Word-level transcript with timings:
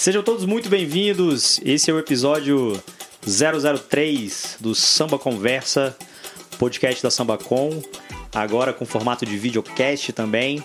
Sejam 0.00 0.22
todos 0.22 0.44
muito 0.44 0.68
bem-vindos. 0.68 1.60
Esse 1.64 1.90
é 1.90 1.92
o 1.92 1.98
episódio 1.98 2.80
003 3.26 4.58
do 4.60 4.72
Samba 4.72 5.18
Conversa, 5.18 5.96
podcast 6.56 7.02
da 7.02 7.10
SambaCon, 7.10 7.82
agora 8.32 8.72
com 8.72 8.86
formato 8.86 9.26
de 9.26 9.36
videocast 9.36 10.12
também. 10.12 10.62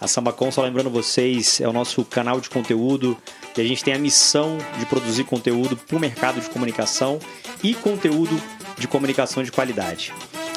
A 0.00 0.08
SambaCon, 0.08 0.50
só 0.50 0.62
lembrando 0.62 0.90
vocês, 0.90 1.60
é 1.60 1.68
o 1.68 1.72
nosso 1.72 2.04
canal 2.04 2.40
de 2.40 2.50
conteúdo 2.50 3.16
e 3.56 3.60
a 3.60 3.64
gente 3.64 3.84
tem 3.84 3.94
a 3.94 4.00
missão 4.00 4.58
de 4.80 4.86
produzir 4.86 5.22
conteúdo 5.22 5.76
para 5.76 5.96
o 5.96 6.00
mercado 6.00 6.40
de 6.40 6.50
comunicação 6.50 7.20
e 7.62 7.72
conteúdo 7.72 8.36
de 8.76 8.88
comunicação 8.88 9.44
de 9.44 9.52
qualidade. 9.52 10.12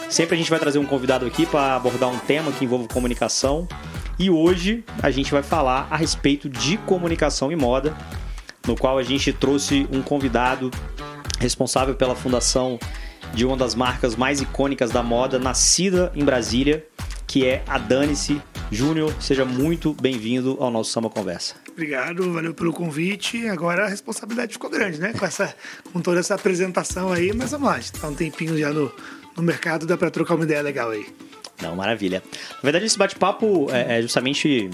Sempre 0.10 0.34
a 0.34 0.38
gente 0.40 0.50
vai 0.50 0.58
trazer 0.58 0.80
um 0.80 0.86
convidado 0.86 1.28
aqui 1.28 1.46
para 1.46 1.76
abordar 1.76 2.10
um 2.10 2.18
tema 2.18 2.52
que 2.52 2.66
envolve 2.66 2.88
comunicação 2.88 3.68
e 4.20 4.30
hoje 4.30 4.84
a 5.02 5.10
gente 5.10 5.32
vai 5.32 5.42
falar 5.42 5.88
a 5.90 5.96
respeito 5.96 6.50
de 6.50 6.78
comunicação 6.80 7.52
e 7.52 7.56
moda, 7.56 7.96
no 8.68 8.76
qual 8.76 8.98
a 8.98 9.04
gente 9.04 9.32
trouxe 9.32 9.88
um 9.90 10.02
convidado 10.02 10.70
responsável 11.40 11.96
pela 11.96 12.14
fundação 12.14 12.78
de 13.34 13.46
uma 13.46 13.56
das 13.56 13.74
marcas 13.74 14.18
mais 14.18 14.42
icônicas 14.42 14.92
da 14.92 15.02
moda, 15.02 15.40
nascida 15.40 16.12
em 16.14 16.26
Brasília, 16.26 16.86
que 17.26 17.46
é 17.46 17.64
a 17.66 17.78
Danice 17.78 18.42
Júnior. 18.70 19.14
Seja 19.22 19.46
muito 19.46 19.94
bem-vindo 19.94 20.58
ao 20.60 20.70
nosso 20.70 20.92
Samba 20.92 21.10
Conversa. 21.10 21.56
Obrigado, 21.72 22.34
valeu 22.34 22.54
pelo 22.54 22.74
convite. 22.74 23.48
Agora 23.48 23.86
a 23.86 23.88
responsabilidade 23.88 24.54
ficou 24.54 24.70
grande, 24.70 25.00
né? 25.00 25.14
Com, 25.14 25.26
essa, 25.26 25.56
com 25.94 26.02
toda 26.02 26.20
essa 26.20 26.36
apresentação 26.36 27.14
aí, 27.14 27.32
mas 27.34 27.52
vamos 27.52 27.70
lá, 27.70 27.76
a 27.76 27.80
gente 27.80 27.94
tá 27.94 28.10
um 28.10 28.16
tempinho 28.16 28.58
já 28.58 28.74
no, 28.74 28.92
no 29.38 29.44
mercado, 29.44 29.86
dá 29.86 29.96
para 29.96 30.12
trocar 30.12 30.36
uma 30.36 30.44
ideia 30.44 30.62
legal 30.62 30.90
aí. 30.90 31.06
Não, 31.62 31.76
maravilha. 31.76 32.24
Na 32.56 32.62
verdade, 32.64 32.86
esse 32.86 32.98
bate-papo 32.98 33.68
é, 33.72 34.00
é 34.00 34.02
justamente. 34.02 34.70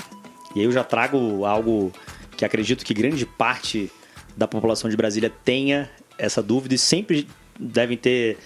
E 0.55 0.63
eu 0.63 0.71
já 0.71 0.84
trago 0.84 1.45
algo 1.45 1.91
que 2.38 2.45
acredito 2.45 2.85
que 2.85 2.94
grande 2.94 3.25
parte 3.25 3.91
da 4.35 4.48
população 4.48 4.89
de 4.89 4.95
Brasília 4.95 5.31
tenha 5.44 5.89
essa 6.17 6.41
dúvida 6.41 6.75
e 6.75 6.77
sempre 6.77 7.27
devem 7.59 7.97
ter 7.97 8.38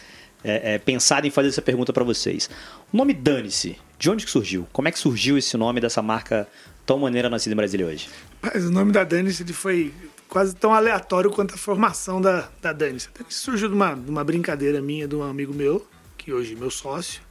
é, 0.44 0.76
é, 0.76 0.78
pensado 0.78 1.28
em 1.28 1.30
fazer 1.30 1.50
essa 1.50 1.62
pergunta 1.62 1.92
para 1.92 2.04
vocês. 2.04 2.50
O 2.92 2.98
nome 2.98 3.14
Dane-se, 3.14 3.78
de 3.98 4.10
onde 4.10 4.26
que 4.26 4.32
surgiu? 4.32 4.68
Como 4.72 4.88
é 4.88 4.92
que 4.92 5.00
surgiu 5.00 5.38
esse 5.38 5.56
nome 5.58 5.82
dessa 5.82 6.02
marca 6.02 6.48
tão 6.86 7.00
maneira 7.00 7.30
nascida 7.30 7.54
em 7.54 7.58
Brasília 7.58 7.86
hoje? 7.86 8.10
Mas 8.42 8.66
o 8.66 8.72
nome 8.72 8.92
da 8.92 9.04
Dane-se 9.04 9.46
foi 9.54 9.94
quase 10.28 10.56
tão 10.56 10.74
aleatório 10.74 11.30
quanto 11.30 11.56
a 11.56 11.58
formação 11.58 12.22
da, 12.22 12.50
da 12.62 12.72
Dane-se. 12.72 13.10
surgiu 13.30 13.68
de 13.68 13.76
uma, 13.76 13.96
de 13.96 14.10
uma 14.10 14.24
brincadeira 14.24 14.82
minha, 14.82 15.08
de 15.08 15.16
um 15.16 15.24
amigo 15.24 15.54
meu, 15.54 15.86
que 16.18 16.32
hoje 16.32 16.54
é 16.54 16.56
meu 16.56 16.72
sócio, 16.72 17.22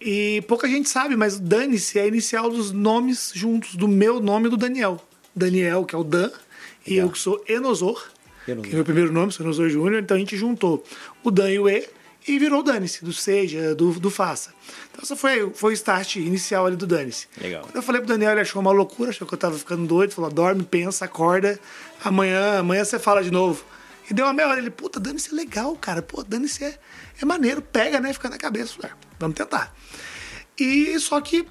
e 0.00 0.42
pouca 0.48 0.66
gente 0.66 0.88
sabe, 0.88 1.16
mas 1.16 1.38
Dane-se 1.38 1.98
é 1.98 2.02
a 2.02 2.06
inicial 2.06 2.48
dos 2.48 2.72
nomes 2.72 3.32
juntos, 3.34 3.76
do 3.76 3.86
meu 3.86 4.20
nome 4.20 4.46
e 4.46 4.50
do 4.50 4.56
Daniel. 4.56 5.04
Daniel, 5.34 5.84
que 5.84 5.94
é 5.94 5.98
o 5.98 6.04
Dan, 6.04 6.22
Legal. 6.22 6.40
e 6.86 6.96
eu 6.96 7.10
que 7.10 7.18
sou 7.18 7.44
Enosor, 7.46 8.08
Enosor. 8.48 8.62
que 8.62 8.70
é 8.70 8.72
o 8.72 8.76
meu 8.76 8.84
primeiro 8.84 9.12
nome, 9.12 9.30
sou 9.30 9.44
Enosor 9.44 9.68
Júnior, 9.68 10.02
então 10.02 10.16
a 10.16 10.20
gente 10.20 10.36
juntou 10.36 10.82
o 11.22 11.30
Dan 11.30 11.50
e 11.50 11.58
o 11.58 11.68
E 11.68 11.86
e 12.26 12.38
virou 12.38 12.62
Dane-se, 12.62 13.04
do 13.04 13.12
Seja, 13.12 13.74
do, 13.74 13.92
do 13.98 14.10
Faça. 14.10 14.52
Então 14.90 15.02
essa 15.02 15.16
foi, 15.16 15.50
foi 15.54 15.72
o 15.72 15.74
start 15.74 16.16
inicial 16.16 16.66
ali 16.66 16.76
do 16.76 16.86
Dane-se. 16.86 17.26
Legal. 17.40 17.62
Quando 17.62 17.76
eu 17.76 17.82
falei 17.82 18.00
pro 18.00 18.08
Daniel, 18.08 18.32
ele 18.32 18.40
achou 18.40 18.60
uma 18.60 18.72
loucura, 18.72 19.10
achou 19.10 19.26
que 19.26 19.34
eu 19.34 19.38
tava 19.38 19.58
ficando 19.58 19.86
doido, 19.86 20.12
falou, 20.12 20.30
dorme, 20.30 20.62
pensa, 20.62 21.04
acorda, 21.04 21.58
amanhã, 22.04 22.58
amanhã 22.58 22.84
você 22.84 22.98
fala 22.98 23.22
de 23.22 23.30
novo. 23.30 23.64
E 24.10 24.14
deu 24.14 24.26
uma 24.26 24.32
meia 24.32 24.48
hora, 24.48 24.58
ele, 24.58 24.70
puta, 24.70 24.98
Dane-se 24.98 25.32
é 25.32 25.36
legal, 25.36 25.76
cara, 25.76 26.02
pô, 26.02 26.24
Dane-se 26.24 26.64
é, 26.64 26.76
é 27.22 27.24
maneiro, 27.24 27.62
pega, 27.62 28.00
né, 28.00 28.12
fica 28.12 28.28
na 28.28 28.36
cabeça. 28.36 28.74
Vamos 29.20 29.36
tentar. 29.36 29.72
E 30.58 30.98
só 30.98 31.20
que. 31.20 31.46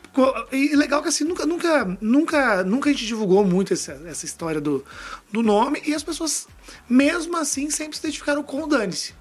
E 0.51 0.75
legal 0.75 1.01
que 1.01 1.07
assim, 1.07 1.23
nunca, 1.23 1.45
nunca, 1.45 1.97
nunca, 1.99 2.63
nunca 2.63 2.89
a 2.89 2.93
gente 2.93 3.05
divulgou 3.05 3.43
muito 3.43 3.73
essa, 3.73 3.93
essa 4.05 4.25
história 4.25 4.59
do, 4.59 4.85
do 5.31 5.41
nome, 5.41 5.81
e 5.85 5.95
as 5.95 6.03
pessoas, 6.03 6.47
mesmo 6.87 7.37
assim, 7.37 7.69
sempre 7.69 7.97
se 7.97 8.03
identificaram 8.05 8.43
com 8.43 8.61
o 8.61 8.67
Dane-se 8.67 9.13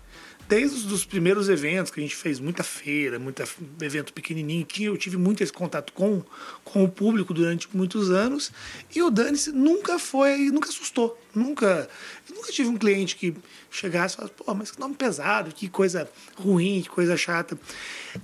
desde 0.48 0.92
os 0.92 1.04
primeiros 1.04 1.48
eventos 1.50 1.92
que 1.92 2.00
a 2.00 2.02
gente 2.02 2.16
fez 2.16 2.40
muita 2.40 2.64
feira, 2.64 3.18
muito 3.18 3.42
evento 3.82 4.12
pequenininho, 4.14 4.64
que 4.64 4.84
eu 4.84 4.96
tive 4.96 5.18
muito 5.18 5.42
esse 5.42 5.52
contato 5.52 5.92
com, 5.92 6.22
com 6.64 6.82
o 6.82 6.88
público 6.88 7.34
durante 7.34 7.68
muitos 7.76 8.10
anos. 8.10 8.50
E 8.94 9.02
o 9.02 9.10
Dani 9.10 9.38
nunca 9.52 9.98
foi, 9.98 10.50
nunca 10.50 10.70
assustou. 10.70 11.18
Nunca, 11.34 11.88
nunca 12.34 12.50
tive 12.50 12.68
um 12.70 12.76
cliente 12.76 13.14
que 13.14 13.34
chegasse 13.70 14.14
e 14.14 14.16
falasse, 14.16 14.34
pô, 14.34 14.54
mas 14.54 14.70
que 14.70 14.80
nome 14.80 14.94
pesado, 14.94 15.54
que 15.54 15.68
coisa 15.68 16.10
ruim, 16.36 16.80
que 16.82 16.88
coisa 16.88 17.16
chata. 17.16 17.56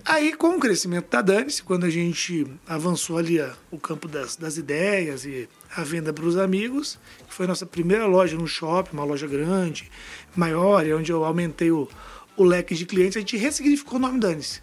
Aí, 0.04 0.34
com 0.34 0.56
o 0.56 0.58
crescimento 0.58 1.10
da 1.10 1.20
Danice, 1.20 1.62
quando 1.62 1.84
a 1.84 1.90
gente 1.90 2.46
avançou 2.66 3.18
ali 3.18 3.38
a, 3.38 3.54
o 3.70 3.78
campo 3.78 4.08
das, 4.08 4.34
das 4.34 4.56
ideias 4.56 5.26
e 5.26 5.48
a 5.76 5.84
venda 5.84 6.12
para 6.12 6.24
os 6.24 6.36
amigos, 6.36 6.98
que 7.28 7.34
foi 7.34 7.44
a 7.44 7.48
nossa 7.48 7.66
primeira 7.66 8.06
loja 8.06 8.36
no 8.36 8.48
shopping, 8.48 8.96
uma 8.96 9.04
loja 9.04 9.26
grande, 9.26 9.90
maior, 10.34 10.84
onde 10.86 11.12
eu 11.12 11.24
aumentei 11.24 11.70
o 11.70 11.88
o 12.36 12.44
leque 12.44 12.74
de 12.74 12.86
clientes, 12.86 13.16
a 13.16 13.20
gente 13.20 13.36
ressignificou 13.36 13.98
o 13.98 14.00
nome 14.00 14.18
Dane-se. 14.18 14.60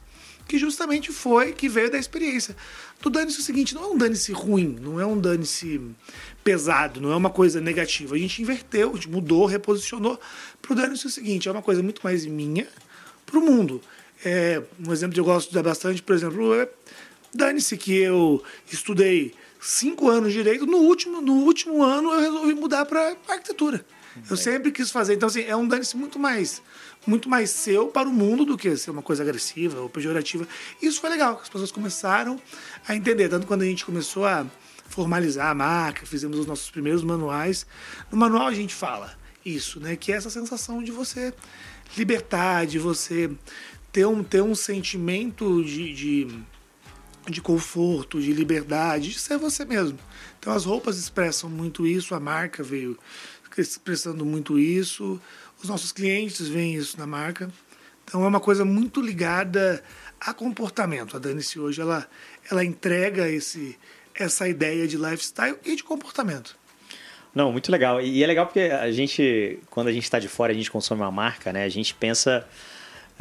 Que 0.47 0.57
justamente 0.57 1.11
foi 1.11 1.53
que 1.53 1.69
veio 1.69 1.89
da 1.89 1.97
experiência. 1.97 2.55
Do 3.01 3.09
Dane-se 3.09 3.39
o 3.39 3.41
seguinte, 3.41 3.73
não 3.73 3.83
é 3.83 3.87
um 3.87 3.97
Dane-se 3.97 4.31
ruim, 4.31 4.77
não 4.81 4.99
é 4.99 5.05
um 5.05 5.19
Dane-se 5.19 5.79
pesado, 6.43 6.99
não 6.99 7.11
é 7.11 7.15
uma 7.15 7.29
coisa 7.29 7.61
negativa. 7.61 8.15
A 8.15 8.17
gente 8.17 8.41
inverteu, 8.41 8.91
a 8.91 8.93
gente 8.95 9.09
mudou, 9.09 9.45
reposicionou 9.45 10.19
para 10.61 10.73
o 10.73 10.75
Dane-se 10.75 11.05
o 11.07 11.09
seguinte, 11.09 11.47
é 11.47 11.51
uma 11.51 11.61
coisa 11.61 11.81
muito 11.81 12.01
mais 12.03 12.25
minha 12.25 12.67
para 13.25 13.39
o 13.39 13.41
mundo. 13.41 13.81
É, 14.23 14.61
um 14.85 14.91
exemplo 14.91 15.13
que 15.13 15.19
eu 15.19 15.25
gosto 15.25 15.49
de 15.49 15.55
dar 15.55 15.63
bastante, 15.63 16.01
por 16.01 16.15
exemplo, 16.15 16.53
é 16.53 16.67
Dane-se 17.33 17.77
que 17.77 17.95
eu 17.95 18.43
estudei 18.69 19.33
cinco 19.61 20.09
anos 20.09 20.33
de 20.33 20.39
direito, 20.39 20.65
no 20.65 20.77
último, 20.77 21.21
no 21.21 21.33
último 21.33 21.83
ano 21.83 22.11
eu 22.11 22.19
resolvi 22.19 22.53
mudar 22.55 22.85
para 22.85 23.15
arquitetura. 23.27 23.85
Eu 24.29 24.35
sempre 24.35 24.71
quis 24.71 24.91
fazer. 24.91 25.13
Então, 25.13 25.27
assim, 25.27 25.43
é 25.43 25.55
um 25.55 25.67
dane-se 25.67 25.95
muito 25.95 26.19
mais 26.19 26.61
muito 27.05 27.29
mais 27.29 27.49
seu 27.49 27.87
para 27.87 28.07
o 28.07 28.13
mundo 28.13 28.45
do 28.45 28.57
que 28.57 28.75
ser 28.77 28.91
uma 28.91 29.01
coisa 29.01 29.23
agressiva 29.23 29.79
ou 29.79 29.89
pejorativa. 29.89 30.47
Isso 30.81 31.01
foi 31.01 31.09
legal, 31.09 31.39
as 31.41 31.49
pessoas 31.49 31.71
começaram 31.71 32.39
a 32.87 32.95
entender. 32.95 33.29
Tanto 33.29 33.47
quando 33.47 33.63
a 33.63 33.65
gente 33.65 33.85
começou 33.85 34.25
a 34.25 34.45
formalizar 34.87 35.49
a 35.49 35.55
marca, 35.55 36.05
fizemos 36.05 36.37
os 36.37 36.45
nossos 36.45 36.69
primeiros 36.69 37.03
manuais. 37.03 37.65
No 38.11 38.17
manual 38.17 38.47
a 38.47 38.53
gente 38.53 38.75
fala 38.75 39.17
isso, 39.45 39.79
né? 39.79 39.95
Que 39.95 40.11
é 40.11 40.15
essa 40.15 40.29
sensação 40.29 40.83
de 40.83 40.91
você 40.91 41.33
libertar, 41.97 42.65
de 42.65 42.77
você 42.77 43.31
ter 43.91 44.05
um, 44.05 44.23
ter 44.23 44.41
um 44.41 44.55
sentimento 44.55 45.63
de, 45.63 45.93
de, 45.93 46.39
de 47.29 47.41
conforto, 47.41 48.21
de 48.21 48.33
liberdade, 48.33 49.09
de 49.09 49.19
ser 49.19 49.37
você 49.37 49.65
mesmo. 49.65 49.97
Então 50.39 50.53
as 50.53 50.65
roupas 50.65 50.97
expressam 50.97 51.49
muito 51.49 51.85
isso, 51.85 52.15
a 52.15 52.19
marca 52.19 52.63
veio 52.63 52.97
expressando 53.57 54.25
muito 54.25 54.57
isso. 54.57 55.19
Os 55.61 55.69
nossos 55.69 55.91
clientes 55.91 56.47
veem 56.47 56.75
isso 56.75 56.97
na 56.97 57.05
marca. 57.05 57.51
Então 58.03 58.23
é 58.23 58.27
uma 58.27 58.39
coisa 58.39 58.65
muito 58.65 59.01
ligada 59.01 59.83
a 60.19 60.33
comportamento. 60.33 61.15
A 61.15 61.19
Danice 61.19 61.59
hoje 61.59 61.81
ela, 61.81 62.07
ela 62.49 62.63
entrega 62.63 63.29
esse, 63.29 63.77
essa 64.15 64.47
ideia 64.47 64.87
de 64.87 64.97
lifestyle 64.97 65.57
e 65.65 65.75
de 65.75 65.83
comportamento. 65.83 66.57
Não, 67.33 67.51
muito 67.51 67.71
legal. 67.71 68.01
E 68.01 68.23
é 68.23 68.27
legal 68.27 68.45
porque 68.45 68.59
a 68.59 68.91
gente, 68.91 69.59
quando 69.69 69.87
a 69.87 69.93
gente 69.93 70.03
está 70.03 70.19
de 70.19 70.27
fora, 70.27 70.51
a 70.51 70.55
gente 70.55 70.69
consome 70.69 71.01
uma 71.01 71.11
marca, 71.11 71.53
né? 71.53 71.63
A 71.63 71.69
gente 71.69 71.93
pensa. 71.93 72.45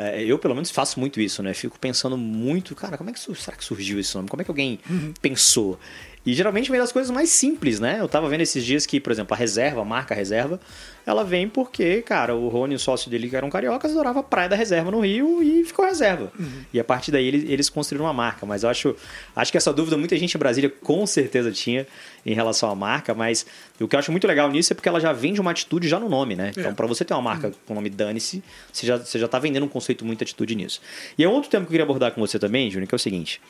É, 0.01 0.23
eu, 0.23 0.39
pelo 0.39 0.55
menos, 0.55 0.71
faço 0.71 0.99
muito 0.99 1.21
isso, 1.21 1.43
né? 1.43 1.53
Fico 1.53 1.79
pensando 1.79 2.17
muito, 2.17 2.75
cara, 2.75 2.97
como 2.97 3.11
é 3.11 3.13
que 3.13 3.21
será 3.21 3.57
que 3.57 3.65
surgiu 3.65 4.01
esse 4.01 4.15
nome? 4.15 4.29
Como 4.29 4.41
é 4.41 4.45
que 4.45 4.51
alguém 4.51 4.79
uhum. 4.89 5.13
pensou? 5.21 5.79
E 6.25 6.35
geralmente 6.35 6.71
vem 6.71 6.79
das 6.79 6.93
coisas 6.93 7.11
mais 7.11 7.31
simples, 7.31 7.81
né? 7.81 7.97
Eu 7.99 8.07
tava 8.07 8.29
vendo 8.29 8.43
esses 8.43 8.65
dias 8.65 8.85
que, 8.85 9.01
por 9.01 9.11
exemplo, 9.11 9.33
a 9.35 9.37
reserva, 9.37 9.81
a 9.81 9.85
marca 9.85 10.15
reserva, 10.15 10.61
ela 11.07 11.25
vem 11.25 11.49
porque, 11.49 12.03
cara, 12.03 12.35
o 12.35 12.49
Rony, 12.49 12.75
o 12.75 12.79
sócio 12.79 13.11
dele, 13.11 13.29
que 13.29 13.35
eram 13.35 13.49
cariocas, 13.49 13.93
adorava 13.93 14.21
a 14.21 14.23
praia 14.23 14.49
da 14.49 14.55
reserva 14.55 14.91
no 14.91 15.01
Rio 15.01 15.43
e 15.43 15.65
ficou 15.65 15.83
reserva. 15.83 16.31
Uhum. 16.39 16.65
E 16.75 16.79
a 16.79 16.85
partir 16.85 17.11
daí 17.11 17.27
eles, 17.27 17.45
eles, 17.49 17.71
construíram 17.71 18.05
uma 18.05 18.13
marca. 18.13 18.45
Mas 18.45 18.65
eu 18.65 18.69
acho, 18.69 18.95
acho 19.35 19.51
que 19.51 19.57
essa 19.57 19.73
dúvida 19.73 19.97
muita 19.97 20.15
gente 20.19 20.35
em 20.35 20.39
Brasília 20.39 20.69
com 20.69 21.07
certeza 21.07 21.51
tinha 21.51 21.87
em 22.25 22.35
relação 22.35 22.71
à 22.71 22.75
marca, 22.75 23.15
mas 23.15 23.47
o 23.81 23.89
que 23.89 23.97
eu 23.97 23.99
acho 23.99 24.11
muito 24.11 24.27
legal 24.27 24.51
nisso 24.51 24.73
é 24.73 24.75
porque 24.75 24.91
ela 24.91 25.01
já 25.01 25.15
vende 25.15 25.41
uma 25.41 25.53
atitude 25.53 25.89
já 25.89 25.99
no 25.99 26.09
nome, 26.09 26.37
né? 26.37 26.51
Então, 26.55 26.71
é. 26.71 26.75
para 26.75 26.87
você 26.87 27.03
ter 27.03 27.15
uma 27.15 27.23
marca 27.23 27.47
uhum. 27.47 27.55
com 27.67 27.73
o 27.73 27.77
nome 27.77 27.89
Dane-se, 27.89 28.43
você 28.71 28.87
já, 28.87 28.99
você 28.99 29.19
já 29.19 29.27
tá 29.27 29.39
vendendo 29.39 29.65
um 29.65 29.69
conceito 29.69 30.05
muito 30.05 30.23
atitude 30.23 30.55
nisso. 30.55 30.83
E 31.17 31.25
é 31.25 31.29
outro 31.29 31.49
tema 31.51 31.65
que 31.65 31.69
eu 31.69 31.73
queria 31.73 31.85
abordar 31.85 32.13
com 32.13 32.21
você 32.21 32.39
também, 32.39 32.71
Júnior, 32.71 32.87
que 32.87 32.95
é 32.95 32.97
o 32.97 32.99
seguinte. 32.99 33.41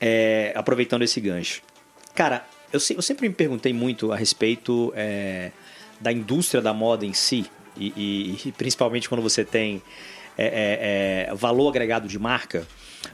É, 0.00 0.52
aproveitando 0.56 1.02
esse 1.02 1.20
gancho. 1.20 1.60
Cara, 2.18 2.44
eu, 2.72 2.80
eu 2.96 3.00
sempre 3.00 3.28
me 3.28 3.32
perguntei 3.32 3.72
muito 3.72 4.10
a 4.10 4.16
respeito 4.16 4.92
é, 4.96 5.52
da 6.00 6.10
indústria 6.10 6.60
da 6.60 6.74
moda 6.74 7.06
em 7.06 7.12
si, 7.12 7.46
e, 7.76 7.92
e, 7.96 8.48
e 8.48 8.50
principalmente 8.50 9.08
quando 9.08 9.22
você 9.22 9.44
tem 9.44 9.80
é, 10.36 11.26
é, 11.26 11.28
é, 11.30 11.34
valor 11.36 11.68
agregado 11.68 12.08
de 12.08 12.18
marca, 12.18 12.66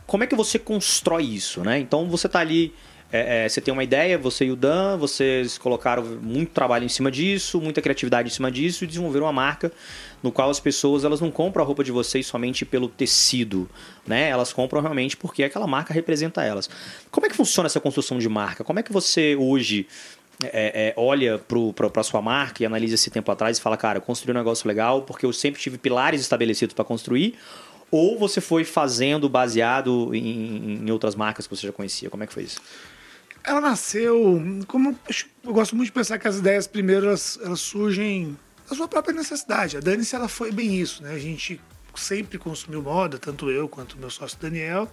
como 0.06 0.24
é 0.24 0.26
que 0.26 0.34
você 0.34 0.58
constrói 0.58 1.24
isso, 1.24 1.60
né? 1.60 1.78
Então 1.78 2.08
você 2.08 2.26
está 2.26 2.40
ali, 2.40 2.72
é, 3.16 3.44
é, 3.44 3.48
você 3.48 3.60
tem 3.60 3.72
uma 3.72 3.84
ideia, 3.84 4.18
você 4.18 4.46
e 4.46 4.50
o 4.50 4.56
Dan, 4.56 4.96
vocês 4.96 5.56
colocaram 5.56 6.02
muito 6.20 6.50
trabalho 6.50 6.84
em 6.84 6.88
cima 6.88 7.12
disso, 7.12 7.60
muita 7.60 7.80
criatividade 7.80 8.28
em 8.28 8.32
cima 8.32 8.50
disso 8.50 8.82
e 8.82 8.88
desenvolveram 8.88 9.26
uma 9.26 9.32
marca 9.32 9.70
no 10.20 10.32
qual 10.32 10.50
as 10.50 10.58
pessoas 10.58 11.04
elas 11.04 11.20
não 11.20 11.30
compram 11.30 11.62
a 11.62 11.66
roupa 11.66 11.84
de 11.84 11.92
vocês 11.92 12.26
somente 12.26 12.64
pelo 12.64 12.88
tecido, 12.88 13.70
né? 14.04 14.28
Elas 14.28 14.52
compram 14.52 14.80
realmente 14.80 15.16
porque 15.16 15.44
aquela 15.44 15.64
marca 15.64 15.94
representa 15.94 16.42
elas. 16.42 16.68
Como 17.08 17.24
é 17.24 17.28
que 17.28 17.36
funciona 17.36 17.68
essa 17.68 17.78
construção 17.78 18.18
de 18.18 18.28
marca? 18.28 18.64
Como 18.64 18.80
é 18.80 18.82
que 18.82 18.92
você 18.92 19.36
hoje 19.36 19.86
é, 20.42 20.88
é, 20.88 20.94
olha 20.96 21.38
para 21.38 22.00
a 22.00 22.04
sua 22.04 22.20
marca 22.20 22.64
e 22.64 22.66
analisa 22.66 22.96
esse 22.96 23.10
tempo 23.10 23.30
atrás 23.30 23.58
e 23.58 23.60
fala, 23.60 23.76
cara, 23.76 24.00
construí 24.00 24.34
um 24.34 24.38
negócio 24.38 24.66
legal 24.66 25.02
porque 25.02 25.24
eu 25.24 25.32
sempre 25.32 25.60
tive 25.60 25.78
pilares 25.78 26.20
estabelecidos 26.20 26.74
para 26.74 26.84
construir? 26.84 27.36
Ou 27.92 28.18
você 28.18 28.40
foi 28.40 28.64
fazendo 28.64 29.28
baseado 29.28 30.12
em, 30.12 30.80
em, 30.82 30.90
outras 30.90 31.14
marcas 31.14 31.46
que 31.46 31.54
você 31.54 31.68
já 31.68 31.72
conhecia? 31.72 32.10
Como 32.10 32.24
é 32.24 32.26
que 32.26 32.32
foi 32.32 32.42
isso? 32.42 32.60
Ela 33.44 33.60
nasceu. 33.60 34.42
Como 34.66 34.98
eu 35.44 35.52
gosto 35.52 35.76
muito 35.76 35.88
de 35.88 35.92
pensar 35.92 36.18
que 36.18 36.26
as 36.26 36.38
ideias 36.38 36.66
primeiro 36.66 37.06
elas, 37.06 37.38
elas 37.42 37.60
surgem 37.60 38.36
da 38.68 38.74
sua 38.74 38.88
própria 38.88 39.14
necessidade. 39.14 39.76
A 39.76 39.80
Dani-se 39.80 40.16
ela 40.16 40.28
foi 40.28 40.50
bem 40.50 40.80
isso, 40.80 41.02
né? 41.02 41.12
A 41.12 41.18
gente 41.18 41.60
sempre 41.94 42.38
consumiu 42.38 42.82
moda, 42.82 43.18
tanto 43.18 43.50
eu 43.50 43.68
quanto 43.68 43.98
meu 43.98 44.10
sócio 44.10 44.38
Daniel. 44.40 44.90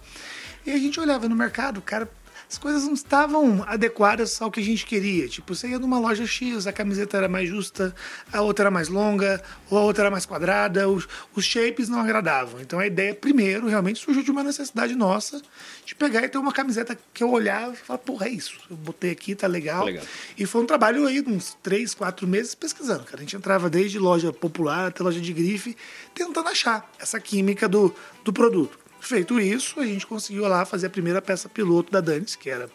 E 0.64 0.70
a 0.70 0.76
gente 0.76 1.00
olhava 1.00 1.28
no 1.28 1.34
mercado, 1.34 1.80
cara, 1.80 2.08
as 2.52 2.58
coisas 2.58 2.84
não 2.84 2.92
estavam 2.92 3.64
adequadas 3.66 4.40
ao 4.42 4.50
que 4.50 4.60
a 4.60 4.62
gente 4.62 4.84
queria. 4.84 5.26
Tipo, 5.26 5.54
você 5.54 5.68
ia 5.68 5.78
numa 5.78 5.98
loja 5.98 6.26
X, 6.26 6.66
a 6.66 6.72
camiseta 6.72 7.16
era 7.16 7.26
mais 7.26 7.48
justa, 7.48 7.94
a 8.30 8.42
outra 8.42 8.64
era 8.64 8.70
mais 8.70 8.88
longa, 8.88 9.42
ou 9.70 9.78
a 9.78 9.80
outra 9.80 10.02
era 10.04 10.10
mais 10.10 10.26
quadrada, 10.26 10.86
os, 10.86 11.08
os 11.34 11.46
shapes 11.46 11.88
não 11.88 11.98
agradavam. 11.98 12.60
Então 12.60 12.78
a 12.78 12.86
ideia, 12.86 13.14
primeiro, 13.14 13.68
realmente 13.68 14.00
surgiu 14.00 14.22
de 14.22 14.30
uma 14.30 14.42
necessidade 14.42 14.94
nossa 14.94 15.40
de 15.86 15.94
pegar 15.94 16.24
e 16.24 16.28
ter 16.28 16.36
uma 16.36 16.52
camiseta 16.52 16.96
que 17.14 17.24
eu 17.24 17.30
olhava 17.30 17.72
e 17.72 17.76
falava, 17.76 18.04
porra, 18.04 18.26
é 18.26 18.30
isso. 18.30 18.58
Eu 18.70 18.76
botei 18.76 19.12
aqui, 19.12 19.34
tá 19.34 19.46
legal. 19.46 19.86
legal. 19.86 20.04
E 20.36 20.44
foi 20.44 20.60
um 20.60 20.66
trabalho 20.66 21.06
aí, 21.06 21.24
uns 21.26 21.56
três, 21.62 21.94
quatro 21.94 22.26
meses 22.28 22.54
pesquisando, 22.54 23.04
cara. 23.04 23.16
A 23.16 23.20
gente 23.20 23.34
entrava 23.34 23.70
desde 23.70 23.98
loja 23.98 24.30
popular 24.30 24.88
até 24.88 25.02
loja 25.02 25.20
de 25.20 25.32
grife, 25.32 25.74
tentando 26.14 26.50
achar 26.50 26.86
essa 26.98 27.18
química 27.18 27.66
do, 27.66 27.94
do 28.22 28.30
produto. 28.30 28.81
Feito 29.02 29.40
isso, 29.40 29.80
a 29.80 29.84
gente 29.84 30.06
conseguiu 30.06 30.46
lá 30.46 30.64
fazer 30.64 30.86
a 30.86 30.90
primeira 30.90 31.20
peça 31.20 31.48
piloto 31.48 31.90
da 31.90 32.00
Danis, 32.00 32.36
que 32.36 32.48
era 32.48 32.70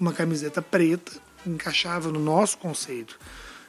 uma 0.00 0.10
camiseta 0.10 0.62
preta, 0.62 1.12
encaixava 1.46 2.10
no 2.10 2.18
nosso 2.18 2.56
conceito. 2.56 3.18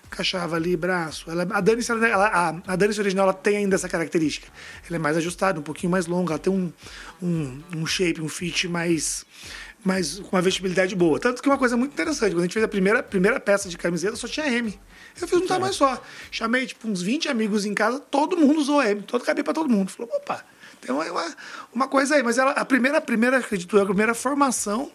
Encaixava 0.06 0.56
ali 0.56 0.78
braço. 0.78 1.30
Ela, 1.30 1.46
a 1.52 1.60
Danis, 1.60 1.90
ela, 1.90 2.28
a, 2.28 2.50
a 2.66 2.76
Danis 2.78 2.98
original 2.98 3.26
ela 3.26 3.34
tem 3.34 3.58
ainda 3.58 3.76
essa 3.76 3.90
característica. 3.90 4.48
Ela 4.88 4.96
é 4.96 5.00
mais 5.00 5.18
ajustada, 5.18 5.60
um 5.60 5.64
pouquinho 5.64 5.92
mais 5.92 6.08
longa, 6.08 6.32
ela 6.32 6.40
tem 6.40 6.52
um, 6.52 6.72
um, 7.22 7.62
um 7.76 7.86
shape, 7.86 8.22
um 8.22 8.30
fit 8.30 8.70
mais, 8.70 9.26
mais 9.84 10.18
com 10.18 10.34
uma 10.34 10.42
vestibilidade 10.42 10.96
boa. 10.96 11.20
Tanto 11.20 11.44
que 11.44 11.50
uma 11.50 11.58
coisa 11.58 11.76
muito 11.76 11.92
interessante, 11.92 12.32
quando 12.32 12.40
a 12.40 12.44
gente 12.44 12.54
fez 12.54 12.64
a 12.64 12.70
primeira, 12.70 13.04
primeira 13.04 13.38
peça 13.38 13.68
de 13.68 13.78
camiseta, 13.78 14.16
só 14.16 14.30
tinha 14.30 14.48
M. 14.48 14.80
Eu 15.20 15.28
fiz 15.28 15.40
um 15.40 15.46
tamanho 15.46 15.74
só. 15.74 16.02
Chamei 16.32 16.68
tipo, 16.68 16.88
uns 16.88 17.02
20 17.02 17.28
amigos 17.28 17.66
em 17.66 17.74
casa, 17.74 18.00
todo 18.00 18.38
mundo 18.38 18.62
usou 18.62 18.82
M, 18.82 19.02
todo 19.02 19.26
cabia 19.26 19.44
para 19.44 19.54
todo 19.54 19.70
mundo. 19.70 19.92
Falou, 19.92 20.10
opa, 20.16 20.46
tem 20.82 20.94
uma, 20.94 21.36
uma 21.74 21.88
coisa 21.88 22.16
aí, 22.16 22.24
mas 22.24 22.38
ela, 22.38 22.52
a 22.52 22.66
primeira, 22.66 22.98
a 22.98 23.02
primeira, 23.02 23.38
acredito 23.38 23.78
eu, 23.78 23.84
a 23.84 23.86
primeira 23.86 24.14
formação 24.14 24.92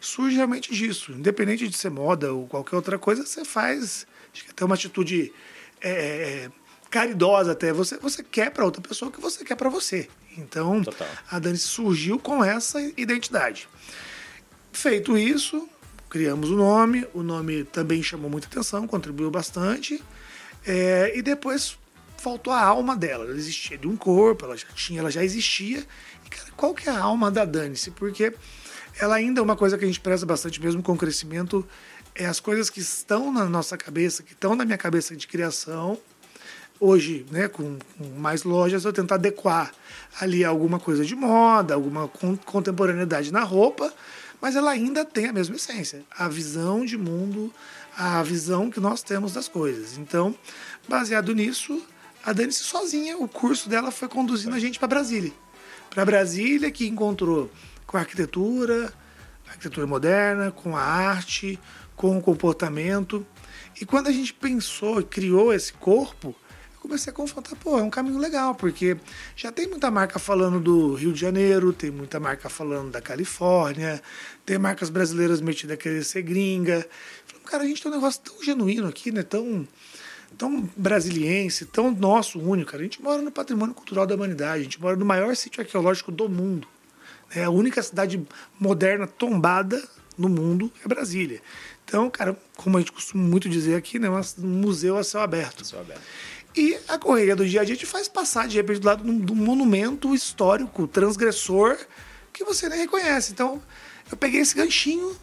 surge 0.00 0.36
realmente 0.36 0.72
disso. 0.72 1.12
Independente 1.12 1.68
de 1.68 1.76
ser 1.76 1.90
moda 1.90 2.32
ou 2.32 2.46
qualquer 2.46 2.76
outra 2.76 2.98
coisa, 2.98 3.24
você 3.24 3.44
faz. 3.44 4.06
Acho 4.32 4.44
que 4.44 4.50
até 4.50 4.64
uma 4.64 4.74
atitude 4.74 5.32
é, 5.80 5.90
é 5.90 6.50
caridosa 6.90 7.52
até. 7.52 7.72
Você, 7.72 7.96
você 7.98 8.22
quer 8.22 8.50
para 8.50 8.64
outra 8.64 8.80
pessoa 8.80 9.08
o 9.08 9.12
que 9.12 9.20
você 9.20 9.44
quer 9.44 9.56
para 9.56 9.68
você. 9.68 10.08
Então, 10.36 10.82
Total. 10.82 11.08
a 11.30 11.38
Dani 11.38 11.58
surgiu 11.58 12.18
com 12.18 12.44
essa 12.44 12.80
identidade. 12.96 13.68
Feito 14.72 15.16
isso, 15.16 15.68
criamos 16.08 16.50
o 16.50 16.56
nome. 16.56 17.06
O 17.14 17.22
nome 17.22 17.64
também 17.64 18.02
chamou 18.02 18.30
muita 18.30 18.46
atenção, 18.46 18.86
contribuiu 18.86 19.30
bastante. 19.30 20.02
É, 20.66 21.12
e 21.16 21.22
depois 21.22 21.78
faltou 22.24 22.54
a 22.54 22.60
alma 22.60 22.96
dela. 22.96 23.24
Ela 23.24 23.36
existia 23.36 23.76
de 23.76 23.86
um 23.86 23.96
corpo, 23.96 24.46
ela 24.46 24.56
já 24.56 24.66
tinha, 24.74 25.00
ela 25.00 25.10
já 25.10 25.22
existia. 25.22 25.84
E, 26.24 26.30
cara, 26.30 26.50
qual 26.56 26.74
que 26.74 26.88
é 26.88 26.92
a 26.92 26.98
alma 26.98 27.30
da 27.30 27.44
Dani-se? 27.44 27.90
Porque 27.90 28.34
ela 28.98 29.16
ainda 29.16 29.40
é 29.40 29.42
uma 29.42 29.54
coisa 29.54 29.76
que 29.76 29.84
a 29.84 29.86
gente 29.86 30.00
preza 30.00 30.24
bastante, 30.24 30.60
mesmo 30.60 30.82
com 30.82 30.92
o 30.92 30.96
crescimento, 30.96 31.66
é 32.14 32.24
as 32.24 32.40
coisas 32.40 32.70
que 32.70 32.80
estão 32.80 33.30
na 33.30 33.44
nossa 33.44 33.76
cabeça, 33.76 34.22
que 34.22 34.32
estão 34.32 34.54
na 34.54 34.64
minha 34.64 34.78
cabeça 34.78 35.14
de 35.14 35.26
criação. 35.26 35.98
Hoje, 36.80 37.26
né, 37.30 37.46
com, 37.46 37.78
com 37.98 38.04
mais 38.18 38.42
lojas, 38.42 38.84
eu 38.84 38.92
tento 38.92 39.12
adequar 39.12 39.72
ali 40.18 40.44
alguma 40.44 40.80
coisa 40.80 41.04
de 41.04 41.14
moda, 41.14 41.74
alguma 41.74 42.08
contemporaneidade 42.08 43.32
na 43.32 43.42
roupa, 43.42 43.92
mas 44.40 44.56
ela 44.56 44.70
ainda 44.70 45.04
tem 45.04 45.26
a 45.26 45.32
mesma 45.32 45.56
essência, 45.56 46.04
a 46.10 46.28
visão 46.28 46.84
de 46.84 46.96
mundo, 46.96 47.52
a 47.96 48.22
visão 48.22 48.70
que 48.70 48.80
nós 48.80 49.02
temos 49.02 49.32
das 49.32 49.48
coisas. 49.48 49.98
Então, 49.98 50.34
baseado 50.88 51.34
nisso, 51.34 51.82
a 52.24 52.32
Dani 52.32 52.52
sozinha, 52.52 53.18
o 53.18 53.28
curso 53.28 53.68
dela 53.68 53.90
foi 53.90 54.08
conduzindo 54.08 54.54
a 54.54 54.58
gente 54.58 54.78
para 54.78 54.88
Brasília. 54.88 55.32
Para 55.90 56.04
Brasília, 56.06 56.70
que 56.70 56.86
encontrou 56.86 57.50
com 57.86 57.98
a 57.98 58.00
arquitetura, 58.00 58.92
a 59.46 59.50
arquitetura 59.50 59.86
moderna, 59.86 60.50
com 60.50 60.74
a 60.74 60.80
arte, 60.80 61.60
com 61.94 62.16
o 62.16 62.22
comportamento. 62.22 63.26
E 63.78 63.84
quando 63.84 64.08
a 64.08 64.12
gente 64.12 64.32
pensou 64.32 65.00
e 65.00 65.04
criou 65.04 65.52
esse 65.52 65.74
corpo, 65.74 66.34
comecei 66.80 67.10
a 67.10 67.14
confrontar, 67.14 67.58
pô, 67.58 67.78
é 67.78 67.82
um 67.82 67.90
caminho 67.90 68.18
legal, 68.18 68.54
porque 68.54 68.96
já 69.36 69.52
tem 69.52 69.66
muita 69.66 69.90
marca 69.90 70.18
falando 70.18 70.60
do 70.60 70.94
Rio 70.94 71.12
de 71.12 71.20
Janeiro, 71.20 71.72
tem 71.72 71.90
muita 71.90 72.18
marca 72.18 72.48
falando 72.48 72.90
da 72.90 73.00
Califórnia, 73.00 74.02
tem 74.44 74.58
marcas 74.58 74.90
brasileiras 74.90 75.40
metidas 75.40 75.74
a 75.74 75.76
querer 75.78 76.04
ser 76.04 76.22
gringa. 76.22 76.86
Falei, 77.26 77.44
cara, 77.44 77.64
a 77.64 77.66
gente 77.66 77.82
tem 77.82 77.90
um 77.90 77.94
negócio 77.94 78.20
tão 78.22 78.42
genuíno 78.42 78.86
aqui, 78.86 79.10
né? 79.10 79.22
Tão 79.22 79.66
tão 80.34 80.68
brasiliense, 80.76 81.66
tão 81.66 81.90
nosso, 81.90 82.38
único. 82.38 82.72
Cara. 82.72 82.82
A 82.82 82.84
gente 82.84 83.02
mora 83.02 83.22
no 83.22 83.30
patrimônio 83.30 83.74
cultural 83.74 84.06
da 84.06 84.14
humanidade, 84.14 84.60
a 84.60 84.64
gente 84.64 84.80
mora 84.80 84.96
no 84.96 85.04
maior 85.04 85.34
sítio 85.34 85.62
arqueológico 85.62 86.12
do 86.12 86.28
mundo. 86.28 86.68
É 87.34 87.44
a 87.44 87.50
única 87.50 87.82
cidade 87.82 88.22
moderna 88.58 89.06
tombada 89.06 89.82
no 90.16 90.28
mundo 90.28 90.70
é 90.84 90.88
Brasília. 90.88 91.40
Então, 91.84 92.08
cara, 92.08 92.38
como 92.56 92.76
a 92.76 92.80
gente 92.80 92.92
costuma 92.92 93.22
muito 93.22 93.48
dizer 93.48 93.74
aqui, 93.76 93.98
né, 93.98 94.08
um 94.08 94.46
museu 94.46 94.96
a 94.96 95.04
céu 95.04 95.20
aberto. 95.20 95.64
Céu 95.64 95.80
aberto. 95.80 96.02
E 96.56 96.78
a 96.86 96.96
correria 96.98 97.34
do 97.34 97.46
dia 97.46 97.62
a 97.62 97.64
dia 97.64 97.76
te 97.76 97.84
faz 97.84 98.06
passar 98.06 98.46
de 98.46 98.56
repente 98.56 98.78
do 98.78 98.86
lado 98.86 99.02
de 99.02 99.32
um 99.32 99.36
monumento 99.36 100.14
histórico, 100.14 100.86
transgressor, 100.86 101.76
que 102.32 102.44
você 102.44 102.68
nem 102.68 102.78
reconhece. 102.78 103.32
Então, 103.32 103.60
eu 104.10 104.16
peguei 104.16 104.40
esse 104.40 104.54
ganchinho 104.54 105.16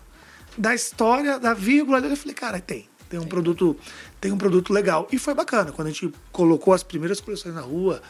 da 0.57 0.75
história, 0.75 1.39
da 1.39 1.53
vírgula 1.53 2.05
e 2.05 2.15
falei, 2.15 2.35
cara, 2.35 2.59
tem. 2.59 2.89
Tem 3.09 3.19
um 3.19 3.27
produto 3.27 3.77
tem 4.21 4.31
um 4.31 4.37
produto 4.37 4.71
legal. 4.71 5.07
E 5.11 5.17
foi 5.17 5.33
bacana. 5.33 5.71
Quando 5.71 5.87
a 5.87 5.91
gente 5.91 6.13
colocou 6.31 6.73
as 6.73 6.83
primeiras 6.83 7.19
coleções 7.19 7.55
na 7.55 7.61
rua, 7.61 8.01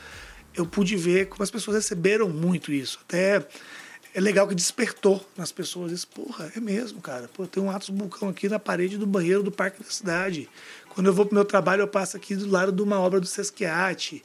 eu 0.54 0.66
pude 0.66 0.98
ver 0.98 1.30
como 1.30 1.42
as 1.42 1.50
pessoas 1.50 1.78
receberam 1.78 2.30
muito 2.30 2.74
isso. 2.74 3.00
Até 3.08 3.48
é 4.14 4.20
legal 4.20 4.46
que 4.46 4.54
despertou 4.54 5.26
nas 5.38 5.54
pessoas 5.54 5.94
isso. 5.94 6.06
Porra, 6.10 6.52
é 6.54 6.60
mesmo, 6.60 7.00
cara. 7.00 7.30
Pô, 7.34 7.48
tem 7.48 7.64
um 7.64 7.72
Atos 7.72 7.90
Vulcão 7.90 8.28
aqui 8.28 8.50
na 8.50 8.60
parede 8.60 8.98
do 8.98 9.08
banheiro 9.08 9.42
do 9.42 9.52
Parque 9.52 9.82
da 9.82 9.90
Cidade. 9.90 10.50
Quando 10.90 11.08
eu 11.08 11.14
vou 11.14 11.26
pro 11.26 11.34
meu 11.34 11.46
trabalho, 11.46 11.82
eu 11.82 11.88
passo 11.88 12.18
aqui 12.18 12.36
do 12.36 12.50
lado 12.50 12.74
de 12.74 12.82
uma 12.82 13.00
obra 13.00 13.22
do 13.22 13.26
Sesquiate. 13.26 14.22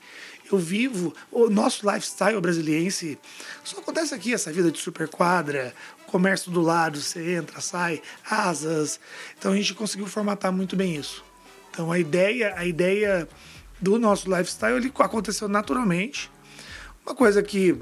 Eu 0.50 0.58
vivo 0.58 1.14
o 1.30 1.49
nosso 1.49 1.88
lifestyle 1.88 2.40
brasiliense. 2.40 3.16
Só 3.62 3.78
acontece 3.78 4.12
aqui 4.12 4.34
essa 4.34 4.52
vida 4.52 4.72
de 4.72 4.78
super 4.78 5.08
quadra, 5.08 5.72
comércio 6.06 6.50
do 6.50 6.60
lado, 6.60 7.00
você 7.00 7.34
entra, 7.34 7.60
sai, 7.60 8.02
asas. 8.28 8.99
Então 9.38 9.52
a 9.52 9.56
gente 9.56 9.75
conseguiu 9.75 10.06
formatar 10.06 10.52
muito 10.52 10.75
bem 10.75 10.96
isso. 10.96 11.25
Então 11.76 11.92
a 11.92 11.99
ideia, 11.99 12.54
a 12.56 12.64
ideia 12.64 13.28
do 13.78 13.99
nosso 13.99 14.35
lifestyle 14.35 14.78
ele 14.78 14.90
aconteceu 14.99 15.47
naturalmente. 15.47 16.30
Uma 17.04 17.14
coisa 17.14 17.42
que, 17.42 17.78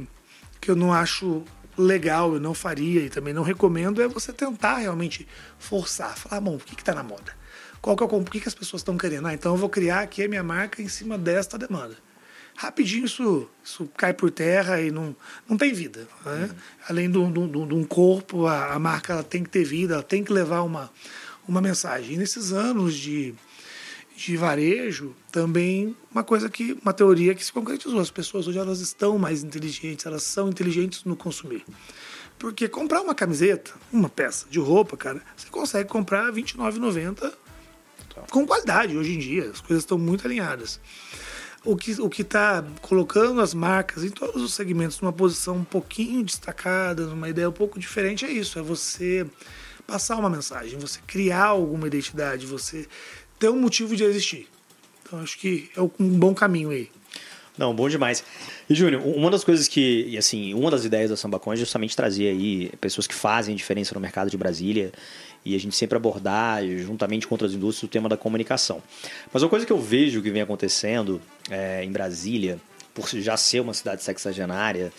que 0.60 0.68
eu 0.68 0.74
não 0.74 0.92
acho 0.92 1.44
legal, 1.78 2.34
eu 2.34 2.40
não 2.40 2.54
faria 2.54 3.02
e 3.02 3.08
também 3.08 3.32
não 3.32 3.44
recomendo 3.44 4.02
é 4.02 4.08
você 4.08 4.32
tentar 4.32 4.78
realmente 4.78 5.28
forçar, 5.60 6.18
falar, 6.18 6.40
bom, 6.40 6.56
o 6.56 6.58
que 6.58 6.74
está 6.74 6.92
na 6.92 7.04
moda? 7.04 7.32
Qual 7.80 7.96
que 7.96 8.02
é 8.02 8.06
o, 8.06 8.24
que, 8.24 8.40
que 8.40 8.48
as 8.48 8.54
pessoas 8.54 8.80
estão 8.80 8.98
querendo? 8.98 9.28
Ah, 9.28 9.34
então 9.34 9.52
eu 9.52 9.56
vou 9.56 9.68
criar 9.68 10.00
aqui 10.00 10.24
a 10.24 10.28
minha 10.28 10.42
marca 10.42 10.82
em 10.82 10.88
cima 10.88 11.16
desta 11.16 11.56
demanda. 11.56 11.96
Rapidinho 12.56 13.04
isso, 13.04 13.48
isso 13.62 13.88
cai 13.96 14.12
por 14.12 14.32
terra 14.32 14.80
e 14.80 14.90
não, 14.90 15.14
não 15.48 15.56
tem 15.56 15.72
vida. 15.72 16.08
Né? 16.24 16.48
Uhum. 16.50 16.56
Além 16.88 17.10
de 17.10 17.18
um 17.18 17.84
corpo, 17.84 18.48
a, 18.48 18.72
a 18.72 18.78
marca 18.80 19.12
ela 19.12 19.22
tem 19.22 19.44
que 19.44 19.50
ter 19.50 19.62
vida, 19.62 19.94
ela 19.94 20.02
tem 20.02 20.24
que 20.24 20.32
levar 20.32 20.62
uma, 20.62 20.90
uma 21.46 21.60
mensagem. 21.60 22.14
E 22.14 22.16
nesses 22.16 22.52
anos 22.52 22.94
de, 22.94 23.34
de 24.16 24.36
varejo, 24.36 25.14
também 25.32 25.96
uma 26.10 26.22
coisa 26.22 26.48
que, 26.48 26.76
uma 26.82 26.92
teoria 26.92 27.34
que 27.34 27.44
se 27.44 27.52
concretizou. 27.52 27.98
As 27.98 28.10
pessoas 28.10 28.46
hoje 28.46 28.58
elas 28.58 28.80
estão 28.80 29.18
mais 29.18 29.42
inteligentes, 29.42 30.06
elas 30.06 30.22
são 30.22 30.48
inteligentes 30.48 31.04
no 31.04 31.16
consumir. 31.16 31.64
Porque 32.38 32.68
comprar 32.68 33.00
uma 33.00 33.14
camiseta, 33.14 33.72
uma 33.92 34.08
peça 34.08 34.46
de 34.48 34.58
roupa, 34.58 34.96
cara, 34.96 35.22
você 35.36 35.48
consegue 35.48 35.88
comprar 35.88 36.32
R$29,90 36.32 37.32
com 38.30 38.46
qualidade 38.46 38.96
hoje 38.96 39.14
em 39.14 39.18
dia. 39.18 39.50
As 39.50 39.60
coisas 39.60 39.82
estão 39.82 39.98
muito 39.98 40.26
alinhadas. 40.26 40.80
O 41.64 41.76
que 41.76 41.92
o 42.00 42.08
está 42.08 42.62
colocando 42.82 43.40
as 43.40 43.54
marcas 43.54 44.04
em 44.04 44.10
todos 44.10 44.42
os 44.42 44.52
segmentos 44.52 45.00
numa 45.00 45.12
posição 45.12 45.56
um 45.56 45.64
pouquinho 45.64 46.22
destacada, 46.22 47.06
numa 47.06 47.28
ideia 47.28 47.48
um 47.48 47.52
pouco 47.52 47.78
diferente, 47.78 48.26
é 48.26 48.30
isso: 48.30 48.58
é 48.58 48.62
você 48.62 49.26
passar 49.86 50.16
uma 50.16 50.28
mensagem, 50.28 50.78
você 50.78 51.00
criar 51.06 51.46
alguma 51.46 51.86
identidade, 51.86 52.46
você 52.46 52.86
ter 53.38 53.48
um 53.48 53.60
motivo 53.60 53.96
de 53.96 54.04
existir. 54.04 54.48
Então 55.02 55.20
acho 55.20 55.38
que 55.38 55.70
é 55.76 55.80
um 55.80 55.90
bom 55.98 56.34
caminho 56.34 56.70
aí. 56.70 56.90
Não, 57.56 57.72
bom 57.72 57.88
demais. 57.88 58.24
E, 58.68 58.74
Júnior, 58.74 59.06
uma 59.06 59.30
das 59.30 59.44
coisas 59.44 59.68
que, 59.68 60.16
assim, 60.18 60.52
uma 60.54 60.72
das 60.72 60.84
ideias 60.84 61.10
da 61.10 61.16
SambaCon 61.16 61.52
é 61.52 61.56
justamente 61.56 61.94
trazer 61.94 62.28
aí 62.28 62.70
pessoas 62.80 63.06
que 63.06 63.14
fazem 63.14 63.54
diferença 63.54 63.94
no 63.94 64.00
mercado 64.00 64.28
de 64.28 64.36
Brasília 64.36 64.92
e 65.44 65.54
a 65.54 65.60
gente 65.60 65.76
sempre 65.76 65.96
abordar, 65.96 66.66
juntamente 66.66 67.28
com 67.28 67.34
outras 67.34 67.52
indústrias, 67.52 67.84
o 67.84 67.88
tema 67.88 68.08
da 68.08 68.16
comunicação. 68.16 68.82
Mas 69.32 69.42
uma 69.42 69.48
coisa 69.48 69.64
que 69.64 69.72
eu 69.72 69.80
vejo 69.80 70.20
que 70.20 70.30
vem 70.30 70.42
acontecendo 70.42 71.22
é, 71.48 71.84
em 71.84 71.92
Brasília, 71.92 72.58
por 72.92 73.08
já 73.08 73.36
ser 73.36 73.60
uma 73.60 73.74
cidade 73.74 74.02
sexagenária 74.02 74.92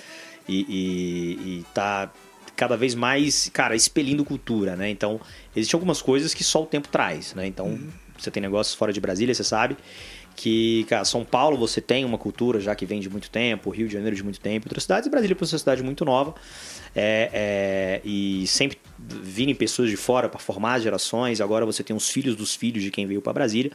e 0.47 1.65
tá 1.73 2.09
cada 2.55 2.77
vez 2.77 2.95
mais, 2.95 3.49
cara, 3.51 3.75
expelindo 3.75 4.23
cultura, 4.23 4.75
né? 4.75 4.89
Então, 4.89 5.19
existem 5.55 5.77
algumas 5.77 6.01
coisas 6.01 6.33
que 6.33 6.43
só 6.43 6.63
o 6.63 6.65
tempo 6.65 6.87
traz, 6.87 7.33
né? 7.33 7.45
Então, 7.45 7.67
uhum. 7.67 7.89
Você 8.17 8.31
tem 8.31 8.41
negócios 8.41 8.75
fora 8.75 8.91
de 8.91 8.99
Brasília, 8.99 9.33
você 9.33 9.43
sabe 9.43 9.77
que, 10.35 10.83
cara, 10.89 11.05
São 11.05 11.23
Paulo 11.23 11.57
você 11.57 11.79
tem 11.79 12.03
uma 12.03 12.17
cultura 12.17 12.59
já 12.59 12.75
que 12.75 12.85
vem 12.85 12.99
de 12.99 13.09
muito 13.09 13.29
tempo, 13.29 13.69
Rio 13.69 13.87
de 13.87 13.93
Janeiro 13.93 14.15
de 14.15 14.23
muito 14.23 14.39
tempo, 14.39 14.67
outras 14.67 14.83
cidades, 14.83 15.09
Brasília 15.09 15.35
por 15.35 15.45
ser 15.45 15.55
uma 15.55 15.59
cidade 15.59 15.81
muito 15.81 16.03
nova, 16.03 16.35
é, 16.93 17.29
é, 17.33 18.01
e 18.03 18.45
sempre 18.47 18.77
virem 18.99 19.55
pessoas 19.55 19.89
de 19.89 19.95
fora 19.95 20.27
para 20.27 20.39
formar 20.39 20.79
gerações, 20.79 21.39
agora 21.39 21.65
você 21.65 21.83
tem 21.83 21.95
os 21.95 22.09
filhos 22.09 22.35
dos 22.35 22.53
filhos 22.53 22.83
de 22.83 22.91
quem 22.91 23.07
veio 23.07 23.21
para 23.21 23.33
Brasília, 23.33 23.71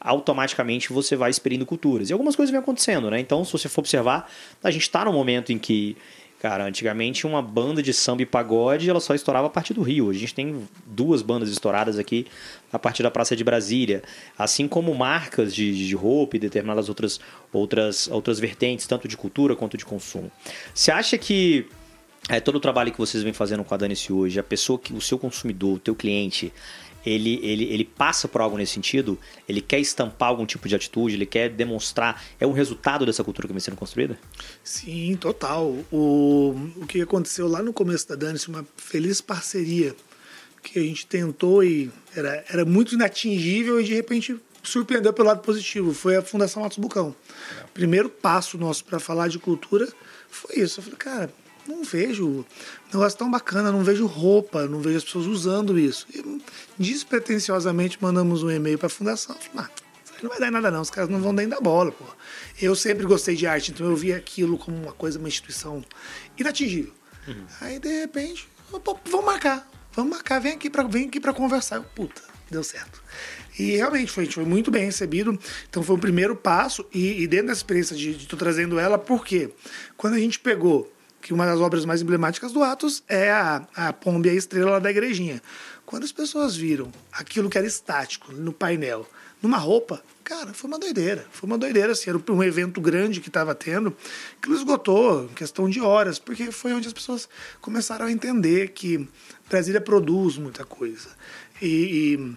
automaticamente 0.00 0.92
você 0.92 1.16
vai 1.16 1.30
experindo 1.30 1.66
culturas. 1.66 2.08
E 2.08 2.12
algumas 2.12 2.36
coisas 2.36 2.50
vêm 2.50 2.60
acontecendo, 2.60 3.10
né? 3.10 3.18
Então, 3.18 3.44
se 3.44 3.52
você 3.52 3.68
for 3.68 3.80
observar, 3.80 4.30
a 4.62 4.70
gente 4.70 4.82
está 4.82 5.04
num 5.04 5.12
momento 5.12 5.52
em 5.52 5.58
que 5.58 5.96
Cara, 6.40 6.64
antigamente 6.64 7.26
uma 7.26 7.42
banda 7.42 7.82
de 7.82 7.92
samba 7.92 8.22
e 8.22 8.26
pagode 8.26 8.88
ela 8.88 9.00
só 9.00 9.12
estourava 9.12 9.48
a 9.48 9.50
partir 9.50 9.74
do 9.74 9.82
Rio. 9.82 10.08
A 10.08 10.12
gente 10.12 10.32
tem 10.32 10.68
duas 10.86 11.20
bandas 11.20 11.48
estouradas 11.48 11.98
aqui 11.98 12.26
a 12.72 12.78
partir 12.78 13.02
da 13.02 13.10
Praça 13.10 13.34
de 13.34 13.42
Brasília. 13.42 14.04
Assim 14.38 14.68
como 14.68 14.94
marcas 14.94 15.52
de, 15.52 15.86
de 15.86 15.94
roupa 15.96 16.36
e 16.36 16.38
determinadas 16.38 16.88
outras, 16.88 17.18
outras, 17.52 18.06
outras 18.06 18.38
vertentes, 18.38 18.86
tanto 18.86 19.08
de 19.08 19.16
cultura 19.16 19.56
quanto 19.56 19.76
de 19.76 19.84
consumo. 19.84 20.30
Você 20.72 20.92
acha 20.92 21.18
que 21.18 21.66
é, 22.28 22.38
todo 22.38 22.56
o 22.56 22.60
trabalho 22.60 22.92
que 22.92 22.98
vocês 22.98 23.22
vêm 23.22 23.32
fazendo 23.32 23.64
com 23.64 23.74
a 23.74 23.76
Danice 23.76 24.12
hoje, 24.12 24.38
a 24.38 24.42
pessoa 24.42 24.78
que 24.78 24.92
o 24.92 25.00
seu 25.00 25.18
consumidor, 25.18 25.76
o 25.76 25.78
teu 25.78 25.94
cliente, 25.94 26.52
ele, 27.04 27.40
ele, 27.42 27.64
ele 27.64 27.84
passa 27.84 28.28
por 28.28 28.40
algo 28.40 28.56
nesse 28.56 28.72
sentido? 28.72 29.18
Ele 29.48 29.60
quer 29.60 29.80
estampar 29.80 30.28
algum 30.28 30.44
tipo 30.44 30.68
de 30.68 30.74
atitude? 30.74 31.14
Ele 31.14 31.26
quer 31.26 31.48
demonstrar? 31.48 32.22
É 32.38 32.46
um 32.46 32.52
resultado 32.52 33.06
dessa 33.06 33.24
cultura 33.24 33.46
que 33.46 33.52
vem 33.52 33.60
sendo 33.60 33.76
construída? 33.76 34.18
Sim, 34.62 35.16
total. 35.16 35.76
O, 35.90 36.54
o 36.76 36.86
que 36.86 37.00
aconteceu 37.00 37.48
lá 37.48 37.62
no 37.62 37.72
começo 37.72 38.08
da 38.08 38.14
Danice, 38.14 38.48
uma 38.48 38.66
feliz 38.76 39.20
parceria 39.20 39.94
que 40.62 40.78
a 40.78 40.82
gente 40.82 41.06
tentou 41.06 41.62
e 41.62 41.90
era, 42.14 42.44
era 42.48 42.64
muito 42.64 42.94
inatingível 42.94 43.80
e 43.80 43.84
de 43.84 43.94
repente 43.94 44.38
surpreendeu 44.62 45.12
pelo 45.12 45.28
lado 45.28 45.40
positivo. 45.40 45.94
Foi 45.94 46.16
a 46.16 46.22
Fundação 46.22 46.64
Atos 46.64 46.78
Bucão. 46.78 47.14
É. 47.60 47.64
Primeiro 47.72 48.08
passo 48.08 48.58
nosso 48.58 48.84
para 48.84 48.98
falar 48.98 49.28
de 49.28 49.38
cultura 49.38 49.88
foi 50.28 50.56
isso. 50.56 50.80
Eu 50.80 50.84
falei, 50.84 50.98
cara, 50.98 51.30
não 51.68 51.84
vejo 51.84 52.26
um 52.26 52.44
negócio 52.92 53.18
tão 53.18 53.30
bacana, 53.30 53.70
não 53.70 53.84
vejo 53.84 54.06
roupa, 54.06 54.66
não 54.66 54.80
vejo 54.80 54.96
as 54.96 55.04
pessoas 55.04 55.26
usando 55.26 55.78
isso. 55.78 56.06
E 56.12 56.42
despretensiosamente 56.78 57.98
mandamos 58.00 58.42
um 58.42 58.50
e-mail 58.50 58.78
para 58.78 58.86
a 58.86 58.90
fundação. 58.90 59.36
Falei, 59.36 59.68
ah, 59.68 59.70
não 60.22 60.30
vai 60.30 60.40
dar 60.40 60.50
nada 60.50 60.70
não, 60.70 60.80
os 60.80 60.90
caras 60.90 61.10
não 61.10 61.20
vão 61.20 61.32
nem 61.32 61.46
dar 61.46 61.60
bola, 61.60 61.92
pô. 61.92 62.04
Eu 62.60 62.74
sempre 62.74 63.04
gostei 63.04 63.36
de 63.36 63.46
arte, 63.46 63.70
então 63.70 63.86
eu 63.86 63.94
via 63.94 64.16
aquilo 64.16 64.56
como 64.56 64.76
uma 64.76 64.92
coisa, 64.92 65.18
uma 65.18 65.28
instituição 65.28 65.84
inatingível. 66.38 66.92
Uhum. 67.26 67.44
Aí, 67.60 67.78
de 67.78 68.00
repente, 68.00 68.48
vamos 69.04 69.26
marcar, 69.26 69.70
vamos 69.92 70.12
marcar, 70.12 70.40
vem 70.40 70.52
aqui 70.52 70.70
para 70.70 70.82
vem 70.84 71.06
aqui 71.06 71.20
para 71.20 71.34
conversar. 71.34 71.76
Eu, 71.76 71.84
puta, 71.84 72.22
deu 72.50 72.64
certo. 72.64 73.02
E 73.58 73.76
realmente 73.76 74.10
foi, 74.10 74.26
foi 74.26 74.44
muito 74.44 74.70
bem 74.70 74.84
recebido. 74.84 75.38
Então 75.68 75.82
foi 75.82 75.96
o 75.96 75.98
primeiro 75.98 76.34
passo. 76.34 76.86
E, 76.94 77.22
e 77.22 77.26
dentro 77.26 77.48
dessa 77.48 77.58
experiência 77.58 77.94
de 77.96 78.12
estou 78.12 78.38
trazendo 78.38 78.78
ela, 78.78 78.96
por 78.96 79.24
quê? 79.24 79.50
Quando 79.96 80.14
a 80.14 80.18
gente 80.18 80.38
pegou 80.38 80.90
que 81.28 81.34
uma 81.34 81.44
das 81.44 81.60
obras 81.60 81.84
mais 81.84 82.00
emblemáticas 82.00 82.52
do 82.52 82.62
Atos 82.62 83.02
é 83.06 83.30
a, 83.30 83.60
a 83.76 83.92
pomba 83.92 84.28
e 84.28 84.30
a 84.30 84.34
estrela 84.34 84.80
da 84.80 84.90
igrejinha. 84.90 85.42
Quando 85.84 86.04
as 86.04 86.10
pessoas 86.10 86.56
viram 86.56 86.90
aquilo 87.12 87.50
que 87.50 87.58
era 87.58 87.66
estático 87.66 88.32
no 88.32 88.50
painel, 88.50 89.06
numa 89.42 89.58
roupa, 89.58 90.02
cara, 90.24 90.54
foi 90.54 90.68
uma 90.68 90.78
doideira. 90.78 91.26
Foi 91.30 91.46
uma 91.46 91.58
doideira, 91.58 91.92
assim, 91.92 92.08
era 92.08 92.18
um 92.30 92.42
evento 92.42 92.80
grande 92.80 93.20
que 93.20 93.28
estava 93.28 93.54
tendo, 93.54 93.94
que 94.40 94.50
esgotou 94.50 95.26
em 95.26 95.34
questão 95.34 95.68
de 95.68 95.82
horas, 95.82 96.18
porque 96.18 96.50
foi 96.50 96.72
onde 96.72 96.88
as 96.88 96.94
pessoas 96.94 97.28
começaram 97.60 98.06
a 98.06 98.10
entender 98.10 98.68
que 98.68 99.06
Brasília 99.50 99.82
produz 99.82 100.38
muita 100.38 100.64
coisa. 100.64 101.10
E, 101.60 102.16
e 102.16 102.36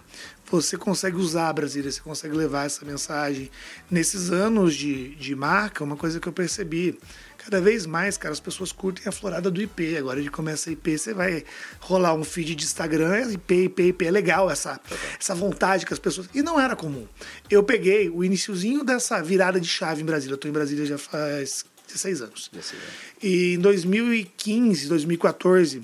você 0.60 0.76
consegue 0.76 1.16
usar 1.16 1.48
a 1.48 1.52
Brasília, 1.52 1.90
você 1.90 2.00
consegue 2.00 2.34
levar 2.34 2.66
essa 2.66 2.84
mensagem. 2.84 3.50
Nesses 3.90 4.30
anos 4.30 4.74
de, 4.74 5.14
de 5.16 5.34
marca, 5.34 5.82
uma 5.82 5.96
coisa 5.96 6.20
que 6.20 6.28
eu 6.28 6.32
percebi 6.32 6.98
Cada 7.44 7.60
vez 7.60 7.86
mais, 7.86 8.16
cara, 8.16 8.32
as 8.32 8.38
pessoas 8.38 8.70
curtem 8.70 9.02
a 9.08 9.10
florada 9.10 9.50
do 9.50 9.60
IP. 9.60 9.96
Agora 9.96 10.20
ele 10.20 10.30
começa 10.30 10.70
a 10.70 10.72
IP, 10.72 10.96
você 10.96 11.12
vai 11.12 11.44
rolar 11.80 12.14
um 12.14 12.22
feed 12.22 12.54
de 12.54 12.64
Instagram, 12.64 13.32
IP, 13.32 13.64
IP, 13.64 13.82
IP. 13.88 14.06
É 14.06 14.10
legal 14.12 14.48
essa, 14.48 14.80
essa 15.18 15.34
vontade 15.34 15.84
que 15.84 15.92
as 15.92 15.98
pessoas. 15.98 16.28
E 16.32 16.40
não 16.40 16.60
era 16.60 16.76
comum. 16.76 17.04
Eu 17.50 17.64
peguei 17.64 18.08
o 18.08 18.22
iniciozinho 18.22 18.84
dessa 18.84 19.20
virada 19.20 19.60
de 19.60 19.66
chave 19.66 20.02
em 20.02 20.04
Brasília. 20.04 20.34
Eu 20.34 20.38
tô 20.38 20.46
em 20.46 20.52
Brasília 20.52 20.86
já 20.86 20.96
faz 20.96 21.64
16 21.88 22.22
anos. 22.22 22.48
16 22.52 22.80
anos. 22.80 22.94
E 23.20 23.54
em 23.54 23.58
2015, 23.58 24.86
2014, 24.86 25.82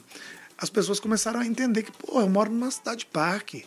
as 0.56 0.70
pessoas 0.70 1.00
começaram 1.00 1.40
a 1.40 1.46
entender 1.46 1.82
que, 1.82 1.90
pô, 1.90 2.20
eu 2.20 2.28
moro 2.28 2.52
numa 2.52 2.70
cidade 2.70 3.04
parque 3.04 3.64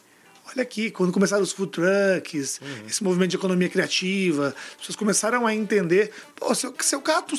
olha 0.52 0.64
aqui, 0.64 0.92
quando 0.92 1.12
começaram 1.12 1.42
os 1.44 1.52
food 1.52 1.72
trucks, 1.72 2.60
uhum. 2.62 2.86
esse 2.88 3.04
movimento 3.04 3.32
de 3.32 3.36
economia 3.38 3.70
criativa, 3.70 4.48
as 4.48 4.76
pessoas 4.78 4.96
começaram 4.96 5.48
a 5.48 5.56
entender, 5.56 6.12
pô, 6.36 6.54
se 6.54 6.66
eu, 6.66 6.74
se 6.80 6.96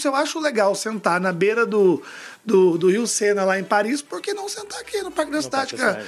eu, 0.07 0.15
acho 0.15 0.41
legal 0.41 0.75
sentar 0.75 1.21
na 1.21 1.33
beira 1.33 1.67
do, 1.67 2.03
do, 2.45 2.79
do 2.79 2.91
Rio 2.91 3.07
Sena 3.07 3.45
lá 3.45 3.59
em 3.59 3.65
Paris, 3.65 4.03
por 4.03 4.21
que 4.21 4.33
não 4.33 4.49
sentar 4.49 4.81
aqui 4.81 5.01
no 5.03 5.11
Parque 5.11 5.33
da 5.33 5.43
Cidade, 5.43 5.77
cara? 5.77 6.05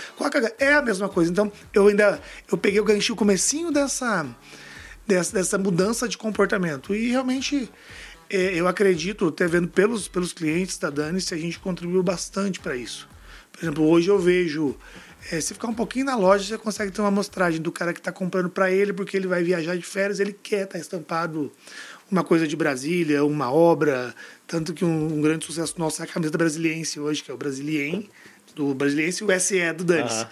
É 0.58 0.74
a 0.74 0.82
mesma 0.82 1.08
coisa. 1.08 1.30
Então, 1.30 1.52
eu 1.72 1.88
ainda 1.88 2.20
eu 2.50 2.56
peguei 2.56 2.80
o 2.80 2.84
ganchinho, 2.84 3.14
o 3.14 3.18
comecinho 3.18 3.70
dessa, 3.70 4.26
dessa, 5.06 5.32
dessa 5.32 5.58
mudança 5.58 6.08
de 6.08 6.16
comportamento. 6.16 6.94
E 6.94 7.10
realmente 7.10 7.70
é, 8.30 8.54
eu 8.54 8.66
acredito, 8.66 9.28
até 9.28 9.46
vendo 9.46 9.68
pelos, 9.68 10.08
pelos 10.08 10.32
clientes 10.32 10.78
da 10.78 10.90
Dani, 10.90 11.20
se 11.20 11.34
a 11.34 11.36
gente 11.36 11.58
contribuiu 11.58 12.02
bastante 12.02 12.60
para 12.60 12.76
isso. 12.76 13.08
Por 13.52 13.62
exemplo, 13.62 13.88
hoje 13.88 14.08
eu 14.08 14.18
vejo 14.18 14.76
é, 15.30 15.40
se 15.40 15.54
ficar 15.54 15.68
um 15.68 15.74
pouquinho 15.74 16.04
na 16.04 16.16
loja, 16.16 16.44
você 16.44 16.58
consegue 16.58 16.92
ter 16.92 17.00
uma 17.00 17.08
amostragem 17.08 17.60
do 17.60 17.72
cara 17.72 17.92
que 17.92 18.00
está 18.00 18.12
comprando 18.12 18.50
para 18.50 18.70
ele, 18.70 18.92
porque 18.92 19.16
ele 19.16 19.26
vai 19.26 19.42
viajar 19.42 19.76
de 19.76 19.82
férias, 19.82 20.20
ele 20.20 20.32
quer 20.32 20.64
estar 20.64 20.74
tá 20.74 20.78
estampado 20.78 21.50
uma 22.10 22.22
coisa 22.22 22.46
de 22.46 22.54
Brasília, 22.54 23.24
uma 23.24 23.50
obra. 23.50 24.14
Tanto 24.46 24.74
que 24.74 24.84
um, 24.84 25.18
um, 25.18 25.20
grande 25.22 25.44
sucesso 25.44 25.74
nosso 25.78 26.02
é 26.02 26.04
a 26.04 26.08
camisa 26.08 26.36
brasiliense 26.36 27.00
hoje, 27.00 27.22
que 27.22 27.30
é 27.30 27.34
o 27.34 27.36
Brasilien, 27.36 28.08
do 28.54 28.74
Brasiliense 28.74 29.24
e 29.24 29.26
o 29.26 29.40
SE 29.40 29.72
do 29.72 29.84
Danis. 29.84 30.12
Uhum. 30.12 30.26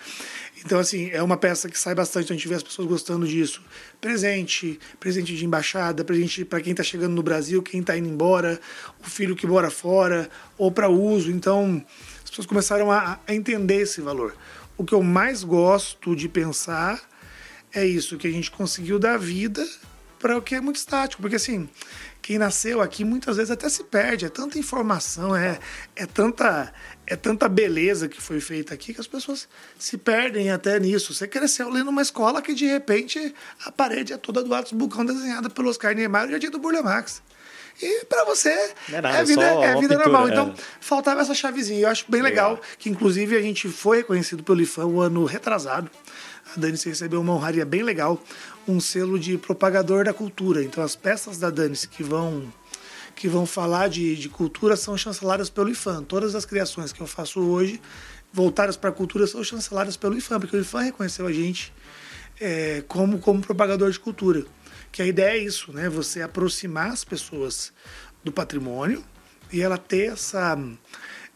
Então, 0.64 0.78
assim, 0.78 1.10
é 1.10 1.20
uma 1.20 1.36
peça 1.36 1.68
que 1.68 1.76
sai 1.76 1.92
bastante, 1.92 2.32
a 2.32 2.36
gente 2.36 2.46
vê 2.46 2.54
as 2.54 2.62
pessoas 2.62 2.86
gostando 2.86 3.26
disso. 3.26 3.60
Presente, 4.00 4.78
presente 5.00 5.34
de 5.34 5.44
embaixada, 5.44 6.04
presente 6.04 6.44
para 6.44 6.60
quem 6.60 6.70
está 6.70 6.84
chegando 6.84 7.14
no 7.14 7.22
Brasil, 7.22 7.60
quem 7.62 7.80
está 7.80 7.96
indo 7.96 8.08
embora, 8.08 8.60
o 9.04 9.10
filho 9.10 9.34
que 9.34 9.44
mora 9.44 9.70
fora, 9.70 10.30
ou 10.56 10.70
para 10.70 10.88
uso. 10.88 11.32
Então, 11.32 11.84
as 12.22 12.30
pessoas 12.30 12.46
começaram 12.46 12.92
a, 12.92 13.18
a 13.26 13.34
entender 13.34 13.80
esse 13.80 14.00
valor 14.00 14.36
o 14.76 14.84
que 14.84 14.94
eu 14.94 15.02
mais 15.02 15.44
gosto 15.44 16.16
de 16.16 16.28
pensar 16.28 17.00
é 17.72 17.86
isso, 17.86 18.18
que 18.18 18.26
a 18.26 18.30
gente 18.30 18.50
conseguiu 18.50 18.98
dar 18.98 19.18
vida 19.18 19.66
para 20.18 20.36
o 20.36 20.42
que 20.42 20.54
é 20.54 20.60
muito 20.60 20.76
estático. 20.76 21.22
Porque 21.22 21.36
assim, 21.36 21.68
quem 22.20 22.38
nasceu 22.38 22.80
aqui 22.80 23.04
muitas 23.04 23.36
vezes 23.36 23.50
até 23.50 23.68
se 23.68 23.82
perde, 23.82 24.24
é 24.24 24.28
tanta 24.28 24.58
informação, 24.58 25.34
é, 25.34 25.58
é, 25.96 26.06
tanta, 26.06 26.72
é 27.06 27.16
tanta 27.16 27.48
beleza 27.48 28.08
que 28.08 28.20
foi 28.20 28.40
feita 28.40 28.72
aqui 28.72 28.94
que 28.94 29.00
as 29.00 29.08
pessoas 29.08 29.48
se 29.78 29.98
perdem 29.98 30.50
até 30.50 30.78
nisso. 30.78 31.12
Você 31.12 31.26
cresceu 31.26 31.68
ali 31.68 31.82
numa 31.82 32.00
escola 32.00 32.40
que 32.40 32.54
de 32.54 32.66
repente 32.66 33.34
a 33.64 33.72
parede 33.72 34.12
é 34.12 34.16
toda 34.16 34.42
do 34.44 34.54
Atos 34.54 34.72
Bucão 34.72 35.04
desenhada 35.04 35.50
pelo 35.50 35.68
Oscar 35.68 35.94
Niemeyer 35.94 36.30
e 36.30 36.46
a 36.46 36.50
do 36.50 36.58
Burle 36.58 36.82
Marx. 36.82 37.20
E 37.80 38.04
para 38.04 38.24
você 38.24 38.50
é, 38.50 38.74
nada, 39.00 39.08
é 39.10 39.24
vida, 39.24 39.42
é 39.42 39.74
vida 39.80 39.96
pintura, 39.96 39.98
normal. 39.98 40.28
Então, 40.28 40.48
é. 40.50 40.62
faltava 40.80 41.20
essa 41.20 41.34
chavezinha. 41.34 41.80
Eu 41.80 41.88
acho 41.88 42.04
bem 42.08 42.22
legal, 42.22 42.52
legal, 42.52 42.64
que 42.78 42.90
inclusive 42.90 43.36
a 43.36 43.42
gente 43.42 43.68
foi 43.68 43.98
reconhecido 43.98 44.42
pelo 44.42 44.60
IFAM 44.60 44.86
o 44.86 45.00
ano 45.00 45.24
retrasado. 45.24 45.90
A 46.54 46.60
Dani 46.60 46.78
recebeu 46.84 47.20
uma 47.20 47.32
honraria 47.32 47.64
bem 47.64 47.82
legal, 47.82 48.22
um 48.68 48.78
selo 48.80 49.18
de 49.18 49.38
propagador 49.38 50.04
da 50.04 50.12
cultura. 50.12 50.62
Então, 50.62 50.82
as 50.82 50.94
peças 50.94 51.38
da 51.38 51.50
Dani 51.50 51.76
que 51.90 52.02
vão 52.02 52.52
que 53.14 53.28
vão 53.28 53.44
falar 53.44 53.88
de, 53.88 54.16
de 54.16 54.28
cultura 54.28 54.74
são 54.74 54.96
chanceladas 54.96 55.50
pelo 55.50 55.68
IFAM. 55.68 56.02
Todas 56.02 56.34
as 56.34 56.44
criações 56.44 56.92
que 56.92 57.00
eu 57.00 57.06
faço 57.06 57.40
hoje 57.40 57.80
voltadas 58.32 58.76
para 58.76 58.90
a 58.90 58.92
cultura 58.92 59.26
são 59.26 59.44
chanceladas 59.44 59.96
pelo 59.96 60.16
IFAM, 60.16 60.40
porque 60.40 60.56
o 60.56 60.60
IFAM 60.60 60.80
reconheceu 60.80 61.26
a 61.26 61.32
gente 61.32 61.72
é, 62.40 62.82
como, 62.88 63.18
como 63.18 63.40
propagador 63.40 63.90
de 63.90 64.00
cultura. 64.00 64.44
Que 64.92 65.00
a 65.00 65.06
ideia 65.06 65.38
é 65.38 65.42
isso, 65.42 65.72
né? 65.72 65.88
Você 65.88 66.20
aproximar 66.20 66.88
as 66.88 67.02
pessoas 67.02 67.72
do 68.22 68.30
patrimônio 68.30 69.02
e 69.50 69.62
ela 69.62 69.78
ter 69.78 70.12
essa, 70.12 70.58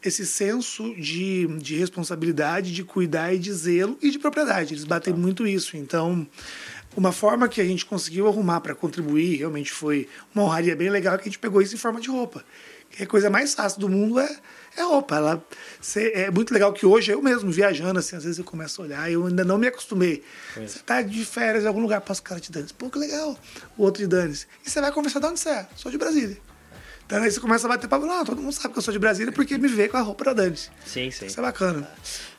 esse 0.03 0.27
senso 0.27 0.95
de, 0.95 1.47
de 1.59 1.75
responsabilidade, 1.75 2.73
de 2.73 2.85
cuidar 2.85 3.33
e 3.33 3.39
de 3.39 3.53
zelo 3.53 3.99
e 4.03 4.11
de 4.11 4.19
propriedade. 4.19 4.75
Eles 4.75 4.85
batem 4.85 5.15
tá. 5.15 5.19
muito 5.19 5.47
isso. 5.47 5.77
Então, 5.77 6.29
uma 6.95 7.13
forma 7.13 7.49
que 7.49 7.61
a 7.61 7.65
gente 7.65 7.87
conseguiu 7.87 8.29
arrumar 8.29 8.61
para 8.61 8.75
contribuir, 8.75 9.37
realmente 9.37 9.73
foi 9.73 10.07
uma 10.35 10.45
honraria 10.45 10.77
bem 10.77 10.91
legal, 10.91 11.17
que 11.17 11.23
a 11.23 11.25
gente 11.25 11.39
pegou 11.39 11.63
isso 11.63 11.75
em 11.75 11.79
forma 11.79 12.01
de 12.01 12.11
roupa. 12.11 12.45
Que 12.91 13.03
a 13.03 13.07
coisa 13.07 13.29
mais 13.31 13.55
fácil 13.55 13.81
do 13.81 13.89
mundo 13.89 14.21
é, 14.21 14.39
é 14.77 14.83
roupa. 14.83 15.17
Ela, 15.17 15.45
cê, 15.81 16.13
é 16.15 16.31
muito 16.31 16.53
legal 16.53 16.73
que 16.73 16.85
hoje 16.85 17.13
eu 17.13 17.23
mesmo, 17.23 17.51
viajando, 17.51 17.99
assim, 17.99 18.17
às 18.17 18.25
vezes 18.25 18.39
eu 18.39 18.45
começo 18.45 18.81
a 18.81 18.85
olhar, 18.85 19.11
eu 19.11 19.27
ainda 19.27 19.45
não 19.45 19.59
me 19.59 19.67
acostumei. 19.67 20.23
Você 20.57 20.79
tá 20.81 21.03
de 21.03 21.25
férias 21.25 21.65
em 21.65 21.67
algum 21.67 21.81
lugar, 21.81 22.01
passa 22.01 22.21
o 22.21 22.25
cara 22.25 22.41
de 22.41 22.51
dane 22.51 22.69
Pô, 22.77 22.91
que 22.91 22.99
legal. 22.99 23.39
O 23.77 23.83
outro 23.83 24.03
de 24.03 24.09
dane 24.09 24.37
E 24.65 24.71
você 24.71 24.81
vai 24.81 24.93
conversar 24.93 25.21
de 25.21 25.27
onde 25.27 25.41
você 25.41 25.49
é? 25.49 25.67
Sou 25.77 25.91
de 25.91 25.99
Brasília. 25.99 26.39
Então 27.07 27.23
aí 27.23 27.31
você 27.31 27.39
começa 27.39 27.67
a 27.67 27.69
bater 27.69 27.87
papo, 27.87 28.05
não, 28.05 28.25
todo 28.25 28.43
mundo 28.43 28.53
sabe 28.53 28.73
que 28.73 28.79
eu 28.79 28.83
sou 28.83 28.93
de 28.93 28.99
Brasília 28.99 29.33
porque 29.33 29.57
me 29.57 29.69
vê 29.69 29.89
com 29.89 29.97
a 29.97 30.01
roupa 30.01 30.25
da 30.25 30.33
Dani. 30.33 30.57
Sim, 30.85 31.09
sim. 31.13 31.27
Isso 31.27 31.39
é 31.39 31.43
bacana. 31.43 31.89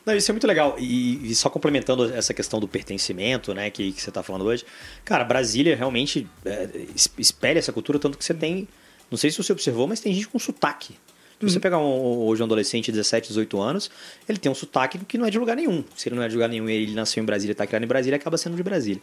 Não, 0.04 0.14
isso 0.14 0.30
é 0.30 0.32
muito 0.34 0.46
legal. 0.46 0.76
E, 0.78 1.30
e, 1.30 1.34
só 1.34 1.48
complementando 1.48 2.12
essa 2.12 2.34
questão 2.34 2.60
do 2.60 2.68
pertencimento, 2.68 3.54
né, 3.54 3.70
que, 3.70 3.92
que 3.92 4.02
você 4.02 4.10
está 4.10 4.22
falando 4.22 4.44
hoje. 4.44 4.66
Cara, 5.06 5.24
Brasília 5.24 5.74
realmente 5.74 6.28
é, 6.44 6.68
espelha 7.16 7.58
essa 7.58 7.72
cultura, 7.72 7.98
tanto 7.98 8.18
que 8.18 8.24
você 8.24 8.34
tem. 8.34 8.68
Não 9.10 9.16
sei 9.16 9.30
se 9.30 9.38
você 9.38 9.52
observou, 9.52 9.86
mas 9.86 10.00
tem 10.00 10.12
gente 10.12 10.28
com 10.28 10.38
sotaque. 10.38 10.98
Se 11.40 11.46
você 11.46 11.56
uhum. 11.56 11.60
pegar 11.60 11.78
um, 11.78 12.26
hoje 12.26 12.42
um 12.42 12.46
adolescente 12.46 12.86
de 12.86 12.92
17, 12.92 13.28
18 13.28 13.60
anos, 13.60 13.90
ele 14.28 14.38
tem 14.38 14.50
um 14.50 14.54
sotaque 14.54 14.98
que 14.98 15.16
não 15.16 15.24
é 15.24 15.30
de 15.30 15.38
lugar 15.38 15.54
nenhum. 15.54 15.84
Se 15.94 16.08
ele 16.08 16.16
não 16.16 16.22
é 16.24 16.28
de 16.28 16.34
lugar 16.34 16.48
nenhum 16.48 16.68
e 16.68 16.72
ele 16.72 16.94
nasceu 16.94 17.22
em 17.22 17.26
Brasília 17.26 17.52
e 17.52 17.54
está 17.54 17.64
criado 17.64 17.84
em 17.84 17.86
Brasília, 17.86 18.16
acaba 18.16 18.36
sendo 18.36 18.56
de 18.56 18.62
Brasília. 18.62 19.00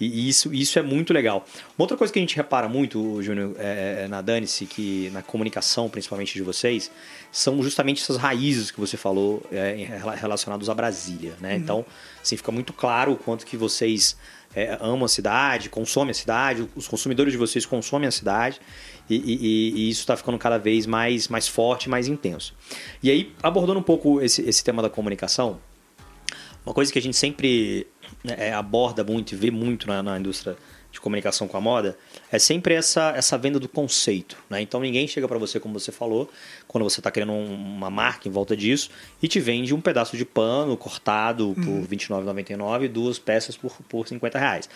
E 0.00 0.28
isso, 0.28 0.52
isso 0.52 0.78
é 0.78 0.82
muito 0.82 1.12
legal. 1.12 1.46
Uma 1.78 1.84
outra 1.84 1.96
coisa 1.96 2.10
que 2.10 2.18
a 2.18 2.22
gente 2.22 2.34
repara 2.34 2.68
muito, 2.70 3.22
Júnior, 3.22 3.54
é, 3.58 4.04
é 4.04 4.08
na 4.08 4.22
Danice, 4.22 4.64
que 4.64 5.10
na 5.12 5.22
comunicação, 5.22 5.90
principalmente 5.90 6.32
de 6.32 6.42
vocês, 6.42 6.90
são 7.30 7.62
justamente 7.62 8.02
essas 8.02 8.16
raízes 8.16 8.70
que 8.70 8.80
você 8.80 8.96
falou 8.96 9.42
é, 9.52 9.86
relacionadas 10.16 10.70
a 10.70 10.74
Brasília. 10.74 11.34
Né? 11.38 11.50
Uhum. 11.50 11.60
Então, 11.60 11.86
assim, 12.22 12.36
fica 12.36 12.50
muito 12.50 12.72
claro 12.72 13.12
o 13.12 13.16
quanto 13.16 13.44
que 13.44 13.58
vocês 13.58 14.16
é, 14.54 14.78
amam 14.80 15.04
a 15.04 15.08
cidade, 15.08 15.68
consomem 15.68 16.12
a 16.12 16.14
cidade, 16.14 16.68
os 16.74 16.86
consumidores 16.86 17.32
de 17.32 17.38
vocês 17.38 17.66
consomem 17.66 18.08
a 18.08 18.10
cidade. 18.10 18.60
E, 19.08 19.16
e, 19.16 19.72
e, 19.76 19.90
isso 19.90 20.00
está 20.00 20.16
ficando 20.16 20.38
cada 20.38 20.58
vez 20.58 20.86
mais, 20.86 21.28
mais 21.28 21.46
forte, 21.46 21.88
mais 21.88 22.08
intenso. 22.08 22.54
E 23.02 23.10
aí, 23.10 23.32
abordando 23.42 23.78
um 23.78 23.82
pouco 23.82 24.20
esse, 24.20 24.42
esse 24.42 24.64
tema 24.64 24.80
da 24.80 24.88
comunicação, 24.88 25.60
uma 26.64 26.74
coisa 26.74 26.90
que 26.90 26.98
a 26.98 27.02
gente 27.02 27.16
sempre 27.16 27.86
né, 28.22 28.34
é, 28.38 28.52
aborda 28.54 29.04
muito 29.04 29.32
e 29.32 29.36
vê 29.36 29.50
muito 29.50 29.86
na, 29.86 30.02
na, 30.02 30.18
indústria 30.18 30.56
de 30.94 31.00
comunicação 31.00 31.48
com 31.48 31.56
a 31.56 31.60
moda 31.60 31.98
é 32.30 32.38
sempre 32.38 32.72
essa, 32.72 33.12
essa 33.16 33.36
venda 33.36 33.58
do 33.58 33.68
conceito. 33.68 34.36
Né? 34.48 34.60
Então 34.60 34.80
ninguém 34.80 35.08
chega 35.08 35.26
para 35.26 35.38
você, 35.38 35.58
como 35.58 35.78
você 35.78 35.90
falou, 35.90 36.30
quando 36.68 36.84
você 36.84 37.00
está 37.00 37.10
criando 37.10 37.32
uma 37.32 37.90
marca 37.90 38.28
em 38.28 38.30
volta 38.30 38.56
disso 38.56 38.90
e 39.20 39.26
te 39.26 39.40
vende 39.40 39.74
um 39.74 39.80
pedaço 39.80 40.16
de 40.16 40.24
pano 40.24 40.76
cortado 40.76 41.52
por 41.56 41.66
uhum. 41.66 41.80
R$29,99 41.80 42.84
e 42.84 42.88
duas 42.88 43.18
peças 43.18 43.56
por, 43.56 43.72
por 43.88 44.06
50 44.06 44.38
reais. 44.38 44.70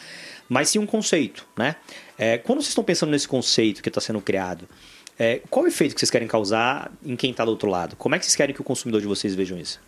Mas 0.48 0.70
sim 0.70 0.80
um 0.80 0.87
conceito. 0.87 1.46
Né? 1.56 1.76
É, 2.18 2.37
quando 2.37 2.58
vocês 2.58 2.70
estão 2.70 2.82
pensando 2.82 3.10
nesse 3.10 3.28
conceito 3.28 3.80
que 3.80 3.88
está 3.88 4.00
sendo 4.00 4.20
criado, 4.20 4.68
é, 5.16 5.40
qual 5.48 5.64
o 5.64 5.68
efeito 5.68 5.94
que 5.94 6.00
vocês 6.00 6.10
querem 6.10 6.26
causar 6.26 6.90
em 7.04 7.14
quem 7.14 7.30
está 7.30 7.44
do 7.44 7.52
outro 7.52 7.70
lado? 7.70 7.94
Como 7.94 8.16
é 8.16 8.18
que 8.18 8.25
vocês 8.25 8.34
querem 8.34 8.52
que 8.52 8.60
o 8.60 8.64
consumidor 8.64 9.00
de 9.00 9.06
vocês 9.06 9.37
vejam 9.37 9.56
isso? 9.56 9.80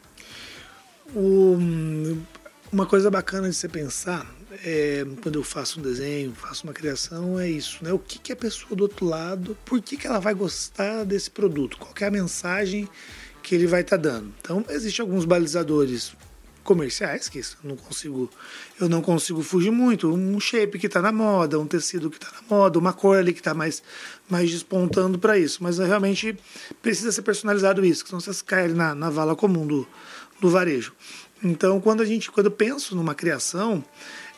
O, 1.12 1.58
uma 2.70 2.86
coisa 2.86 3.10
bacana 3.10 3.48
de 3.50 3.56
você 3.56 3.68
pensar 3.68 4.39
é, 4.64 5.04
quando 5.22 5.36
eu 5.36 5.44
faço 5.44 5.80
um 5.80 5.82
desenho, 5.82 6.32
faço 6.34 6.64
uma 6.64 6.72
criação, 6.72 7.38
é 7.38 7.48
isso, 7.48 7.82
né? 7.82 7.92
O 7.92 7.98
que, 7.98 8.18
que 8.18 8.32
a 8.32 8.36
pessoa 8.36 8.74
do 8.76 8.82
outro 8.82 9.06
lado, 9.06 9.56
por 9.64 9.80
que, 9.80 9.96
que 9.96 10.06
ela 10.06 10.18
vai 10.18 10.34
gostar 10.34 11.04
desse 11.04 11.30
produto? 11.30 11.76
Qual 11.78 11.92
é 12.00 12.04
a 12.04 12.10
mensagem 12.10 12.88
que 13.42 13.54
ele 13.54 13.66
vai 13.66 13.82
estar 13.82 13.96
tá 13.96 14.02
dando? 14.02 14.32
Então, 14.40 14.64
existem 14.68 15.02
alguns 15.02 15.24
balizadores 15.24 16.12
comerciais 16.62 17.28
que 17.28 17.38
isso, 17.38 17.56
eu 17.64 17.70
não 17.70 17.76
consigo 17.76 18.30
eu 18.78 18.86
não 18.86 19.00
consigo 19.00 19.42
fugir 19.42 19.72
muito 19.72 20.12
um 20.12 20.38
shape 20.38 20.78
que 20.78 20.86
está 20.86 21.00
na 21.00 21.10
moda 21.10 21.58
um 21.58 21.66
tecido 21.66 22.10
que 22.10 22.18
está 22.18 22.28
na 22.30 22.42
moda 22.54 22.78
uma 22.78 22.92
cor 22.92 23.16
ali 23.16 23.32
que 23.32 23.40
está 23.40 23.54
mais 23.54 23.82
mais 24.28 24.50
despontando 24.50 25.18
para 25.18 25.38
isso 25.38 25.62
mas 25.62 25.78
realmente 25.78 26.38
precisa 26.82 27.10
ser 27.10 27.22
personalizado 27.22 27.84
isso 27.84 28.06
senão 28.06 28.20
você 28.20 28.44
cai 28.44 28.68
na, 28.68 28.94
na 28.94 29.08
vala 29.08 29.34
comum 29.34 29.66
do, 29.66 29.88
do 30.40 30.48
varejo. 30.48 30.92
Então, 31.42 31.80
quando 31.80 32.02
a 32.02 32.04
gente, 32.04 32.30
quando 32.30 32.46
eu 32.46 32.52
penso 32.52 32.96
numa 32.96 33.14
criação, 33.14 33.84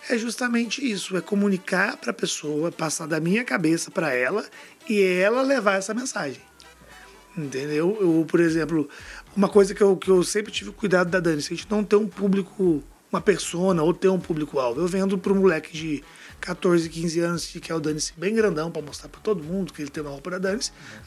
é 0.08 0.18
justamente 0.18 0.84
isso, 0.84 1.16
é 1.16 1.20
comunicar 1.20 1.96
para 1.96 2.10
a 2.10 2.14
pessoa, 2.14 2.72
passar 2.72 3.06
da 3.06 3.20
minha 3.20 3.44
cabeça 3.44 3.90
para 3.90 4.12
ela 4.14 4.44
e 4.88 5.02
ela 5.02 5.42
levar 5.42 5.74
essa 5.74 5.94
mensagem. 5.94 6.40
Entendeu? 7.36 7.96
Eu, 8.00 8.26
por 8.26 8.40
exemplo, 8.40 8.88
uma 9.34 9.48
coisa 9.48 9.74
que 9.74 9.82
eu, 9.82 9.96
que 9.96 10.10
eu 10.10 10.22
sempre 10.22 10.52
tive 10.52 10.70
cuidado 10.72 11.08
da 11.10 11.20
Dani, 11.20 11.40
se 11.40 11.52
a 11.52 11.56
gente 11.56 11.70
não 11.70 11.82
ter 11.82 11.96
um 11.96 12.06
público, 12.06 12.82
uma 13.10 13.20
persona 13.20 13.82
ou 13.82 13.94
ter 13.94 14.08
um 14.08 14.20
público-alvo. 14.20 14.80
Eu 14.80 14.86
vendo 14.86 15.16
para 15.16 15.32
um 15.32 15.36
moleque 15.36 15.72
de 15.72 16.04
14, 16.40 16.88
15 16.88 17.20
anos 17.20 17.46
que 17.46 17.60
quer 17.60 17.74
o 17.74 17.80
Dani 17.80 18.00
bem 18.16 18.34
grandão 18.34 18.70
para 18.70 18.82
mostrar 18.82 19.08
para 19.08 19.20
todo 19.20 19.42
mundo 19.42 19.72
que 19.72 19.80
ele 19.80 19.90
tem 19.90 20.02
uma 20.02 20.10
roupa 20.10 20.32
da 20.32 20.38
Dani, 20.38 20.60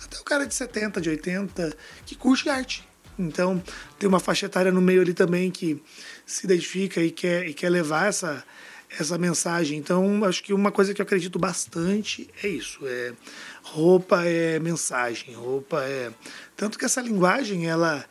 até 0.03 0.17
o 0.17 0.23
cara 0.23 0.45
de 0.45 0.55
70, 0.55 1.01
de 1.01 1.09
80 1.09 1.77
que 2.05 2.15
curte 2.15 2.49
arte. 2.49 2.87
Então, 3.17 3.61
tem 3.97 4.09
uma 4.09 4.19
faixa 4.19 4.45
etária 4.45 4.71
no 4.71 4.81
meio 4.81 5.01
ali 5.01 5.13
também 5.13 5.49
que 5.49 5.81
se 6.25 6.45
identifica 6.45 7.01
e 7.01 7.11
quer, 7.11 7.47
e 7.47 7.53
quer 7.53 7.69
levar 7.69 8.07
essa, 8.07 8.43
essa 8.99 9.17
mensagem. 9.17 9.77
Então, 9.77 10.23
acho 10.25 10.43
que 10.43 10.53
uma 10.53 10.71
coisa 10.71 10.93
que 10.93 11.01
eu 11.01 11.03
acredito 11.03 11.37
bastante 11.37 12.29
é 12.43 12.47
isso. 12.47 12.79
É, 12.83 13.13
roupa 13.63 14.23
é 14.25 14.59
mensagem, 14.59 15.33
roupa 15.33 15.83
é... 15.83 16.11
Tanto 16.55 16.77
que 16.77 16.85
essa 16.85 17.01
linguagem, 17.01 17.67
ela 17.67 18.05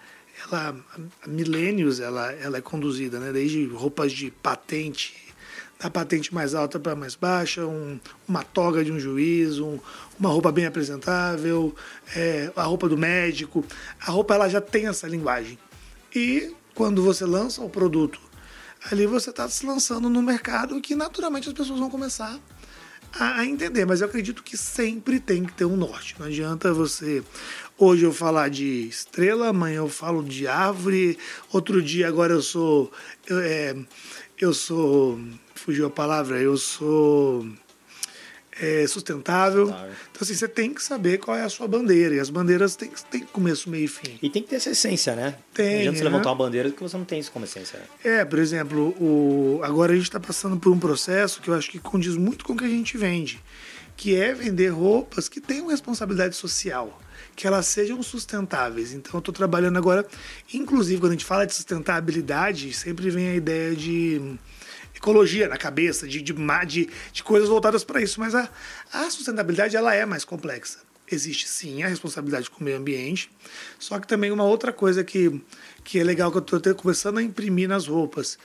ela 0.47 0.77
há 0.94 1.29
milênios 1.29 2.01
ela, 2.01 2.33
ela 2.33 2.59
é 2.59 2.61
conduzida, 2.61 3.18
né? 3.18 3.33
desde 3.33 3.64
roupas 3.66 4.12
de 4.12 4.31
patente 4.31 5.25
da 5.79 5.90
patente 5.90 6.33
mais 6.33 6.55
alta 6.55 6.79
para 6.79 6.94
mais 6.94 7.14
baixa, 7.14 7.66
um, 7.66 7.99
uma 8.27 8.42
toga 8.42 8.85
de 8.85 8.90
um 8.90 8.99
juiz, 8.99 9.59
um, 9.59 9.79
uma 10.18 10.31
roupa 10.31 10.51
bem 10.51 10.64
apresentável, 10.64 11.75
é, 12.16 12.51
a 12.57 12.62
roupa 12.62 12.88
do 12.88 12.97
médico. 12.97 13.64
A 14.01 14.11
roupa 14.11 14.35
ela 14.35 14.49
já 14.49 14.61
tem 14.61 14.87
essa 14.87 15.07
linguagem. 15.07 15.59
E 16.14 16.55
quando 16.75 17.03
você 17.03 17.25
lança 17.25 17.62
o 17.62 17.68
produto, 17.68 18.18
ali 18.90 19.07
você 19.07 19.31
está 19.31 19.49
se 19.49 19.66
lançando 19.66 20.09
no 20.09 20.23
mercado 20.23 20.81
que 20.81 20.94
naturalmente 20.94 21.49
as 21.49 21.55
pessoas 21.55 21.79
vão 21.79 21.90
começar 21.90 22.38
a, 23.18 23.44
entender. 23.44 23.85
Mas 23.85 24.01
eu 24.01 24.09
acredito 24.09 24.42
que 24.42 24.57
sempre 24.57 25.20
tem 25.20 25.44
que 25.44 25.53
ter 25.53 25.64
um 25.64 25.77
norte. 25.77 26.16
Não 26.18 26.27
adianta 26.27 26.73
você 26.73 27.23
Hoje 27.77 28.05
eu 28.05 28.12
falar 28.12 28.51
de 28.51 28.87
estrela, 28.87 29.49
amanhã 29.49 29.79
eu 29.79 29.88
falo 29.88 30.23
de 30.23 30.47
árvore, 30.47 31.18
outro 31.53 31.83
dia 31.83 32.07
agora 32.07 32.33
eu 32.33 32.40
sou. 32.40 32.92
Eu, 33.27 33.40
é, 33.40 33.77
eu 34.38 34.55
sou 34.55 35.18
fugiu 35.57 35.87
a 35.87 35.90
palavra, 35.90 36.40
eu 36.40 36.57
sou 36.57 37.44
é, 38.61 38.87
sustentável. 38.87 39.69
Então, 39.69 40.21
assim, 40.21 40.35
você 40.35 40.49
tem 40.49 40.73
que 40.73 40.83
saber 40.83 41.19
qual 41.19 41.37
é 41.37 41.43
a 41.43 41.49
sua 41.49 41.67
bandeira. 41.67 42.14
E 42.14 42.21
as 42.21 42.31
bandeiras 42.31 42.77
têm, 42.77 42.90
têm 43.11 43.21
começo, 43.25 43.69
meio 43.69 43.85
e 43.85 43.88
fim. 43.88 44.19
E 44.23 44.31
tem 44.31 44.43
que 44.43 44.49
ter 44.49 44.57
essa 44.57 44.71
essência, 44.71 45.14
né? 45.14 45.37
Tem. 45.53 45.67
Não 45.67 45.79
adianta 45.81 45.99
você 45.99 46.05
levantar 46.05 46.29
uma 46.31 46.37
bandeira 46.37 46.71
que 46.71 46.83
você 46.83 46.97
não 46.97 47.05
tem 47.05 47.19
isso 47.19 47.33
como 47.33 47.45
essência. 47.45 47.81
É, 48.03 48.25
por 48.25 48.38
exemplo, 48.38 48.95
o... 49.01 49.61
agora 49.62 49.93
a 49.93 49.97
gente 49.97 50.05
está 50.05 50.21
passando 50.21 50.57
por 50.57 50.73
um 50.73 50.79
processo 50.79 51.40
que 51.40 51.49
eu 51.49 51.55
acho 51.55 51.71
que 51.71 51.79
condiz 51.79 52.17
muito 52.17 52.45
com 52.45 52.53
o 52.53 52.57
que 52.57 52.64
a 52.64 52.69
gente 52.69 52.97
vende, 52.97 53.43
que 53.97 54.14
é 54.14 54.33
vender 54.33 54.69
roupas 54.69 55.29
que 55.29 55.40
tenham 55.40 55.69
responsabilidade 55.69 56.37
social 56.37 57.01
que 57.37 57.49
elas 57.49 57.67
sejam 57.67 58.01
sustentáveis. 58.01 58.93
Então, 58.93 59.14
eu 59.14 59.19
estou 59.19 59.35
trabalhando 59.35 59.77
agora, 59.77 60.07
inclusive, 60.53 61.01
quando 61.01 61.11
a 61.11 61.14
gente 61.14 61.25
fala 61.25 61.45
de 61.45 61.53
sustentabilidade, 61.53 62.73
sempre 62.73 63.11
vem 63.11 63.29
a 63.29 63.35
ideia 63.35 63.75
de 63.75 64.38
ecologia 65.05 65.47
na 65.49 65.59
cabeça, 65.59 66.09
de, 66.09 66.23
de, 66.23 66.33
de, 66.67 66.88
de 67.12 67.23
coisas 67.23 67.49
voltadas 67.49 67.85
para 67.85 68.01
isso. 68.01 68.19
Mas 68.19 68.35
a, 68.35 68.49
a 68.90 69.11
sustentabilidade 69.11 69.77
ela 69.77 69.95
é 69.95 70.07
mais 70.07 70.25
complexa. 70.25 70.79
Existe 71.11 71.47
sim 71.47 71.83
a 71.83 71.88
responsabilidade 71.88 72.49
com 72.49 72.61
o 72.61 72.64
meio 72.64 72.79
ambiente, 72.79 73.31
só 73.79 74.01
que 74.01 74.07
também 74.07 74.31
uma 74.31 74.45
outra 74.45 74.73
coisa 74.73 75.05
que, 75.05 75.38
que 75.85 75.99
é 75.99 76.03
legal 76.05 76.33
que 76.33 76.38
eu 76.38 76.57
estou 76.57 76.75
começando 76.75 77.19
a 77.19 77.23
imprimir 77.23 77.69
nas 77.69 77.87
roupas 77.87 78.38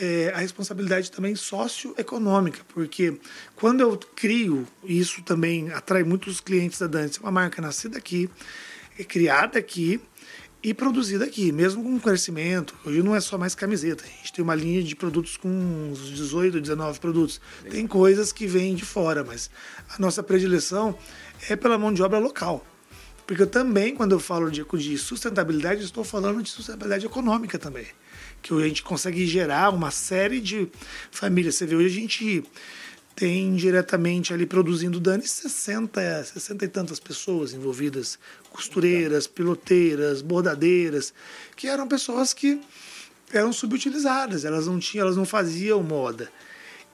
é 0.00 0.32
a 0.32 0.38
responsabilidade 0.38 1.10
também 1.10 1.34
socioeconômica, 1.34 2.60
porque 2.68 3.18
quando 3.56 3.80
eu 3.80 3.98
crio, 4.14 4.66
isso 4.84 5.22
também 5.22 5.70
atrai 5.72 6.04
muitos 6.04 6.40
clientes 6.40 6.78
da 6.78 6.86
Dante, 6.86 7.18
é 7.18 7.22
uma 7.22 7.32
marca 7.32 7.60
nascida 7.60 7.98
aqui, 7.98 8.30
é 8.96 9.02
criada 9.02 9.58
aqui, 9.58 10.00
e 10.62 10.74
produzida 10.74 11.24
aqui, 11.24 11.52
mesmo 11.52 11.82
com 11.82 11.98
crescimento. 12.00 12.74
Hoje 12.84 13.02
não 13.02 13.14
é 13.14 13.20
só 13.20 13.38
mais 13.38 13.54
camiseta, 13.54 14.04
a 14.04 14.06
gente 14.06 14.32
tem 14.32 14.42
uma 14.42 14.54
linha 14.54 14.82
de 14.82 14.96
produtos 14.96 15.36
com 15.36 15.48
uns 15.48 16.10
18, 16.10 16.60
19 16.60 16.98
produtos. 16.98 17.40
Tem 17.70 17.86
coisas 17.86 18.32
que 18.32 18.46
vêm 18.46 18.74
de 18.74 18.84
fora, 18.84 19.22
mas 19.22 19.50
a 19.88 20.00
nossa 20.00 20.22
predileção 20.22 20.98
é 21.48 21.54
pela 21.54 21.78
mão 21.78 21.92
de 21.92 22.02
obra 22.02 22.18
local. 22.18 22.64
Porque 23.26 23.42
eu 23.42 23.46
também, 23.46 23.94
quando 23.94 24.12
eu 24.12 24.20
falo 24.20 24.50
de, 24.50 24.64
de 24.64 24.98
sustentabilidade, 24.98 25.84
estou 25.84 26.02
falando 26.02 26.42
de 26.42 26.48
sustentabilidade 26.48 27.04
econômica 27.04 27.58
também. 27.58 27.86
Que 28.40 28.54
a 28.54 28.66
gente 28.66 28.82
consegue 28.82 29.26
gerar 29.26 29.68
uma 29.68 29.90
série 29.90 30.40
de 30.40 30.66
famílias. 31.10 31.56
Você 31.56 31.66
vê, 31.66 31.76
hoje 31.76 31.98
a 31.98 32.00
gente 32.00 32.44
tem 33.18 33.56
diretamente 33.56 34.32
ali 34.32 34.46
produzindo 34.46 35.00
dano 35.00 35.24
60, 35.26 36.22
60 36.22 36.64
e 36.64 36.68
tantas 36.68 37.00
pessoas 37.00 37.52
envolvidas, 37.52 38.16
costureiras, 38.48 39.26
piloteiras, 39.26 40.22
bordadeiras, 40.22 41.12
que 41.56 41.66
eram 41.66 41.88
pessoas 41.88 42.32
que 42.32 42.60
eram 43.32 43.52
subutilizadas, 43.52 44.44
elas 44.44 44.68
não 44.68 44.78
tinham, 44.78 45.02
elas 45.04 45.16
não 45.16 45.24
faziam 45.24 45.82
moda. 45.82 46.30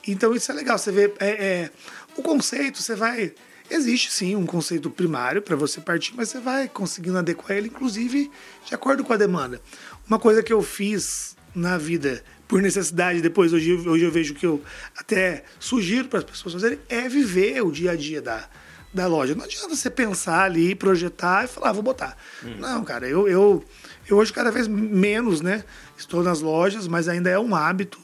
Então 0.07 0.33
isso 0.33 0.51
é 0.51 0.55
legal. 0.55 0.79
Você 0.79 0.91
vê 0.91 1.13
é, 1.19 1.29
é, 1.29 1.71
o 2.17 2.23
conceito, 2.23 2.81
você 2.81 2.95
vai. 2.95 3.31
Existe 3.69 4.11
sim 4.11 4.35
um 4.35 4.47
conceito 4.47 4.89
primário 4.89 5.43
para 5.43 5.55
você 5.55 5.79
partir, 5.79 6.15
mas 6.15 6.29
você 6.29 6.39
vai 6.39 6.67
conseguindo 6.67 7.19
adequar 7.19 7.55
ele, 7.55 7.67
inclusive 7.67 8.31
de 8.65 8.73
acordo 8.73 9.03
com 9.03 9.13
a 9.13 9.17
demanda. 9.17 9.61
Uma 10.07 10.17
coisa 10.17 10.41
que 10.41 10.51
eu 10.51 10.63
fiz 10.63 11.37
na 11.53 11.77
vida 11.77 12.23
por 12.47 12.61
necessidade, 12.61 13.21
depois 13.21 13.53
hoje, 13.53 13.73
hoje 13.73 14.03
eu 14.03 14.11
vejo 14.11 14.33
que 14.33 14.45
eu 14.45 14.61
até 14.95 15.43
sugiro 15.59 16.07
para 16.07 16.19
as 16.19 16.25
pessoas 16.25 16.53
fazerem, 16.53 16.79
é 16.89 17.07
viver 17.09 17.61
o 17.61 17.71
dia 17.71 17.91
a 17.91 17.95
dia 17.95 18.21
da, 18.21 18.47
da 18.93 19.07
loja. 19.07 19.35
Não 19.35 19.43
adianta 19.43 19.67
você 19.67 19.89
pensar 19.89 20.43
ali, 20.43 20.75
projetar 20.75 21.45
e 21.45 21.47
falar, 21.47 21.69
ah, 21.69 21.73
vou 21.73 21.83
botar. 21.83 22.17
Hum. 22.43 22.55
Não, 22.59 22.83
cara, 22.83 23.07
eu, 23.07 23.27
eu, 23.27 23.63
eu 24.07 24.17
hoje 24.17 24.31
cada 24.31 24.51
vez 24.51 24.67
menos, 24.67 25.41
né? 25.41 25.63
Estou 25.97 26.23
nas 26.23 26.41
lojas, 26.41 26.87
mas 26.87 27.07
ainda 27.07 27.29
é 27.29 27.39
um 27.39 27.55
hábito 27.55 27.99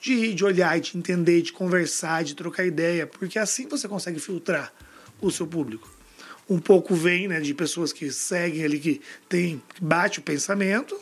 de 0.00 0.34
de 0.34 0.44
olhar, 0.44 0.78
de 0.78 0.96
entender, 0.96 1.42
de 1.42 1.52
conversar, 1.52 2.22
de 2.22 2.34
trocar 2.34 2.64
ideia, 2.64 3.06
porque 3.06 3.38
assim 3.38 3.66
você 3.68 3.88
consegue 3.88 4.20
filtrar 4.20 4.72
o 5.20 5.30
seu 5.30 5.46
público. 5.46 5.90
Um 6.48 6.58
pouco 6.60 6.94
vem 6.94 7.26
né, 7.26 7.40
de 7.40 7.52
pessoas 7.54 7.92
que 7.92 8.10
seguem 8.12 8.64
ali, 8.64 8.78
que 8.78 9.00
tem, 9.28 9.60
que 9.74 9.82
bate 9.82 10.20
o 10.20 10.22
pensamento, 10.22 10.96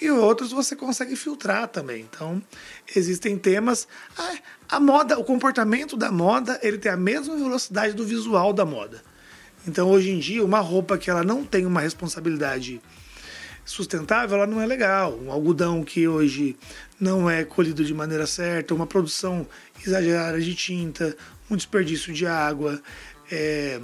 e 0.00 0.10
outros 0.10 0.50
você 0.50 0.74
consegue 0.74 1.14
filtrar 1.14 1.68
também. 1.68 2.06
Então, 2.10 2.42
existem 2.94 3.36
temas. 3.36 3.86
A, 4.16 4.76
a 4.76 4.80
moda, 4.80 5.18
o 5.18 5.24
comportamento 5.24 5.96
da 5.96 6.10
moda, 6.10 6.58
ele 6.62 6.78
tem 6.78 6.90
a 6.90 6.96
mesma 6.96 7.36
velocidade 7.36 7.94
do 7.94 8.04
visual 8.04 8.52
da 8.52 8.64
moda. 8.64 9.02
Então, 9.66 9.90
hoje 9.90 10.10
em 10.10 10.18
dia, 10.18 10.44
uma 10.44 10.60
roupa 10.60 10.96
que 10.96 11.10
ela 11.10 11.22
não 11.22 11.44
tem 11.44 11.66
uma 11.66 11.80
responsabilidade 11.80 12.80
sustentável, 13.64 14.38
ela 14.38 14.46
não 14.46 14.60
é 14.60 14.66
legal. 14.66 15.18
Um 15.22 15.30
algodão 15.30 15.84
que 15.84 16.08
hoje 16.08 16.56
não 16.98 17.28
é 17.28 17.44
colhido 17.44 17.84
de 17.84 17.92
maneira 17.92 18.26
certa, 18.26 18.74
uma 18.74 18.86
produção 18.86 19.46
exagerada 19.84 20.40
de 20.40 20.54
tinta, 20.54 21.16
um 21.50 21.56
desperdício 21.56 22.12
de 22.12 22.26
água, 22.26 22.82
é, 23.30 23.80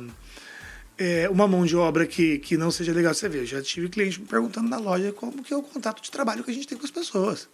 é, 0.99 1.29
uma 1.29 1.47
mão 1.47 1.65
de 1.67 1.77
obra 1.77 2.07
que, 2.07 2.39
que 2.39 2.57
não 2.57 2.71
seja 2.71 2.93
legal. 2.93 3.13
Você 3.13 3.29
vê, 3.29 3.41
eu 3.41 3.47
já 3.47 3.63
tive 3.63 3.89
cliente 3.89 4.21
me 4.21 4.27
perguntando 4.27 4.69
na 4.69 4.79
loja 4.79 5.13
como 5.13 5.43
que 5.43 5.53
é 5.53 5.57
o 5.57 5.63
contato 5.63 6.03
de 6.03 6.11
trabalho 6.11 6.43
que 6.43 6.51
a 6.51 6.55
gente 6.55 6.67
tem 6.67 6.79
com 6.79 6.85
as 6.85 6.91
pessoas. 6.91 7.49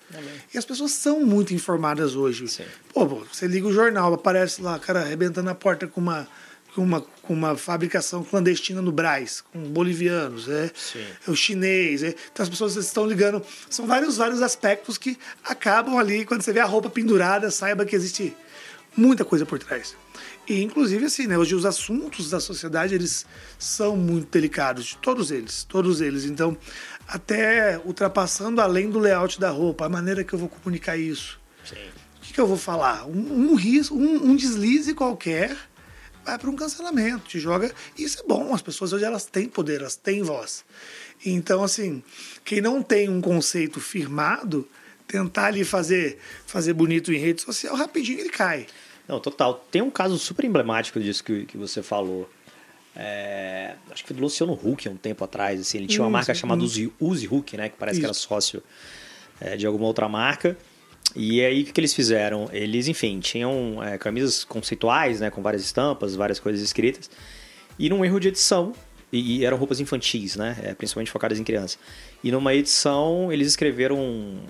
E 0.52 0.58
as 0.58 0.64
pessoas 0.64 0.92
são 0.92 1.24
muito 1.24 1.52
informadas 1.52 2.14
hoje. 2.14 2.44
Pô, 2.92 3.06
pô, 3.06 3.24
você 3.30 3.46
liga 3.46 3.66
o 3.66 3.72
jornal, 3.72 4.14
aparece 4.14 4.62
lá, 4.62 4.78
cara, 4.78 5.00
arrebentando 5.00 5.50
a 5.50 5.54
porta 5.54 5.86
com 5.86 6.00
uma 6.00 6.28
com 6.74 6.82
uma, 6.82 7.00
com 7.00 7.34
uma 7.34 7.54
fabricação 7.54 8.24
clandestina 8.24 8.80
no 8.80 8.90
Braz, 8.90 9.42
com 9.52 9.60
bolivianos, 9.60 10.48
é, 10.48 10.70
é 11.26 11.30
o 11.30 11.36
chinês. 11.36 12.02
É, 12.02 12.14
então 12.32 12.42
as 12.42 12.48
pessoas 12.48 12.76
estão 12.76 13.06
ligando. 13.06 13.44
São 13.68 13.86
vários, 13.86 14.16
vários 14.16 14.40
aspectos 14.40 14.96
que 14.96 15.18
acabam 15.44 15.98
ali, 15.98 16.24
quando 16.24 16.40
você 16.40 16.50
vê 16.50 16.60
a 16.60 16.64
roupa 16.64 16.88
pendurada, 16.88 17.50
saiba 17.50 17.84
que 17.84 17.94
existe 17.94 18.34
muita 18.96 19.24
coisa 19.24 19.44
por 19.44 19.58
trás. 19.58 19.94
E, 20.48 20.62
inclusive, 20.62 21.04
assim, 21.04 21.26
né, 21.26 21.38
hoje 21.38 21.54
os 21.54 21.64
assuntos 21.64 22.30
da 22.30 22.40
sociedade, 22.40 22.94
eles 22.94 23.24
são 23.58 23.96
muito 23.96 24.28
delicados, 24.28 24.98
todos 25.00 25.30
eles, 25.30 25.64
todos 25.64 26.00
eles. 26.00 26.24
Então, 26.24 26.56
até 27.06 27.80
ultrapassando 27.84 28.60
além 28.60 28.90
do 28.90 28.98
layout 28.98 29.38
da 29.38 29.50
roupa, 29.50 29.86
a 29.86 29.88
maneira 29.88 30.24
que 30.24 30.32
eu 30.32 30.38
vou 30.38 30.48
comunicar 30.48 30.96
isso. 30.96 31.40
Sim. 31.64 31.76
O 32.18 32.20
que, 32.22 32.32
que 32.32 32.40
eu 32.40 32.46
vou 32.46 32.56
falar? 32.56 33.06
Um, 33.06 33.50
um 33.50 33.54
risco, 33.54 33.94
um, 33.94 34.30
um 34.30 34.36
deslize 34.36 34.94
qualquer 34.94 35.56
vai 36.24 36.38
para 36.38 36.50
um 36.50 36.56
cancelamento, 36.56 37.28
te 37.28 37.38
joga. 37.38 37.72
Isso 37.98 38.20
é 38.20 38.26
bom, 38.26 38.54
as 38.54 38.62
pessoas 38.62 38.92
hoje 38.92 39.04
elas 39.04 39.26
têm 39.26 39.48
poder, 39.48 39.80
elas 39.80 39.96
têm 39.96 40.22
voz. 40.22 40.64
Então, 41.24 41.62
assim, 41.62 42.02
quem 42.44 42.60
não 42.60 42.82
tem 42.82 43.08
um 43.08 43.20
conceito 43.20 43.80
firmado, 43.80 44.68
tentar 45.06 45.46
ali 45.46 45.64
fazer, 45.64 46.18
fazer 46.46 46.72
bonito 46.72 47.12
em 47.12 47.18
rede 47.18 47.42
social, 47.42 47.76
rapidinho 47.76 48.20
ele 48.20 48.30
cai. 48.30 48.66
Não, 49.08 49.20
total. 49.20 49.64
Tem 49.70 49.82
um 49.82 49.90
caso 49.90 50.18
super 50.18 50.44
emblemático 50.44 51.00
disso 51.00 51.22
que, 51.24 51.44
que 51.46 51.56
você 51.56 51.82
falou. 51.82 52.28
É, 52.94 53.74
acho 53.90 54.02
que 54.02 54.08
foi 54.08 54.16
do 54.16 54.22
Luciano 54.22 54.52
Huck 54.52 54.86
há 54.86 54.90
um 54.90 54.96
tempo 54.96 55.24
atrás. 55.24 55.60
Assim, 55.60 55.78
ele 55.78 55.86
tinha 55.86 56.02
uma 56.02 56.10
marca 56.10 56.34
chamada 56.34 56.62
Uzi, 56.62 56.92
Uzi 57.00 57.26
Huck, 57.26 57.56
né? 57.56 57.68
Que 57.68 57.76
parece 57.76 57.96
Isso. 57.96 58.00
que 58.00 58.06
era 58.06 58.14
sócio 58.14 58.62
é, 59.40 59.56
de 59.56 59.66
alguma 59.66 59.86
outra 59.86 60.08
marca. 60.08 60.56
E 61.16 61.44
aí, 61.44 61.62
o 61.62 61.66
que, 61.66 61.72
que 61.72 61.80
eles 61.80 61.94
fizeram? 61.94 62.48
Eles, 62.52 62.88
enfim, 62.88 63.18
tinham 63.20 63.82
é, 63.82 63.98
camisas 63.98 64.44
conceituais, 64.44 65.20
né? 65.20 65.30
Com 65.30 65.42
várias 65.42 65.62
estampas, 65.62 66.14
várias 66.14 66.38
coisas 66.38 66.62
escritas. 66.62 67.10
E 67.78 67.88
num 67.88 68.04
erro 68.04 68.20
de 68.20 68.28
edição, 68.28 68.72
e, 69.12 69.38
e 69.38 69.44
eram 69.44 69.56
roupas 69.56 69.80
infantis, 69.80 70.36
né? 70.36 70.56
É, 70.62 70.74
principalmente 70.74 71.10
focadas 71.10 71.38
em 71.38 71.44
criança. 71.44 71.76
E 72.22 72.30
numa 72.30 72.54
edição, 72.54 73.32
eles 73.32 73.48
escreveram, 73.48 74.40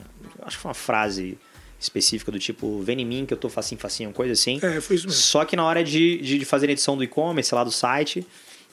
acho 0.43 0.57
que 0.57 0.63
foi 0.63 0.69
uma 0.69 0.75
frase 0.75 1.39
específica 1.83 2.31
do 2.31 2.39
tipo, 2.39 2.81
vem 2.83 3.01
em 3.01 3.05
mim 3.05 3.27
que 3.27 3.35
eu 3.35 3.39
tô 3.39 3.49
facinho, 3.49 3.81
facinho, 3.81 4.09
uma 4.11 4.15
coisa 4.15 4.33
assim. 4.33 4.59
É, 4.63 4.81
foi 4.81 4.97
isso 4.97 5.07
mesmo. 5.07 5.21
Só 5.21 5.45
que 5.45 5.57
na 5.57 5.65
hora 5.65 5.83
de, 5.83 6.19
de 6.19 6.45
fazer 6.45 6.69
a 6.69 6.73
edição 6.73 6.97
do 6.97 7.03
e-commerce 7.03 7.55
lá 7.55 7.65
do 7.65 7.71
site, 7.71 8.27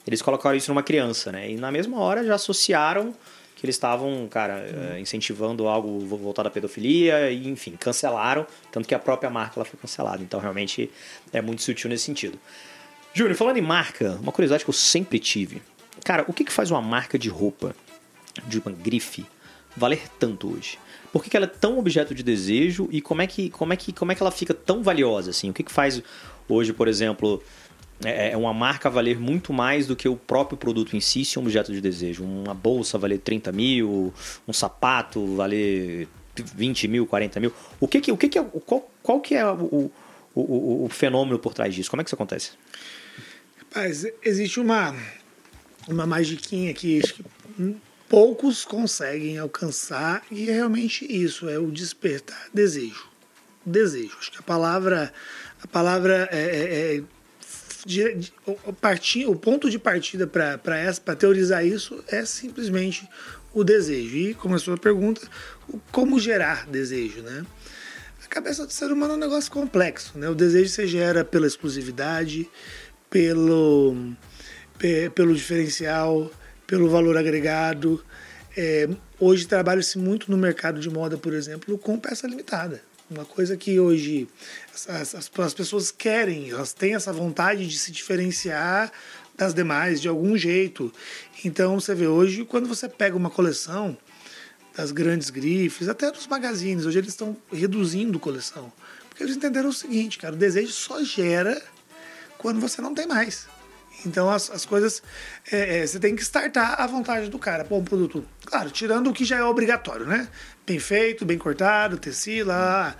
eles 0.06 0.22
colocaram 0.22 0.56
isso 0.56 0.72
numa 0.72 0.84
criança, 0.84 1.32
né? 1.32 1.52
E 1.52 1.56
na 1.56 1.72
mesma 1.72 2.00
hora 2.00 2.24
já 2.24 2.36
associaram 2.36 3.13
que 3.56 3.65
eles 3.65 3.76
estavam, 3.76 4.26
cara, 4.30 4.63
hum. 4.63 5.00
incentivando 5.00 5.67
algo 5.67 6.00
voltado 6.00 6.48
à 6.48 6.52
pedofilia 6.52 7.30
e, 7.30 7.48
enfim, 7.50 7.76
cancelaram, 7.78 8.48
tanto 8.72 8.88
que 8.88 8.95
a 8.95 9.00
própria 9.00 9.30
marca 9.30 9.60
ela 9.60 9.65
foi 9.65 9.78
cancelada. 9.78 10.24
Então, 10.24 10.39
realmente, 10.39 10.89
é 11.34 11.41
muito 11.41 11.62
sutil 11.62 11.89
nesse 11.89 12.06
sentido. 12.06 12.39
Júnior, 13.13 13.36
falando 13.36 13.58
em 13.58 13.62
marca, 13.62 14.17
uma 14.22 14.32
curiosidade 14.32 14.63
que 14.63 14.69
eu 14.69 14.74
sempre 14.74 15.19
tive. 15.19 15.62
Cara, 16.06 16.24
o 16.28 16.34
que, 16.34 16.45
que 16.45 16.54
faz 16.54 16.72
uma 16.72 16.82
marca 16.82 17.19
de 17.19 17.28
roupa, 17.28 17.76
de 18.48 18.60
uma 18.60 18.72
grife, 18.72 19.26
valer 19.76 20.04
tanto 20.17 20.56
hoje? 20.56 20.80
Por 21.12 21.24
que, 21.24 21.30
que 21.30 21.38
ela 21.38 21.45
é 21.45 21.50
tão 21.50 21.80
objeto 21.80 22.13
de 22.13 22.22
desejo 22.22 22.88
e 22.91 23.02
como 23.02 23.22
é 23.22 23.28
que, 23.28 23.50
como 23.50 23.74
é 23.74 23.76
que, 23.76 23.91
como 23.91 24.12
é 24.12 24.15
que 24.15 24.22
ela 24.22 24.32
fica 24.32 24.54
tão 24.54 24.84
valiosa 24.84 25.32
assim? 25.32 25.50
O 25.50 25.54
que, 25.54 25.63
que 25.63 25.72
faz 25.72 26.02
hoje, 26.48 26.72
por 26.72 26.88
exemplo, 26.88 27.41
é, 28.04 28.32
é 28.32 28.38
uma 28.38 28.54
marca 28.54 28.89
valer 28.89 29.19
muito 29.19 29.52
mais 29.52 29.88
do 29.88 29.95
que 29.95 30.08
o 30.08 30.15
próprio 30.15 30.58
produto 30.58 30.95
em 30.95 31.02
si, 31.02 31.26
se 31.26 31.38
é 31.38 31.41
um 31.41 31.43
objeto 31.43 31.72
de 31.72 31.82
desejo? 31.82 32.24
Uma 32.24 32.54
bolsa 32.54 32.98
valer 32.98 33.19
30 33.19 33.52
mil, 33.52 34.13
um 34.48 34.54
sapato 34.54 35.36
valer 35.36 36.08
20 36.36 36.88
mil, 36.88 37.06
40 37.06 37.39
mil. 37.39 37.54
O 37.80 37.88
que 37.88 38.00
que, 38.00 38.12
o 38.12 38.17
que, 38.17 38.30
que 38.30 38.39
é, 38.39 38.43
qual, 38.65 38.89
qual 39.02 39.19
que 39.19 39.36
é 39.36 39.45
o, 39.45 39.91
o, 40.36 40.41
o, 40.41 40.86
o 40.86 40.89
fenômeno 40.89 41.39
por 41.39 41.54
trás 41.54 41.74
disso? 41.74 41.89
Como 41.89 42.02
é 42.02 42.04
que 42.04 42.10
isso 42.10 42.15
acontece? 42.15 42.52
Rapaz, 43.58 44.06
existe 44.24 44.60
uma, 44.60 44.95
uma 45.88 46.06
magiquinha 46.06 46.74
que 46.74 47.02
poucos 48.10 48.65
conseguem 48.65 49.38
alcançar 49.38 50.24
e 50.32 50.50
é 50.50 50.54
realmente 50.54 51.06
isso, 51.06 51.48
é 51.48 51.60
o 51.60 51.72
despertar 51.72 52.50
desejo. 52.52 53.08
Desejo. 53.63 54.17
Acho 54.19 54.32
que 54.32 54.39
a 54.39 54.43
palavra, 54.43 55.13
a 55.62 55.67
palavra 55.67 56.28
é, 56.32 56.39
é, 56.39 56.95
é 56.98 57.04
de, 57.86 58.15
de, 58.15 58.34
o, 58.45 58.74
partir, 58.74 59.28
o 59.28 59.36
ponto 59.36 59.69
de 59.69 59.78
partida 59.78 60.26
para 60.28 61.15
teorizar 61.15 61.65
isso 61.65 62.04
é 62.08 62.26
simplesmente 62.26 63.08
o 63.54 63.63
desejo. 63.63 64.17
E, 64.17 64.34
como 64.34 64.56
a 64.56 64.60
sua 64.60 64.78
pergunta, 64.78 65.22
como 65.91 66.19
gerar 66.19 66.65
desejo, 66.67 67.22
né? 67.22 67.45
A 68.24 68.28
cabeça 68.28 68.65
do 68.65 68.72
ser 68.74 68.91
humano 68.91 69.13
é 69.13 69.15
um 69.17 69.19
negócio 69.19 69.52
complexo, 69.52 70.17
né? 70.17 70.28
O 70.30 70.36
desejo 70.36 70.69
se 70.69 70.88
gera 70.88 71.24
pela 71.24 71.48
exclusividade, 71.48 72.50
pelo, 73.10 73.95
pelo 75.15 75.34
diferencial, 75.34 76.32
pelo 76.69 76.88
valor 76.88 77.17
agregado. 77.17 78.01
É, 78.55 78.88
hoje 79.19 79.47
trabalha-se 79.47 79.97
muito 79.97 80.29
no 80.29 80.38
mercado 80.38 80.79
de 80.79 80.88
moda, 80.88 81.17
por 81.17 81.34
exemplo, 81.34 81.75
com 81.79 81.97
peça 81.97 82.27
limitada. 82.27 82.82
Uma 83.10 83.25
coisa 83.25 83.58
que 83.58 83.79
hoje 83.79 84.27
as, 84.71 85.15
as, 85.15 85.32
as, 85.39 85.53
pessoas 85.55 85.89
querem, 85.89 86.51
elas 86.51 86.71
têm 86.71 86.93
essa 86.93 87.12
vontade 87.12 87.67
de 87.67 87.77
se 87.77 87.91
diferenciar 87.91 88.91
das 89.36 89.51
demais 89.51 89.99
de 89.99 90.08
algum 90.08 90.38
jeito. 90.38 90.93
Então 91.43 91.79
você 91.79 91.95
vê 91.95 92.05
hoje, 92.05 92.45
quando 92.45 92.67
você 92.67 92.88
pega 92.88 93.17
uma 93.17 93.32
coleção 93.32 93.97
das 94.77 94.91
grandes 94.91 95.32
grifes, 95.32 95.89
até 95.89 96.12
dos 96.12 96.27
magazines, 96.27 96.86
hoje 96.86 96.99
eles 96.99 97.10
estão 97.10 97.36
reduzindo 97.51 98.19
coleção. 98.19 98.71
Porque 99.10 99.23
eles 99.23 99.36
entenderam 99.36 99.69
o 99.69 99.73
seguinte, 99.73 100.19
cara, 100.19 100.36
o 100.36 100.38
desejo 100.38 100.71
só 100.71 101.03
gera 101.03 101.60
quando 102.38 102.60
você 102.60 102.79
não 102.79 102.93
tem 102.93 103.08
mais. 103.08 103.47
Então 104.06 104.30
as, 104.30 104.50
as 104.50 104.66
coisas. 104.66 105.02
É, 105.52 105.80
é, 105.80 105.88
você 105.88 106.00
tem 106.00 106.16
que 106.16 106.22
startar 106.22 106.80
a 106.80 106.88
vontade 106.88 107.30
do 107.30 107.40
cara. 107.40 107.64
Pô, 107.64 107.78
um 107.78 107.84
produto. 107.84 108.26
Claro, 108.46 108.70
tirando 108.72 109.10
o 109.10 109.14
que 109.14 109.26
já 109.26 109.38
é 109.38 109.44
obrigatório, 109.44 110.06
né? 110.06 110.28
Bem 110.66 110.80
feito, 110.80 111.26
bem 111.26 111.38
cortado, 111.38 111.98
tecido. 111.98 112.48
Lá. 112.48 112.96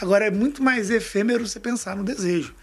Agora 0.00 0.26
é 0.26 0.30
muito 0.30 0.62
mais 0.62 0.90
efêmero 0.90 1.46
você 1.46 1.60
pensar 1.60 1.96
no 1.96 2.04
desejo. 2.04 2.54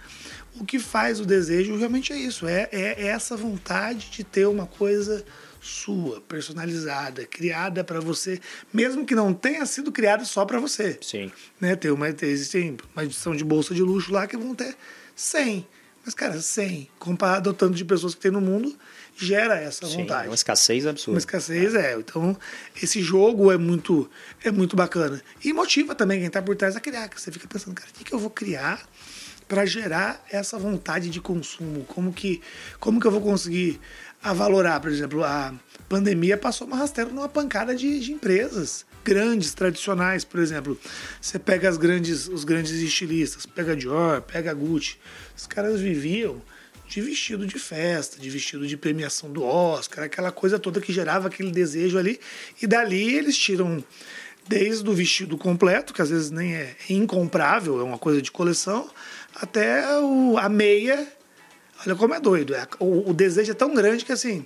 O 0.59 0.65
que 0.65 0.79
faz 0.79 1.19
o 1.19 1.25
desejo 1.25 1.77
realmente 1.77 2.11
é 2.11 2.17
isso: 2.17 2.47
é, 2.47 2.67
é, 2.71 3.03
é 3.03 3.07
essa 3.07 3.37
vontade 3.37 4.09
de 4.09 4.23
ter 4.23 4.47
uma 4.47 4.65
coisa 4.65 5.23
sua, 5.61 6.21
personalizada, 6.21 7.25
criada 7.25 7.83
para 7.83 7.99
você, 7.99 8.39
mesmo 8.73 9.05
que 9.05 9.13
não 9.13 9.33
tenha 9.33 9.65
sido 9.65 9.91
criada 9.91 10.23
só 10.25 10.45
para 10.45 10.59
você. 10.59 10.97
Sim. 11.01 11.31
Né? 11.59 11.75
Tem 11.75 11.91
uma, 11.91 12.09
existem 12.09 12.77
uma 12.93 13.03
edição 13.03 13.35
de 13.35 13.43
bolsa 13.43 13.73
de 13.73 13.81
luxo 13.81 14.11
lá 14.11 14.25
que 14.25 14.37
vão 14.37 14.55
ter 14.55 14.75
100 15.15 15.67
Mas, 16.05 16.13
cara, 16.13 16.39
100, 16.39 16.89
comparado 16.97 17.49
ao 17.49 17.55
tanto 17.55 17.75
de 17.75 17.85
pessoas 17.85 18.15
que 18.15 18.21
tem 18.21 18.31
no 18.31 18.41
mundo, 18.41 18.75
gera 19.15 19.59
essa 19.59 19.85
Sim, 19.85 19.97
vontade. 19.97 20.27
uma 20.27 20.35
escassez 20.35 20.87
absurda. 20.87 21.11
Uma 21.11 21.19
escassez 21.19 21.75
é. 21.75 21.95
Então, 21.95 22.37
esse 22.81 23.01
jogo 23.01 23.51
é 23.51 23.57
muito, 23.57 24.09
é 24.43 24.51
muito 24.51 24.75
bacana. 24.75 25.21
E 25.43 25.51
motiva 25.51 25.93
também 25.93 26.19
quem 26.19 26.27
está 26.27 26.41
por 26.41 26.55
trás 26.55 26.75
a 26.75 26.79
criar. 26.79 27.09
Você 27.15 27.31
fica 27.31 27.47
pensando, 27.47 27.75
cara, 27.75 27.89
o 27.89 27.93
que, 27.93 28.03
que 28.03 28.13
eu 28.13 28.19
vou 28.19 28.29
criar 28.29 28.87
para 29.47 29.65
gerar 29.65 30.23
essa 30.31 30.57
vontade 30.57 31.09
de 31.09 31.19
consumo? 31.19 31.83
Como 31.85 32.13
que, 32.13 32.41
como 32.79 32.99
que 32.99 33.07
eu 33.07 33.11
vou 33.11 33.21
conseguir 33.21 33.79
avalorar? 34.23 34.79
Por 34.79 34.89
exemplo, 34.89 35.23
a 35.23 35.53
pandemia 35.89 36.37
passou 36.37 36.65
uma 36.65 36.77
rasteira 36.77 37.09
numa 37.09 37.27
pancada 37.27 37.75
de, 37.75 37.99
de 37.99 38.13
empresas 38.13 38.85
grandes, 39.03 39.53
tradicionais, 39.53 40.23
por 40.23 40.39
exemplo. 40.39 40.79
Você 41.21 41.39
pega 41.39 41.69
as 41.69 41.77
grandes, 41.77 42.27
os 42.27 42.43
grandes 42.43 42.71
estilistas, 42.73 43.45
pega 43.45 43.75
Dior, 43.75 44.21
pega 44.21 44.53
Gucci. 44.53 44.97
Os 45.35 45.47
caras 45.47 45.79
viviam 45.79 46.41
de 46.87 47.01
vestido 47.01 47.45
de 47.45 47.59
festa, 47.59 48.19
de 48.19 48.29
vestido 48.29 48.65
de 48.65 48.75
premiação 48.75 49.31
do 49.31 49.43
Oscar, 49.43 50.05
aquela 50.05 50.31
coisa 50.31 50.57
toda 50.57 50.81
que 50.81 50.91
gerava 50.91 51.27
aquele 51.27 51.51
desejo 51.51 51.97
ali. 51.97 52.19
E 52.59 52.65
dali 52.65 53.15
eles 53.15 53.37
tiram 53.37 53.83
desde 54.47 54.89
o 54.89 54.93
vestido 54.93 55.37
completo, 55.37 55.93
que 55.93 56.01
às 56.01 56.09
vezes 56.09 56.31
nem 56.31 56.55
é 56.55 56.75
incomprável, 56.89 57.79
é 57.79 57.83
uma 57.83 57.99
coisa 57.99 58.19
de 58.19 58.31
coleção, 58.31 58.89
até 59.35 59.99
o, 59.99 60.37
a 60.39 60.49
meia. 60.49 61.07
Olha 61.85 61.95
como 61.95 62.15
é 62.15 62.19
doido. 62.19 62.55
É, 62.55 62.67
o, 62.79 63.11
o 63.11 63.13
desejo 63.13 63.51
é 63.51 63.53
tão 63.53 63.73
grande 63.75 64.03
que 64.03 64.11
assim, 64.11 64.43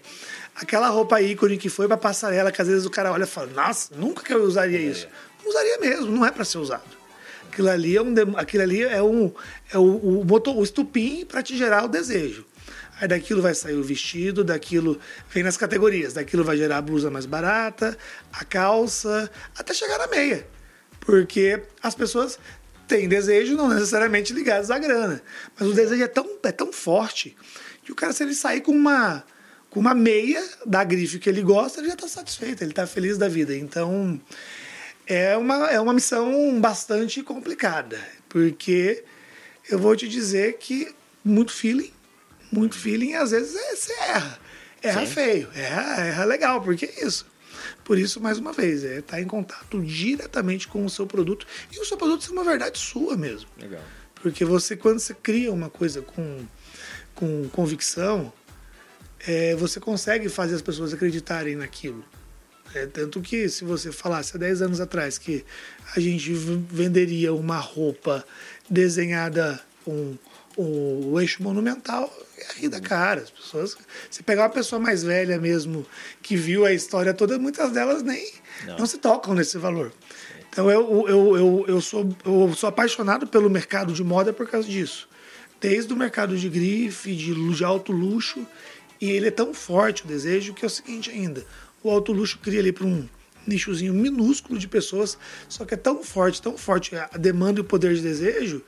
aquela 0.55 0.89
roupa 0.89 1.21
ícone 1.21 1.57
que 1.57 1.69
foi 1.69 1.87
pra 1.87 1.97
passarela, 1.97 2.51
que 2.51 2.61
às 2.61 2.67
vezes 2.67 2.85
o 2.85 2.89
cara 2.89 3.11
olha 3.11 3.23
e 3.23 3.27
fala, 3.27 3.47
nossa, 3.47 3.95
nunca 3.95 4.23
que 4.23 4.33
eu 4.33 4.43
usaria 4.43 4.79
isso. 4.79 5.07
Não 5.41 5.49
usaria 5.49 5.77
mesmo, 5.79 6.11
não 6.11 6.25
é 6.25 6.31
para 6.31 6.45
ser 6.45 6.57
usado. 6.57 7.03
Aquilo 7.51 7.69
ali 7.69 7.95
é 7.95 8.01
um, 8.01 8.37
aquilo 8.37 8.63
ali 8.63 8.81
é 8.81 9.03
um 9.03 9.31
é 9.71 9.77
o, 9.77 9.83
o, 9.83 10.25
motor, 10.25 10.57
o 10.57 10.63
estupim 10.63 11.25
para 11.25 11.43
te 11.43 11.55
gerar 11.55 11.85
o 11.85 11.87
desejo. 11.87 12.45
Aí 12.99 13.07
daquilo 13.07 13.41
vai 13.41 13.53
sair 13.53 13.75
o 13.75 13.83
vestido, 13.83 14.43
daquilo 14.43 14.99
vem 15.29 15.43
nas 15.43 15.57
categorias, 15.57 16.13
daquilo 16.13 16.43
vai 16.43 16.57
gerar 16.57 16.77
a 16.77 16.81
blusa 16.81 17.09
mais 17.11 17.25
barata, 17.25 17.97
a 18.31 18.45
calça, 18.45 19.29
até 19.57 19.73
chegar 19.73 19.97
na 19.97 20.07
meia. 20.07 20.47
Porque 20.99 21.61
as 21.81 21.93
pessoas 21.93 22.39
têm 22.87 23.07
desejo 23.07 23.55
não 23.55 23.69
necessariamente 23.69 24.33
ligados 24.33 24.71
à 24.71 24.79
grana, 24.79 25.21
mas 25.57 25.67
o 25.67 25.73
desejo 25.73 26.03
é 26.03 26.07
tão, 26.07 26.27
é 26.43 26.51
tão 26.51 26.71
forte 26.71 27.35
que 27.83 27.91
o 27.91 27.95
cara 27.95 28.13
se 28.13 28.23
ele 28.23 28.33
sair 28.33 28.61
com 28.61 28.71
uma 28.71 29.23
com 29.73 29.79
uma 29.79 29.95
meia 29.95 30.47
da 30.67 30.83
grife 30.83 31.17
que 31.17 31.27
ele 31.27 31.41
gosta, 31.41 31.79
ele 31.79 31.87
já 31.87 31.95
está 31.95 32.07
satisfeito, 32.07 32.61
ele 32.61 32.69
está 32.69 32.85
feliz 32.85 33.17
da 33.17 33.27
vida. 33.27 33.57
Então, 33.57 34.21
é 35.07 35.35
uma, 35.35 35.67
é 35.71 35.79
uma 35.79 35.95
missão 35.95 36.61
bastante 36.61 37.23
complicada, 37.23 37.99
porque 38.29 39.03
eu 39.67 39.79
vou 39.79 39.95
te 39.95 40.07
dizer 40.07 40.59
que 40.59 40.93
muito 41.25 41.51
feeling, 41.51 41.91
muito 42.51 42.77
feeling, 42.77 43.15
às 43.15 43.31
vezes 43.31 43.55
é, 43.55 43.75
você 43.75 43.93
erra. 43.93 44.39
Erra 44.79 45.05
Sim. 45.07 45.11
feio, 45.11 45.49
erra, 45.55 46.01
erra 46.05 46.25
legal, 46.25 46.61
porque 46.61 46.85
é 46.85 47.07
isso. 47.07 47.25
Por 47.83 47.97
isso, 47.97 48.21
mais 48.21 48.37
uma 48.37 48.53
vez, 48.53 48.83
é 48.83 48.99
estar 48.99 49.15
tá 49.15 49.21
em 49.21 49.25
contato 49.25 49.81
diretamente 49.81 50.67
com 50.67 50.85
o 50.85 50.89
seu 50.89 51.07
produto 51.07 51.47
e 51.71 51.79
o 51.79 51.85
seu 51.85 51.97
produto 51.97 52.23
ser 52.23 52.31
uma 52.31 52.43
verdade 52.43 52.77
sua 52.77 53.17
mesmo. 53.17 53.49
Legal. 53.57 53.81
Porque 54.13 54.45
você, 54.45 54.77
quando 54.77 54.99
você 54.99 55.15
cria 55.15 55.51
uma 55.51 55.71
coisa 55.71 56.03
com, 56.03 56.45
com 57.15 57.49
convicção, 57.49 58.31
é, 59.27 59.55
você 59.55 59.79
consegue 59.79 60.29
fazer 60.29 60.55
as 60.55 60.61
pessoas 60.61 60.93
acreditarem 60.93 61.55
naquilo. 61.55 62.03
É, 62.73 62.87
tanto 62.87 63.21
que 63.21 63.47
se 63.49 63.63
você 63.63 63.91
falasse 63.91 64.35
há 64.35 64.39
10 64.39 64.63
anos 64.63 64.81
atrás 64.81 65.17
que 65.17 65.45
a 65.95 65.99
gente 65.99 66.33
venderia 66.33 67.33
uma 67.33 67.57
roupa 67.57 68.25
desenhada 68.69 69.59
com 69.85 70.17
o 70.57 71.19
eixo 71.19 71.41
monumental, 71.41 72.11
é 72.37 72.61
rir 72.61 72.69
da 72.69 72.79
cara. 72.79 73.21
As 73.21 73.29
pessoas. 73.29 73.77
Se 74.09 74.23
pegar 74.23 74.43
uma 74.43 74.49
pessoa 74.49 74.79
mais 74.79 75.03
velha 75.03 75.39
mesmo, 75.39 75.85
que 76.21 76.35
viu 76.35 76.65
a 76.65 76.73
história 76.73 77.13
toda, 77.13 77.37
muitas 77.37 77.71
delas 77.71 78.01
nem 78.03 78.31
não, 78.65 78.77
não 78.79 78.85
se 78.85 78.97
tocam 78.97 79.33
nesse 79.33 79.57
valor. 79.57 79.91
Então 80.49 80.69
eu, 80.69 81.07
eu, 81.07 81.37
eu, 81.37 81.65
eu, 81.67 81.81
sou, 81.81 82.15
eu 82.25 82.53
sou 82.55 82.69
apaixonado 82.69 83.25
pelo 83.25 83.49
mercado 83.49 83.93
de 83.93 84.03
moda 84.03 84.31
por 84.31 84.47
causa 84.47 84.67
disso. 84.67 85.07
Desde 85.59 85.91
o 85.93 85.95
mercado 85.95 86.37
de 86.37 86.49
grife, 86.49 87.15
de, 87.15 87.33
de 87.33 87.63
alto 87.63 87.91
luxo, 87.91 88.45
e 89.03 89.11
ele 89.11 89.27
é 89.27 89.31
tão 89.31 89.53
forte 89.53 90.03
o 90.03 90.07
desejo 90.07 90.53
que 90.53 90.63
é 90.63 90.67
o 90.67 90.69
seguinte 90.69 91.11
ainda 91.11 91.45
o 91.83 91.91
alto 91.91 92.13
luxo 92.13 92.39
cria 92.41 92.61
ali 92.61 92.71
para 92.71 92.85
um 92.85 93.07
nichozinho 93.45 93.93
minúsculo 93.93 94.57
de 94.57 94.69
pessoas, 94.69 95.17
só 95.49 95.65
que 95.65 95.73
é 95.73 95.77
tão 95.77 96.01
forte, 96.01 96.41
tão 96.41 96.57
forte 96.57 96.95
a 96.95 97.17
demanda 97.17 97.59
e 97.59 97.61
o 97.61 97.65
poder 97.65 97.93
de 97.93 98.01
desejo, 98.01 98.63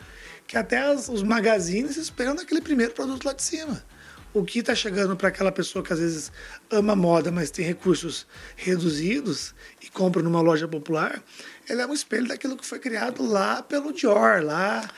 que 0.46 0.58
até 0.58 0.80
as, 0.80 1.08
os 1.08 1.24
magazines 1.24 1.96
esperam 1.96 2.36
naquele 2.36 2.62
primeiro 2.62 2.94
produto 2.94 3.24
lá 3.24 3.32
de 3.32 3.42
cima. 3.42 3.84
O 4.34 4.44
que 4.44 4.60
está 4.60 4.76
chegando 4.76 5.16
para 5.16 5.30
aquela 5.30 5.50
pessoa 5.50 5.82
que 5.82 5.94
às 5.94 6.00
vezes 6.00 6.30
ama 6.70 6.94
moda, 6.94 7.32
mas 7.32 7.50
tem 7.50 7.66
recursos 7.66 8.28
reduzidos 8.58 9.56
e 9.82 9.90
compra 9.90 10.22
numa 10.22 10.42
loja 10.42 10.68
popular, 10.68 11.24
ela 11.70 11.84
é 11.84 11.88
um 11.88 11.94
espelho 11.94 12.28
daquilo 12.28 12.58
que 12.58 12.66
foi 12.66 12.80
criado 12.80 13.26
lá 13.26 13.64
pelo 13.64 13.94
Dior, 13.94 14.44
lá 14.44 14.90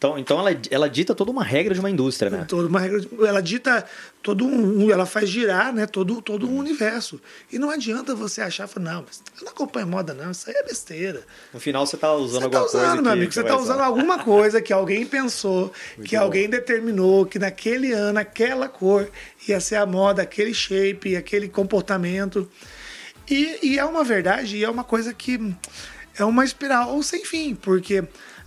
então, 0.00 0.18
então 0.18 0.38
ela, 0.38 0.58
ela 0.70 0.88
dita 0.88 1.14
toda 1.14 1.30
uma 1.30 1.44
regra 1.44 1.74
de 1.74 1.80
uma 1.80 1.90
indústria, 1.90 2.30
né? 2.30 2.46
Toda 2.48 2.66
uma 2.68 2.80
regra, 2.80 3.02
ela 3.20 3.42
dita 3.42 3.84
todo 4.22 4.46
um, 4.46 4.90
ela 4.90 5.04
faz 5.04 5.28
girar, 5.28 5.74
né, 5.74 5.86
todo 5.86 6.22
todo 6.22 6.48
um 6.48 6.56
universo. 6.56 7.20
E 7.52 7.58
não 7.58 7.68
adianta 7.68 8.14
você 8.14 8.40
achar, 8.40 8.66
não, 8.80 9.04
mas 9.06 9.22
eu 9.38 9.44
não 9.44 9.52
acompanho 9.52 9.86
moda 9.86 10.14
não, 10.14 10.30
isso 10.30 10.48
aí 10.48 10.56
é 10.56 10.62
besteira. 10.62 11.22
No 11.52 11.60
final 11.60 11.86
você 11.86 11.96
está 11.96 12.14
usando 12.14 12.40
você 12.40 12.44
alguma 12.44 12.60
tá 12.60 12.66
usando, 12.66 12.86
coisa 12.86 13.02
meu 13.02 13.12
amigo, 13.12 13.30
você 13.30 13.40
está 13.42 13.56
usando 13.58 13.80
alguma 13.80 14.18
coisa 14.20 14.62
que 14.62 14.72
alguém 14.72 15.04
pensou, 15.04 15.70
Muito 15.98 16.08
que 16.08 16.16
bom. 16.16 16.22
alguém 16.22 16.48
determinou 16.48 17.26
que 17.26 17.38
naquele 17.38 17.92
ano 17.92 18.20
aquela 18.20 18.70
cor 18.70 19.06
ia 19.46 19.60
ser 19.60 19.76
a 19.76 19.84
moda, 19.84 20.22
aquele 20.22 20.54
shape, 20.54 21.14
aquele 21.14 21.46
comportamento. 21.46 22.48
E, 23.28 23.74
e 23.74 23.78
é 23.78 23.84
uma 23.84 24.02
verdade, 24.02 24.56
e 24.56 24.64
é 24.64 24.70
uma 24.70 24.82
coisa 24.82 25.12
que 25.12 25.54
é 26.18 26.24
uma 26.24 26.42
espiral 26.42 27.02
sem 27.02 27.22
fim, 27.22 27.54
porque 27.54 28.02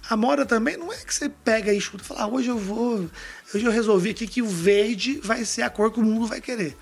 a 0.09 0.17
moda 0.17 0.45
também 0.45 0.77
não 0.77 0.91
é 0.91 0.97
que 0.97 1.13
você 1.13 1.29
pega 1.29 1.73
e 1.73 1.79
chuta 1.79 2.03
e 2.03 2.07
fala, 2.07 2.23
ah, 2.23 2.27
hoje 2.27 2.49
eu 2.49 2.57
vou. 2.57 3.09
Hoje 3.53 3.65
eu 3.65 3.71
resolvi 3.71 4.09
aqui 4.09 4.27
que 4.27 4.41
o 4.41 4.47
verde 4.47 5.19
vai 5.23 5.45
ser 5.45 5.61
a 5.61 5.69
cor 5.69 5.91
que 5.91 5.99
o 5.99 6.03
mundo 6.03 6.27
vai 6.27 6.41
querer. 6.41 6.75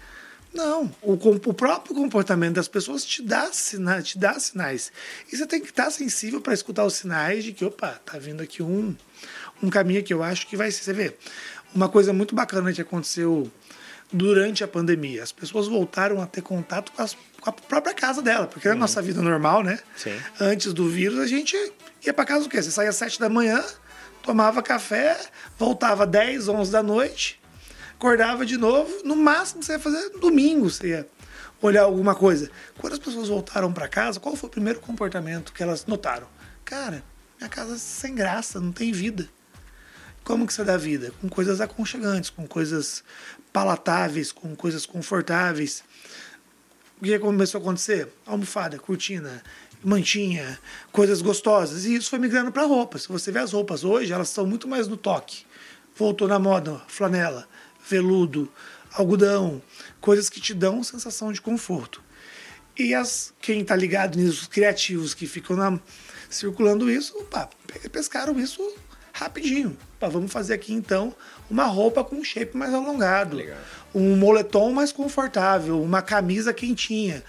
Não, 0.54 0.94
o, 1.02 1.14
o 1.14 1.54
próprio 1.54 1.96
comportamento 1.96 2.56
das 2.56 2.68
pessoas 2.68 3.06
te 3.06 3.22
dá, 3.22 3.54
sina, 3.54 4.02
te 4.02 4.18
dá 4.18 4.38
sinais. 4.38 4.92
E 5.32 5.38
você 5.38 5.46
tem 5.46 5.62
que 5.62 5.68
estar 5.68 5.90
sensível 5.92 6.42
para 6.42 6.54
escutar 6.54 6.84
os 6.84 6.96
sinais 6.96 7.44
de 7.44 7.54
que, 7.54 7.64
opa, 7.64 8.02
tá 8.06 8.18
vindo 8.18 8.44
aqui 8.44 8.62
um, 8.62 8.94
um 9.64 9.70
caminho 9.70 10.04
que 10.04 10.14
eu 10.14 10.22
acho 10.22 10.48
que 10.48 10.58
vai 10.58 10.70
ser. 10.70 10.84
Você 10.84 10.94
vê, 10.94 11.16
uma 11.74 11.88
coisa 11.88 12.12
muito 12.12 12.36
bacana 12.36 12.74
que 12.74 12.82
aconteceu 12.82 13.50
durante 14.12 14.64
a 14.64 14.68
pandemia. 14.68 15.24
As 15.24 15.32
pessoas 15.32 15.68
voltaram 15.68 16.22
a 16.22 16.26
ter 16.26 16.42
contato 16.42 16.92
com, 16.92 17.02
as, 17.02 17.16
com 17.40 17.50
a 17.50 17.54
própria 17.54 17.94
casa 17.94 18.22
dela, 18.22 18.48
porque 18.48 18.68
uhum. 18.68 18.74
na 18.76 18.82
nossa 18.82 19.02
vida 19.02 19.22
normal, 19.22 19.64
né? 19.64 19.80
Sim. 19.96 20.18
Antes 20.40 20.74
do 20.74 20.88
vírus, 20.90 21.20
a 21.20 21.28
gente 21.28 21.56
ia 22.06 22.14
para 22.14 22.26
casa 22.26 22.46
o 22.46 22.50
quê? 22.50 22.62
Você 22.62 22.72
saía 22.72 22.90
às 22.90 22.96
sete 22.96 23.20
da 23.20 23.30
manhã, 23.30 23.64
tomava 24.24 24.62
café, 24.62 25.18
voltava 25.58 26.06
10, 26.06 26.48
11 26.48 26.72
da 26.72 26.84
noite, 26.84 27.40
acordava 27.94 28.46
de 28.46 28.58
novo. 28.58 28.92
No 29.04 29.16
máximo 29.16 29.64
você 29.64 29.74
ia 29.74 29.80
fazer 29.80 30.10
domingo, 30.20 30.70
você 30.70 30.88
ia 30.88 31.08
olhar 31.62 31.84
alguma 31.84 32.16
coisa. 32.16 32.50
Quando 32.80 32.94
as 32.94 33.00
pessoas 33.00 33.30
voltaram 33.30 33.72
para 33.72 33.88
casa, 33.88 34.20
qual 34.20 34.36
foi 34.36 34.48
o 34.50 34.52
primeiro 34.52 34.80
comportamento 34.80 35.54
que 35.54 35.62
elas 35.62 35.86
notaram? 35.86 36.28
Cara, 36.66 37.04
minha 37.38 37.50
casa 37.50 37.76
é 37.76 37.78
sem 37.78 38.16
graça, 38.16 38.60
não 38.60 38.72
tem 38.72 38.92
vida. 38.92 39.28
Como 40.24 40.46
que 40.46 40.54
você 40.54 40.64
dá 40.64 40.78
vida? 40.78 41.12
Com 41.20 41.28
coisas 41.28 41.60
aconchegantes, 41.60 42.30
com 42.30 42.48
coisas 42.48 43.04
palatáveis, 43.52 44.32
com 44.32 44.56
coisas 44.56 44.86
confortáveis. 44.86 45.84
O 47.00 47.04
que 47.04 47.18
começou 47.18 47.60
a 47.60 47.62
acontecer? 47.62 48.08
Almofada, 48.26 48.78
cortina, 48.78 49.42
mantinha, 49.84 50.60
coisas 50.92 51.22
gostosas. 51.22 51.86
E 51.86 51.96
isso 51.96 52.10
foi 52.10 52.20
migrando 52.20 52.52
para 52.52 52.64
roupas. 52.64 53.04
Se 53.04 53.08
você 53.10 53.32
vê 53.32 53.40
as 53.40 53.52
roupas 53.52 53.84
hoje, 53.84 54.14
elas 54.14 54.30
estão 54.30 54.46
muito 54.46 54.68
mais 54.68 54.88
no 54.88 54.96
toque. 54.96 55.44
Voltou 55.96 56.28
na 56.28 56.38
moda, 56.38 56.80
flanela, 56.88 57.48
veludo, 57.90 58.48
algodão, 58.94 59.62
coisas 60.00 60.30
que 60.30 60.40
te 60.40 60.54
dão 60.54 60.84
sensação 60.84 61.34
de 61.34 61.42
conforto. 61.42 62.02
E 62.78 62.94
as 62.94 63.34
quem 63.42 63.62
está 63.62 63.76
ligado 63.76 64.18
nisso, 64.18 64.42
os 64.42 64.48
criativos 64.48 65.16
que 65.16 65.26
ficam 65.26 65.56
na, 65.56 65.80
circulando 66.30 66.90
isso, 66.90 67.18
opa, 67.18 67.50
pescaram 67.92 68.40
isso 68.40 68.62
rapidinho. 69.24 69.78
Opa, 69.98 70.10
vamos 70.10 70.32
fazer 70.32 70.54
aqui 70.54 70.74
então 70.74 71.16
uma 71.50 71.66
roupa 71.66 72.04
com 72.04 72.16
um 72.18 72.24
shape 72.24 72.56
mais 72.56 72.74
alongado, 72.74 73.38
Legal. 73.38 73.58
um 73.94 74.16
moletom 74.16 74.72
mais 74.72 74.92
confortável, 74.92 75.82
uma 75.82 76.02
camisa 76.02 76.54
quentinha 76.54 77.24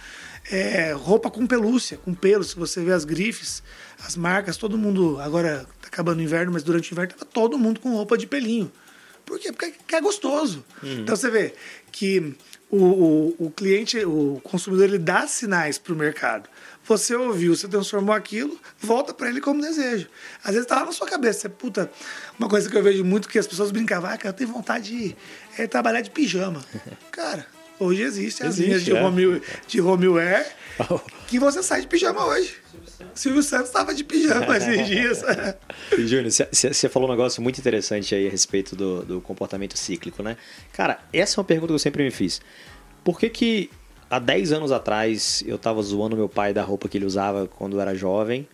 é, 0.50 0.92
roupa 0.92 1.30
com 1.30 1.46
pelúcia, 1.46 1.98
com 1.98 2.14
pelo. 2.14 2.42
Se 2.42 2.56
você 2.56 2.82
vê 2.82 2.92
as 2.92 3.04
grifes, 3.04 3.62
as 4.04 4.16
marcas, 4.16 4.56
todo 4.56 4.76
mundo. 4.76 5.20
Agora 5.20 5.66
tá 5.80 5.88
acabando 5.88 6.18
o 6.18 6.22
inverno, 6.22 6.52
mas 6.52 6.62
durante 6.62 6.90
o 6.90 6.94
inverno 6.94 7.12
tava 7.12 7.24
todo 7.24 7.58
mundo 7.58 7.80
com 7.80 7.90
roupa 7.90 8.16
de 8.16 8.26
pelinho. 8.26 8.70
Por 9.24 9.38
quê? 9.38 9.52
Porque 9.52 9.94
é 9.94 10.00
gostoso. 10.00 10.64
Uhum. 10.82 11.00
Então 11.00 11.14
você 11.14 11.30
vê 11.30 11.54
que 11.92 12.34
o, 12.68 12.76
o, 12.76 13.46
o 13.46 13.50
cliente, 13.50 14.04
o 14.04 14.40
consumidor, 14.42 14.86
ele 14.88 14.98
dá 14.98 15.26
sinais 15.26 15.78
para 15.78 15.92
o 15.92 15.96
mercado. 15.96 16.48
Você 16.84 17.14
ouviu, 17.14 17.54
você 17.54 17.68
transformou 17.68 18.14
aquilo, 18.14 18.58
volta 18.80 19.14
para 19.14 19.28
ele 19.28 19.40
como 19.40 19.60
desejo. 19.60 20.08
Às 20.42 20.54
vezes 20.54 20.66
tá 20.66 20.76
lá 20.76 20.86
na 20.86 20.92
sua 20.92 21.06
cabeça, 21.06 21.40
você, 21.40 21.48
puta, 21.48 21.90
uma 22.38 22.48
coisa 22.48 22.68
que 22.68 22.76
eu 22.76 22.82
vejo 22.82 23.04
muito 23.04 23.28
que 23.28 23.38
as 23.38 23.46
pessoas 23.46 23.70
brincavam, 23.70 24.10
ah, 24.10 24.16
cara, 24.16 24.30
eu 24.30 24.32
tenho 24.32 24.50
vontade 24.50 24.90
de 24.90 25.16
é, 25.56 25.66
trabalhar 25.66 26.00
de 26.00 26.10
pijama. 26.10 26.64
Cara, 27.12 27.46
hoje 27.78 28.02
existe 28.02 28.42
as 28.42 28.58
linhas 28.58 28.82
de, 28.82 28.96
é. 28.96 29.02
home, 29.02 29.40
de 29.66 29.80
homeware 29.80 30.46
que 31.28 31.38
você 31.38 31.62
sai 31.62 31.82
de 31.82 31.86
pijama 31.86 32.24
hoje. 32.26 32.56
Silvio 33.14 33.42
Santos 33.42 33.68
estava 33.68 33.94
de 33.94 34.02
pijama 34.02 34.56
esses 34.56 34.86
dias. 34.88 35.22
Júnior, 35.98 36.30
você 36.30 36.88
falou 36.88 37.08
um 37.08 37.12
negócio 37.12 37.42
muito 37.42 37.58
interessante 37.58 38.14
aí 38.14 38.26
a 38.26 38.30
respeito 38.30 38.74
do, 38.74 39.04
do 39.04 39.20
comportamento 39.20 39.78
cíclico, 39.78 40.22
né? 40.22 40.36
Cara, 40.72 40.98
essa 41.12 41.38
é 41.38 41.40
uma 41.40 41.44
pergunta 41.44 41.68
que 41.68 41.74
eu 41.74 41.78
sempre 41.78 42.02
me 42.02 42.10
fiz. 42.10 42.40
Por 43.04 43.18
que 43.18 43.28
que 43.28 43.70
há 44.12 44.18
10 44.18 44.52
anos 44.52 44.70
atrás 44.70 45.42
eu 45.46 45.56
estava 45.56 45.80
zoando 45.80 46.14
meu 46.14 46.28
pai 46.28 46.52
da 46.52 46.62
roupa 46.62 46.86
que 46.86 46.98
ele 46.98 47.06
usava 47.06 47.48
quando 47.48 47.80
era 47.80 47.94
jovem 47.94 48.46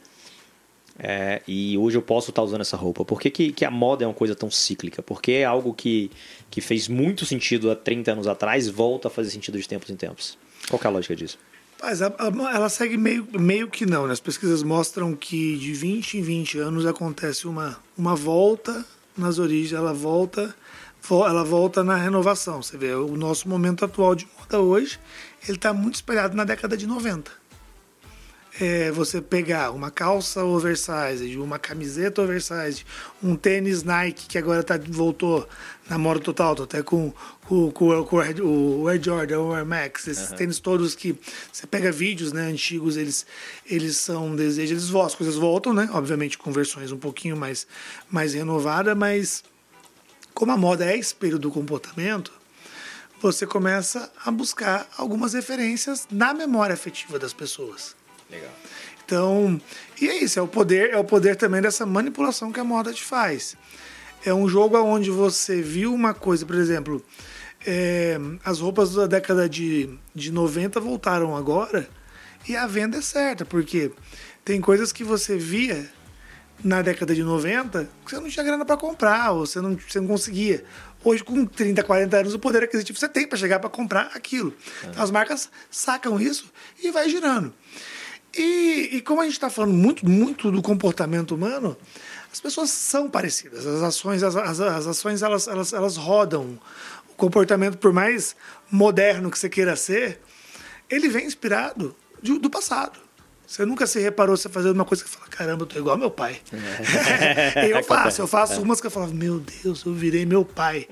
é, 0.97 1.43
e 1.49 1.77
hoje 1.77 1.99
eu 1.99 2.03
posso 2.03 2.31
estar 2.31 2.43
tá 2.43 2.47
usando 2.47 2.61
essa 2.61 2.77
roupa? 2.77 3.05
Por 3.05 3.21
que, 3.21 3.29
que, 3.29 3.53
que, 3.53 3.65
a 3.65 3.71
moda 3.71 4.05
é 4.05 4.07
uma 4.07 4.15
coisa 4.15 4.35
tão 4.35 4.51
cíclica? 4.51 5.01
Porque 5.03 5.33
é 5.33 5.45
algo 5.45 5.75
que, 5.75 6.11
que 6.51 6.61
fez 6.61 6.89
muito 6.89 7.25
sentido 7.27 7.71
há 7.71 7.77
30 7.77 8.13
anos 8.13 8.27
atrás 8.27 8.69
volta 8.69 9.07
a 9.09 9.11
fazer 9.11 9.31
sentido 9.31 9.59
de 9.59 9.69
tempos 9.69 9.91
em 9.91 9.97
tempos. 9.97 10.39
Qual 10.69 10.81
é 10.83 10.87
a 10.87 10.91
lógica 10.91 11.15
disso? 11.15 11.39
Mas 11.81 12.03
a, 12.03 12.09
a, 12.09 12.53
ela 12.53 12.69
segue 12.69 12.97
meio, 12.97 13.27
meio 13.33 13.69
que 13.69 13.87
não. 13.87 14.09
Né? 14.09 14.13
As 14.13 14.21
pesquisas 14.21 14.65
mostram 14.65 15.15
que 15.15 15.57
de 15.57 15.73
20 15.73 16.19
em 16.19 16.23
20 16.23 16.59
anos 16.59 16.87
acontece 16.87 17.47
uma, 17.47 17.79
uma 17.97 18.17
volta 18.17 18.85
nas 19.17 19.39
origens, 19.39 19.73
ela 19.73 19.93
volta, 19.93 20.55
ela 21.11 21.45
volta 21.45 21.83
na 21.83 21.97
renovação. 21.97 22.63
Você 22.63 22.77
vê, 22.77 22.93
o 22.95 23.17
nosso 23.17 23.49
momento 23.49 23.85
atual 23.85 24.15
de 24.15 24.27
moda 24.39 24.61
hoje, 24.61 24.99
ele 25.47 25.57
está 25.57 25.73
muito 25.73 25.97
espelhado 25.97 26.37
na 26.37 26.45
década 26.45 26.77
de 26.77 26.87
90 26.87 27.49
é, 28.61 28.91
você 28.91 29.21
pegar 29.21 29.71
uma 29.71 29.91
calça 29.91 30.45
oversize, 30.45 31.37
uma 31.39 31.59
camiseta 31.59 32.23
oversize, 32.23 32.85
um 33.23 33.37
tênis 33.37 33.83
Nike 33.83 34.27
que 34.27 34.37
agora 34.37 34.63
tá, 34.63 34.79
voltou 34.89 35.49
na 35.89 35.97
moda 35.97 36.21
total, 36.21 36.55
tô 36.57 36.65
até 36.65 36.83
com, 36.83 37.13
com, 37.47 37.71
com, 37.71 38.05
com 38.05 38.17
o 38.17 38.89
Air 38.89 39.03
Jordan, 39.03 39.41
o 39.41 39.55
Air 39.55 39.65
Max, 39.65 40.09
esses 40.09 40.31
uhum. 40.31 40.37
tênis 40.37 40.59
todos 40.59 40.95
que 40.95 41.17
você 41.53 41.67
pega 41.67 41.93
vídeos 41.93 42.33
né, 42.33 42.43
antigos, 42.43 42.97
eles, 42.97 43.25
eles 43.65 43.97
são 43.97 44.35
desejos, 44.35 44.83
eles 44.83 44.95
as 44.95 45.15
coisas 45.15 45.37
voltam, 45.37 45.73
né? 45.73 45.89
Obviamente 45.93 46.37
com 46.37 46.51
versões 46.51 46.91
um 46.91 46.99
pouquinho 46.99 47.37
mais, 47.37 47.67
mais 48.11 48.35
renovadas, 48.35 48.97
mas 48.97 49.45
como 50.39 50.53
a 50.53 50.57
moda 50.57 50.85
é 50.85 50.97
espelho 50.97 51.37
do 51.37 51.51
comportamento, 51.51 52.33
você 53.21 53.45
começa 53.45 54.09
a 54.25 54.31
buscar 54.31 54.89
algumas 54.97 55.33
referências 55.33 56.07
na 56.13 56.33
memória 56.33 56.75
afetiva 56.75 57.19
das 57.19 57.33
pessoas. 57.33 57.97
Legal. 58.31 58.53
Então, 59.05 59.61
e 60.01 60.07
é 60.07 60.23
isso, 60.23 60.39
é 60.39 60.43
o 60.43 60.47
poder, 60.47 60.91
é 60.91 60.97
o 60.97 61.03
poder 61.03 61.35
também 61.35 61.61
dessa 61.61 61.85
manipulação 61.85 62.53
que 62.53 62.61
a 62.61 62.63
moda 62.63 62.93
te 62.93 63.03
faz. 63.03 63.57
É 64.25 64.33
um 64.33 64.49
jogo 64.49 64.79
onde 64.79 65.11
você 65.11 65.61
viu 65.61 65.93
uma 65.93 66.15
coisa, 66.15 66.47
por 66.47 66.55
exemplo, 66.55 67.05
é, 67.67 68.17
as 68.45 68.61
roupas 68.61 68.95
da 68.95 69.09
década 69.09 69.49
de, 69.49 69.91
de 70.15 70.31
90 70.31 70.79
voltaram 70.79 71.37
agora 71.37 71.91
e 72.49 72.55
a 72.55 72.65
venda 72.65 72.99
é 72.99 73.03
certa, 73.03 73.45
porque 73.45 73.91
tem 74.45 74.61
coisas 74.61 74.93
que 74.93 75.03
você 75.03 75.37
via 75.37 75.91
na 76.63 76.83
década 76.83 77.15
de 77.15 77.23
90 77.23 77.89
que 78.05 78.11
você 78.11 78.21
não 78.21 78.29
tinha 78.29 78.45
grana 78.45 78.65
para 78.65 78.77
comprar, 78.77 79.33
ou 79.33 79.47
você 79.47 79.61
não, 79.61 79.77
você 79.77 80.01
não 80.01 80.09
conseguia. 80.09 80.65
Hoje, 81.05 81.23
com 81.23 81.47
30, 81.47 81.83
40 81.83 82.17
anos, 82.17 82.35
o 82.35 82.39
poder 82.39 82.65
aquisitivo 82.65 82.99
você 82.99 83.09
tem 83.09 83.27
para 83.27 83.39
chegar 83.39 83.61
para 83.61 83.71
comprar 83.71 84.11
aquilo. 84.15 84.53
É. 84.83 84.89
Então, 84.89 85.03
as 85.03 85.11
marcas 85.11 85.51
sacam 85.71 86.21
isso 86.21 86.53
e 86.83 86.91
vai 86.91 87.09
girando. 87.09 87.55
E, 88.37 88.91
e 88.93 89.01
como 89.01 89.21
a 89.21 89.25
gente 89.25 89.35
está 89.35 89.49
falando 89.49 89.73
muito, 89.75 90.09
muito 90.09 90.51
do 90.51 90.61
comportamento 90.61 91.35
humano, 91.35 91.77
as 92.33 92.41
pessoas 92.41 92.71
são 92.71 93.09
parecidas. 93.09 93.67
As 93.67 93.83
ações, 93.83 94.23
as, 94.23 94.37
as, 94.37 94.61
as 94.61 94.87
ações 94.87 95.23
elas, 95.23 95.49
elas, 95.49 95.73
elas 95.73 95.97
rodam. 95.97 96.59
O 97.11 97.15
comportamento, 97.15 97.79
por 97.79 97.93
mais 97.93 98.37
moderno 98.71 99.31
que 99.31 99.39
você 99.39 99.49
queira 99.49 99.75
ser, 99.77 100.21
ele 100.91 101.09
vem 101.09 101.27
inspirado 101.27 101.97
de, 102.23 102.39
do 102.39 102.51
passado. 102.51 103.08
Você 103.49 103.65
nunca 103.65 103.87
se 103.87 103.99
reparou 103.99 104.37
você 104.37 104.49
fazendo 104.49 104.75
uma 104.75 104.85
coisa 104.85 105.03
que 105.03 105.09
fala, 105.09 105.27
caramba, 105.29 105.63
eu 105.63 105.67
tô 105.67 105.79
igual 105.79 105.97
meu 105.97 106.11
pai. 106.11 106.39
É. 107.57 107.73
eu 107.73 107.83
faço, 107.85 108.21
eu 108.21 108.27
faço 108.27 108.55
é. 108.55 108.59
umas 108.59 108.81
que 108.81 108.87
eu 108.87 108.91
falo, 108.91 109.13
meu 109.15 109.41
Deus, 109.41 109.85
eu 109.87 109.95
virei 109.95 110.27
meu 110.27 110.45
pai. 110.45 110.87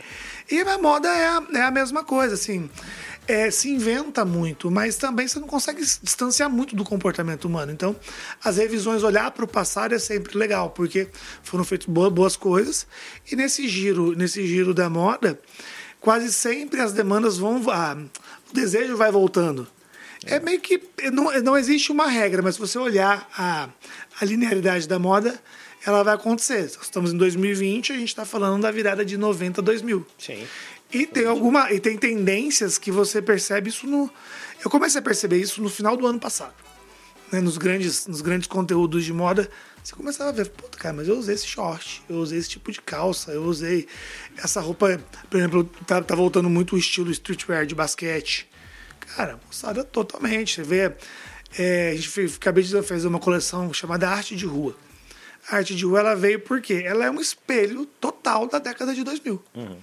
E 0.51 0.61
a 0.61 0.79
moda 0.79 1.07
é 1.09 1.27
a, 1.27 1.43
é 1.55 1.63
a 1.63 1.71
mesma 1.71 2.03
coisa, 2.03 2.35
assim 2.35 2.71
é, 3.29 3.51
se 3.51 3.69
inventa 3.69 4.25
muito, 4.25 4.71
mas 4.71 4.97
também 4.97 5.27
você 5.27 5.41
não 5.41 5.49
consegue 5.49 5.81
distanciar 5.81 6.49
muito 6.49 6.77
do 6.77 6.85
comportamento 6.85 7.47
humano. 7.47 7.73
Então, 7.73 7.97
as 8.43 8.57
revisões, 8.57 9.03
olhar 9.03 9.31
para 9.33 9.45
o 9.45 9.49
passado 9.49 9.95
é 9.95 9.99
sempre 9.99 10.39
legal, 10.39 10.71
porque 10.71 11.09
foram 11.43 11.65
feitas 11.65 11.89
boas, 11.89 12.13
boas 12.13 12.37
coisas. 12.37 12.87
E 13.31 13.35
nesse 13.35 13.69
giro, 13.69 14.15
nesse 14.15 14.47
giro 14.47 14.73
da 14.73 14.89
moda, 14.89 15.39
quase 16.01 16.33
sempre 16.33 16.81
as 16.81 16.93
demandas 16.93 17.37
vão. 17.37 17.63
Ah, 17.71 17.97
o 18.51 18.55
desejo 18.55 18.97
vai 18.97 19.11
voltando. 19.11 19.67
É. 20.27 20.41
meio 20.41 20.61
que. 20.61 20.81
Não, 21.13 21.33
não 21.41 21.57
existe 21.57 21.91
uma 21.93 22.07
regra, 22.07 22.43
mas 22.43 22.55
se 22.55 22.61
você 22.61 22.79
olhar 22.79 23.29
a, 23.37 23.69
a 24.21 24.25
linearidade 24.25 24.89
da 24.89 24.99
moda, 24.99 25.41
ela 25.87 26.03
vai 26.03 26.15
acontecer. 26.15 26.65
Estamos 26.65 27.13
em 27.13 27.17
2020, 27.17 27.93
a 27.93 27.97
gente 27.97 28.09
está 28.09 28.25
falando 28.25 28.63
da 28.63 28.71
virada 28.71 29.05
de 29.05 29.17
90 29.17 29.61
a 29.61 29.65
2000. 29.65 30.07
Sim. 30.19 30.47
E 30.93 31.07
tem 31.07 31.27
alguma 31.27 31.73
e 31.73 31.81
tem 31.81 31.97
tendências 31.97 32.79
que 32.79 32.91
você 32.91 33.21
percebe 33.21 33.71
isso 33.71 33.87
no 33.87 34.11
eu 34.65 34.71
comecei 34.71 35.01
a 35.01 35.03
perceber 35.03 35.39
isso 35.39 35.63
no 35.63 35.69
final 35.69 35.97
do 35.97 36.07
ano 36.07 36.19
passado. 36.19 36.55
Né, 37.31 37.41
nos 37.41 37.59
grandes 37.59 38.07
nos 38.07 38.21
grandes 38.21 38.47
conteúdos 38.47 39.05
de 39.05 39.13
moda, 39.13 39.51
você 39.83 39.95
começava 39.95 40.31
a 40.31 40.33
ver, 40.33 40.49
puta, 40.49 40.79
cara, 40.79 40.95
mas 40.95 41.09
eu 41.09 41.17
usei 41.17 41.35
esse 41.35 41.47
short, 41.47 42.03
eu 42.09 42.17
usei 42.17 42.39
esse 42.39 42.49
tipo 42.49 42.71
de 42.71 42.81
calça, 42.81 43.33
eu 43.33 43.45
usei 43.45 43.87
essa 44.37 44.61
roupa, 44.61 45.01
por 45.29 45.37
exemplo, 45.37 45.65
tá, 45.87 46.01
tá 46.03 46.15
voltando 46.15 46.49
muito 46.49 46.77
o 46.77 46.79
estilo 46.79 47.11
streetwear 47.11 47.67
de 47.67 47.75
basquete. 47.75 48.49
Cara, 49.15 49.39
moçada 49.47 49.85
totalmente. 49.85 50.57
Você 50.57 50.63
vê, 50.63 50.93
é, 51.59 51.91
a 51.91 51.95
gente 51.95 52.09
fez, 52.09 52.37
acabei 52.37 52.65
de 52.65 52.83
fazer 52.83 53.07
uma 53.07 53.19
coleção 53.19 53.73
chamada 53.73 54.09
Arte 54.09 54.35
de 54.35 54.47
Rua. 54.47 54.75
A 55.49 55.57
arte 55.57 55.77
de 55.77 55.85
rua 55.85 56.01
ela 56.01 56.17
veio 56.17 56.41
porque 56.41 56.75
ela 56.75 57.05
é 57.05 57.11
um 57.11 57.21
espelho 57.21 57.87
total 58.01 58.49
da 58.49 58.59
década 58.59 58.93
de 58.93 59.05
2000. 59.05 59.41
Uhum 59.55 59.77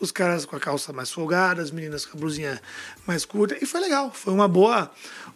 os 0.00 0.12
caras 0.12 0.44
com 0.44 0.56
a 0.56 0.60
calça 0.60 0.92
mais 0.92 1.10
folgada, 1.10 1.60
as 1.60 1.70
meninas 1.70 2.06
com 2.06 2.16
a 2.16 2.20
blusinha 2.20 2.60
mais 3.06 3.24
curta. 3.24 3.56
E 3.60 3.66
foi 3.66 3.80
legal, 3.80 4.12
foi 4.12 4.32
uma 4.32 4.46
boa, 4.46 4.90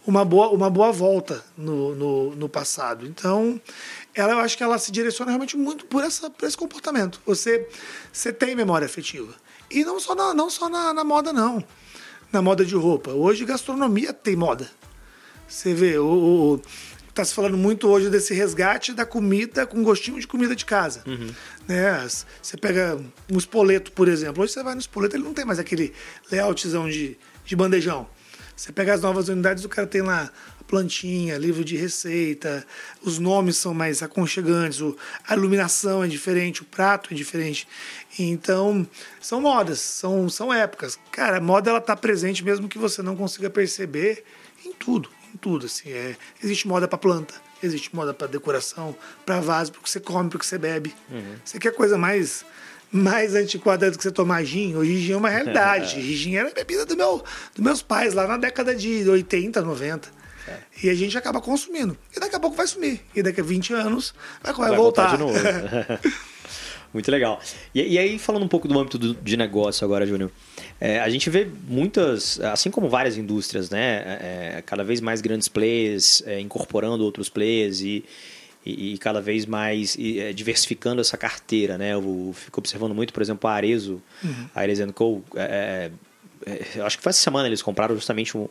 uma 0.07 0.25
boa, 0.25 0.51
uma 0.51 0.71
boa 0.71 0.93
volta 0.93 1.45
no, 1.57 1.95
no, 1.95 2.37
no 2.37 2.49
passado. 2.49 3.07
Então, 3.07 3.61
ela, 4.15 4.33
eu 4.33 4.39
acho 4.39 4.57
que 4.57 4.63
ela 4.63 4.79
se 4.79 4.93
direciona 4.93 5.31
realmente 5.31 5.57
muito 5.57 5.87
por, 5.87 6.05
essa, 6.05 6.31
por 6.31 6.47
esse 6.47 6.57
comportamento. 6.57 7.21
Você, 7.27 7.69
você 8.13 8.33
tem 8.33 8.55
memória 8.55 8.87
afetiva. 8.87 9.35
E 9.71 9.85
não 9.85 9.99
só, 9.99 10.15
na, 10.15 10.33
não 10.33 10.49
só 10.49 10.69
na, 10.69 10.95
na 10.95 11.03
moda, 11.03 11.33
não. 11.33 11.65
Na 12.33 12.41
moda 12.41 12.65
de 12.65 12.75
roupa. 12.75 13.11
Hoje, 13.11 13.45
gastronomia 13.45 14.13
tem 14.13 14.35
moda. 14.35 14.71
Você 15.47 15.75
vê, 15.75 15.99
o, 15.99 16.07
o 16.57 16.61
Está 17.13 17.27
se 17.27 17.35
falando 17.35 17.59
muito 17.59 17.89
hoje 17.89 18.09
desse 18.09 18.33
resgate 18.33 18.95
da 18.95 19.05
comida 19.05 19.67
com 19.67 19.83
gostinho 19.83 20.19
de 20.19 20.27
comida 20.27 20.57
de 20.57 20.65
casa. 20.65 21.05
Uhum. 21.07 21.29
Né? 21.69 22.09
Você 22.41 22.57
pega 22.57 22.99
um 23.31 23.37
espoleto, 23.37 23.93
por 23.93 24.09
exemplo. 24.09 24.43
Hoje 24.43 24.55
você 24.55 24.63
vai 24.63 24.73
no 24.73 24.81
espoleto, 24.81 25.15
ele 25.15 25.23
não 25.23 25.35
tem 25.35 25.45
mais 25.45 25.59
aquele 25.59 25.93
layoutzão 26.31 26.89
de, 26.89 27.19
de 27.45 27.55
bandejão. 27.55 28.09
Você 28.57 28.71
pega 28.73 28.95
as 28.95 29.01
novas 29.01 29.29
unidades, 29.29 29.65
o 29.65 29.69
cara 29.69 29.87
tem 29.87 30.03
lá 30.03 30.31
a 30.61 30.65
plantinha, 30.65 31.37
livro 31.39 31.65
de 31.65 31.77
receita, 31.77 32.65
os 33.03 33.19
nomes 33.19 33.57
são 33.57 33.75
mais 33.75 34.03
aconchegantes, 34.03 34.81
a 35.27 35.35
iluminação 35.35 36.05
é 36.05 36.09
diferente, 36.09 36.63
o 36.63 36.65
prato 36.65 37.13
é 37.13 37.17
diferente. 37.17 37.67
Então, 38.19 38.87
são 39.21 39.41
modas, 39.41 39.81
são, 39.81 40.29
são 40.29 40.53
épocas. 40.53 40.99
Cara, 41.11 41.39
a 41.39 41.41
moda 41.41 41.71
ela 41.71 41.81
tá 41.81 41.97
presente 41.97 42.45
mesmo 42.45 42.69
que 42.69 42.79
você 42.79 43.03
não 43.03 43.17
consiga 43.17 43.51
perceber 43.51 44.25
em 44.65 44.73
tudo, 44.73 45.09
em 45.33 45.37
tudo. 45.37 45.67
Assim, 45.67 45.91
é, 45.91 46.17
existe 46.43 46.69
moda 46.69 46.87
para 46.87 46.99
planta, 46.99 47.35
existe 47.63 47.95
moda 47.95 48.13
para 48.13 48.27
decoração, 48.27 48.95
para 49.25 49.41
vaso, 49.41 49.73
porque 49.73 49.89
você 49.89 49.99
come, 49.99 50.29
porque 50.29 50.47
você 50.47 50.59
bebe. 50.59 50.95
Uhum. 51.11 51.37
Você 51.45 51.59
quer 51.59 51.73
coisa 51.73 51.97
mais 51.99 52.45
mais 52.93 53.35
antiquada 53.35 53.91
do 53.91 53.97
que 53.97 54.03
você 54.03 54.13
tomar 54.13 54.45
gin. 54.45 54.77
Hoje 54.77 54.99
gin 54.99 55.13
é 55.13 55.17
uma 55.17 55.31
realidade. 55.31 56.01
gin 56.15 56.37
era 56.37 56.51
a 56.51 56.53
bebida 56.53 56.85
do 56.85 56.97
meu, 56.97 57.25
dos 57.55 57.65
meus 57.65 57.83
pais 57.83 58.13
lá 58.13 58.27
na 58.27 58.37
década 58.37 58.75
de 58.75 59.09
80, 59.09 59.63
90. 59.63 60.09
É. 60.47 60.59
E 60.83 60.91
a 60.91 60.95
gente 60.95 61.17
acaba 61.17 61.41
consumindo. 61.41 61.97
E 62.15 62.21
daqui 62.21 62.37
a 62.37 62.41
pouco 62.41 62.57
vai 62.57 62.67
sumir. 62.67 63.01
E 63.15 63.23
daqui 63.23 63.41
a 63.41 63.45
20 63.45 63.73
anos 63.73 64.15
vai, 64.43 64.53
vai, 64.53 64.69
vai 64.69 64.77
voltar. 64.77 65.17
voltar 65.17 65.33
de 65.33 65.41
novo. 65.41 66.03
Muito 66.93 67.11
legal. 67.11 67.41
E, 67.75 67.95
e, 67.95 67.99
aí, 67.99 68.19
falando 68.19 68.43
um 68.43 68.49
pouco 68.49 68.69
do 68.69 68.79
âmbito 68.79 68.99
do, 68.99 69.15
de 69.15 69.37
negócio 69.37 69.85
agora, 69.85 70.07
Júnior. 70.07 70.31
É, 70.79 71.01
a 71.01 71.09
gente 71.09 71.31
vê 71.31 71.49
muitas, 71.67 72.39
assim 72.41 72.71
como 72.71 72.89
várias 72.89 73.17
indústrias, 73.17 73.71
né? 73.71 74.03
É, 74.05 74.57
é, 74.59 74.63
cada 74.63 74.85
vez 74.85 75.01
mais 75.01 75.21
grandes 75.21 75.49
players 75.49 76.23
é, 76.27 76.39
incorporando 76.39 77.03
outros 77.03 77.31
players 77.31 77.81
e, 77.81 78.05
e, 78.65 78.95
e 78.95 78.99
cada 78.99 79.21
vez 79.21 79.47
mais 79.47 79.95
e, 79.97 80.21
é, 80.21 80.33
diversificando 80.33 81.01
essa 81.01 81.17
carteira, 81.17 81.77
né? 81.77 81.95
Eu 81.95 82.33
fico 82.35 82.61
observando 82.61 82.95
muito, 82.95 83.13
por 83.13 83.23
exemplo, 83.23 83.49
a 83.49 83.55
Arezo, 83.55 84.03
uhum. 84.23 84.47
a 84.55 84.61
Arezo 84.61 84.93
Co. 84.93 85.23
É, 85.37 85.91
é, 86.47 86.67
eu 86.77 86.87
acho 86.87 86.97
que 86.97 87.03
foi 87.03 87.11
essa 87.11 87.21
semana 87.21 87.49
eles 87.49 87.63
compraram 87.63 87.95
justamente 87.95 88.37
um, 88.37 88.49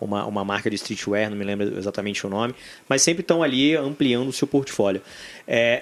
uma, 0.00 0.26
uma 0.26 0.44
marca 0.44 0.68
de 0.68 0.76
streetwear, 0.76 1.30
não 1.30 1.36
me 1.36 1.44
lembro 1.44 1.76
exatamente 1.78 2.26
o 2.26 2.30
nome, 2.30 2.54
mas 2.88 3.02
sempre 3.02 3.22
estão 3.22 3.42
ali 3.42 3.74
ampliando 3.74 4.28
o 4.28 4.32
seu 4.32 4.46
portfólio. 4.46 5.00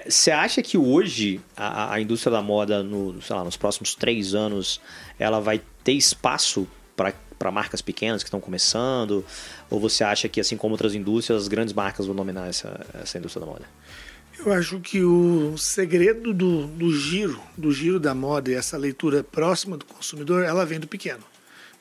Você 0.07 0.31
é, 0.31 0.33
acha 0.33 0.61
que 0.61 0.77
hoje 0.77 1.41
a, 1.55 1.93
a, 1.93 2.01
indústria 2.01 2.31
da 2.31 2.41
moda, 2.41 2.81
no, 2.81 3.21
sei 3.21 3.35
lá, 3.35 3.43
nos 3.43 3.57
próximos 3.57 3.93
três 3.93 4.33
anos, 4.33 4.79
ela 5.19 5.39
vai 5.39 5.61
ter 5.83 5.93
espaço 5.93 6.67
para 6.95 7.13
marcas 7.51 7.81
pequenas 7.81 8.23
que 8.23 8.27
estão 8.27 8.39
começando? 8.39 9.23
Ou 9.69 9.79
você 9.79 10.03
acha 10.03 10.27
que, 10.27 10.39
assim 10.39 10.57
como 10.57 10.73
outras 10.73 10.95
indústrias, 10.95 11.43
as 11.43 11.47
grandes 11.47 11.73
marcas 11.73 12.05
vão 12.05 12.15
dominar 12.15 12.47
essa, 12.47 12.85
essa 13.01 13.17
indústria 13.17 13.45
da 13.45 13.51
moda? 13.51 13.65
Eu 14.37 14.51
acho 14.51 14.79
que 14.79 15.01
o 15.01 15.57
segredo 15.57 16.33
do, 16.33 16.67
do 16.67 16.93
giro, 16.93 17.39
do 17.57 17.71
giro 17.71 17.99
da 17.99 18.13
moda 18.13 18.51
e 18.51 18.53
essa 18.53 18.77
leitura 18.77 19.23
próxima 19.23 19.77
do 19.77 19.85
consumidor, 19.85 20.43
ela 20.43 20.65
vem 20.65 20.79
do 20.79 20.87
pequeno 20.87 21.23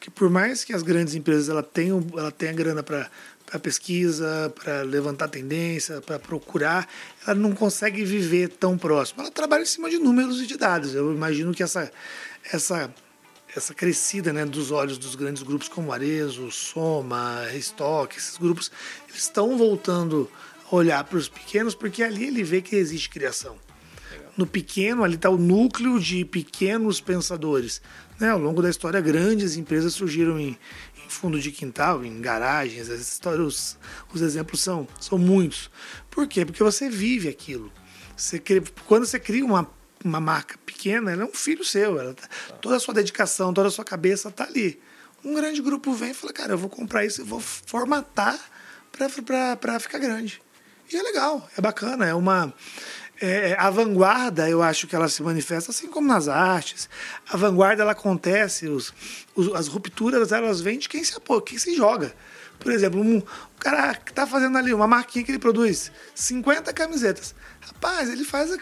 que 0.04 0.10
por 0.10 0.28
mais 0.28 0.62
que 0.62 0.74
as 0.74 0.82
grandes 0.82 1.14
empresas 1.14 1.48
ela 1.48 1.62
tenham, 1.62 2.06
ela 2.14 2.30
tenha 2.30 2.52
grana 2.52 2.82
para 2.82 3.08
para 3.46 3.58
pesquisa, 3.58 4.52
para 4.54 4.82
levantar 4.82 5.28
tendência, 5.28 6.00
para 6.00 6.18
procurar, 6.18 6.88
ela 7.26 7.34
não 7.34 7.54
consegue 7.54 8.04
viver 8.04 8.48
tão 8.48 8.76
próximo. 8.76 9.20
Ela 9.20 9.30
trabalha 9.30 9.62
em 9.62 9.66
cima 9.66 9.88
de 9.90 9.98
números 9.98 10.40
e 10.40 10.46
de 10.46 10.56
dados. 10.56 10.94
Eu 10.94 11.12
imagino 11.12 11.52
que 11.54 11.62
essa 11.62 11.90
essa 12.52 12.92
essa 13.56 13.72
crescida 13.72 14.32
né, 14.32 14.44
dos 14.44 14.70
olhos 14.70 14.98
dos 14.98 15.14
grandes 15.14 15.42
grupos 15.42 15.68
como 15.68 15.92
Arezo, 15.92 16.50
Soma, 16.50 17.44
Restock, 17.50 18.16
esses 18.16 18.36
grupos, 18.36 18.70
eles 19.08 19.22
estão 19.22 19.56
voltando 19.56 20.30
a 20.70 20.74
olhar 20.74 21.04
para 21.04 21.18
os 21.18 21.28
pequenos 21.28 21.74
porque 21.74 22.02
ali 22.02 22.24
ele 22.26 22.42
vê 22.42 22.60
que 22.60 22.74
existe 22.74 23.08
criação. 23.08 23.56
No 24.36 24.46
pequeno, 24.46 25.04
ali 25.04 25.14
está 25.14 25.30
o 25.30 25.38
núcleo 25.38 26.00
de 26.00 26.24
pequenos 26.24 27.00
pensadores. 27.00 27.80
Né? 28.18 28.30
Ao 28.30 28.38
longo 28.38 28.60
da 28.60 28.68
história, 28.68 29.00
grandes 29.00 29.56
empresas 29.56 29.94
surgiram 29.94 30.40
em, 30.40 30.58
em 31.04 31.08
fundo 31.08 31.38
de 31.38 31.52
quintal, 31.52 32.04
em 32.04 32.20
garagens. 32.20 32.90
As 32.90 33.00
histórias, 33.00 33.46
os, 33.46 33.78
os, 34.12 34.22
exemplos 34.22 34.60
são, 34.60 34.88
são 35.00 35.16
muitos. 35.18 35.70
Por 36.10 36.26
quê? 36.26 36.44
Porque 36.44 36.64
você 36.64 36.90
vive 36.90 37.28
aquilo. 37.28 37.70
Você 38.16 38.42
quando 38.86 39.06
você 39.06 39.20
cria 39.20 39.44
uma, 39.44 39.70
uma 40.04 40.20
marca 40.20 40.58
pequena, 40.66 41.10
ela 41.10 41.22
é 41.22 41.26
um 41.26 41.32
filho 41.32 41.64
seu. 41.64 41.98
Ela 41.98 42.14
tá, 42.14 42.28
toda 42.60 42.76
a 42.76 42.80
sua 42.80 42.94
dedicação, 42.94 43.52
toda 43.54 43.68
a 43.68 43.70
sua 43.70 43.84
cabeça 43.84 44.28
está 44.28 44.44
ali. 44.44 44.80
Um 45.24 45.34
grande 45.34 45.62
grupo 45.62 45.92
vem 45.94 46.10
e 46.10 46.14
fala, 46.14 46.32
cara, 46.32 46.52
eu 46.52 46.58
vou 46.58 46.68
comprar 46.68 47.04
isso 47.04 47.22
e 47.22 47.24
vou 47.24 47.40
formatar 47.40 48.38
para 48.92 49.80
ficar 49.80 49.98
grande. 49.98 50.42
E 50.92 50.96
é 50.96 51.02
legal, 51.02 51.48
é 51.56 51.60
bacana, 51.60 52.06
é 52.06 52.14
uma 52.14 52.52
é, 53.20 53.50
é, 53.50 53.56
a 53.58 53.70
vanguarda, 53.70 54.48
eu 54.50 54.62
acho 54.62 54.86
que 54.86 54.94
ela 54.94 55.08
se 55.08 55.22
manifesta 55.22 55.70
assim 55.70 55.86
como 55.86 56.06
nas 56.06 56.28
artes. 56.28 56.88
A 57.28 57.36
vanguarda 57.36 57.82
ela 57.82 57.92
acontece, 57.92 58.68
os, 58.68 58.92
os 59.34 59.54
as 59.54 59.68
rupturas 59.68 60.32
elas 60.32 60.60
vêm 60.60 60.78
de 60.78 60.88
quem 60.88 61.02
se 61.02 61.16
apoia, 61.16 61.40
quem 61.40 61.58
se 61.58 61.74
joga. 61.74 62.14
Por 62.58 62.72
exemplo, 62.72 63.00
um, 63.00 63.16
um 63.16 63.22
cara 63.58 63.94
que 63.94 64.10
está 64.10 64.26
fazendo 64.26 64.58
ali 64.58 64.74
uma 64.74 64.86
marquinha 64.86 65.24
que 65.24 65.30
ele 65.30 65.38
produz 65.38 65.92
50 66.14 66.72
camisetas. 66.72 67.34
Rapaz, 67.60 68.10
ele 68.10 68.24
faz 68.24 68.56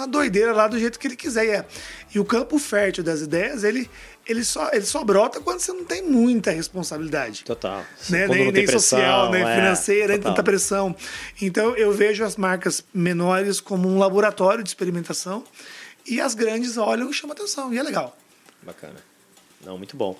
uma 0.00 0.08
doideira 0.08 0.52
lá 0.52 0.68
do 0.68 0.78
jeito 0.78 0.98
que 0.98 1.06
ele 1.06 1.16
quiser. 1.16 1.44
E, 1.46 1.50
é. 1.50 1.66
e 2.14 2.18
o 2.18 2.24
campo 2.24 2.58
fértil 2.58 3.04
das 3.04 3.20
ideias, 3.20 3.64
ele, 3.64 3.88
ele 4.26 4.44
só, 4.44 4.70
ele 4.72 4.84
só 4.84 5.02
brota 5.04 5.40
quando 5.40 5.60
você 5.60 5.72
não 5.72 5.84
tem 5.84 6.02
muita 6.02 6.50
responsabilidade. 6.50 7.44
Total. 7.44 7.84
Né? 8.08 8.26
Nem, 8.28 8.52
nem 8.52 8.66
pressão, 8.66 8.98
social, 8.98 9.30
nem 9.30 9.42
é, 9.42 9.54
financeira, 9.56 10.12
nem 10.14 10.22
tanta 10.22 10.42
pressão. 10.42 10.94
Então 11.40 11.76
eu 11.76 11.92
vejo 11.92 12.24
as 12.24 12.36
marcas 12.36 12.84
menores 12.92 13.60
como 13.60 13.88
um 13.88 13.98
laboratório 13.98 14.62
de 14.62 14.70
experimentação 14.70 15.44
e 16.06 16.20
as 16.20 16.34
grandes 16.34 16.76
olham 16.76 17.10
e 17.10 17.14
chamam 17.14 17.32
atenção. 17.32 17.72
E 17.72 17.78
é 17.78 17.82
legal. 17.82 18.16
Bacana. 18.62 18.96
Não, 19.64 19.76
muito 19.76 19.96
bom. 19.96 20.18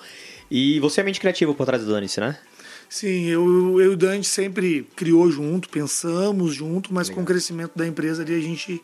E 0.50 0.78
você 0.80 1.00
é 1.00 1.04
mente 1.04 1.20
criativo 1.20 1.54
por 1.54 1.64
trás 1.64 1.82
do 1.84 1.92
Danice, 1.92 2.20
né? 2.20 2.38
Sim, 2.88 3.26
eu, 3.26 3.80
eu 3.80 3.92
e 3.92 3.94
o 3.94 3.96
Dante 3.96 4.26
sempre 4.26 4.82
criou 4.96 5.30
junto, 5.30 5.68
pensamos 5.68 6.52
junto, 6.52 6.92
mas 6.92 7.08
legal. 7.08 7.18
com 7.18 7.22
o 7.22 7.24
crescimento 7.24 7.70
da 7.76 7.86
empresa 7.86 8.22
ali 8.22 8.34
a 8.34 8.40
gente 8.40 8.82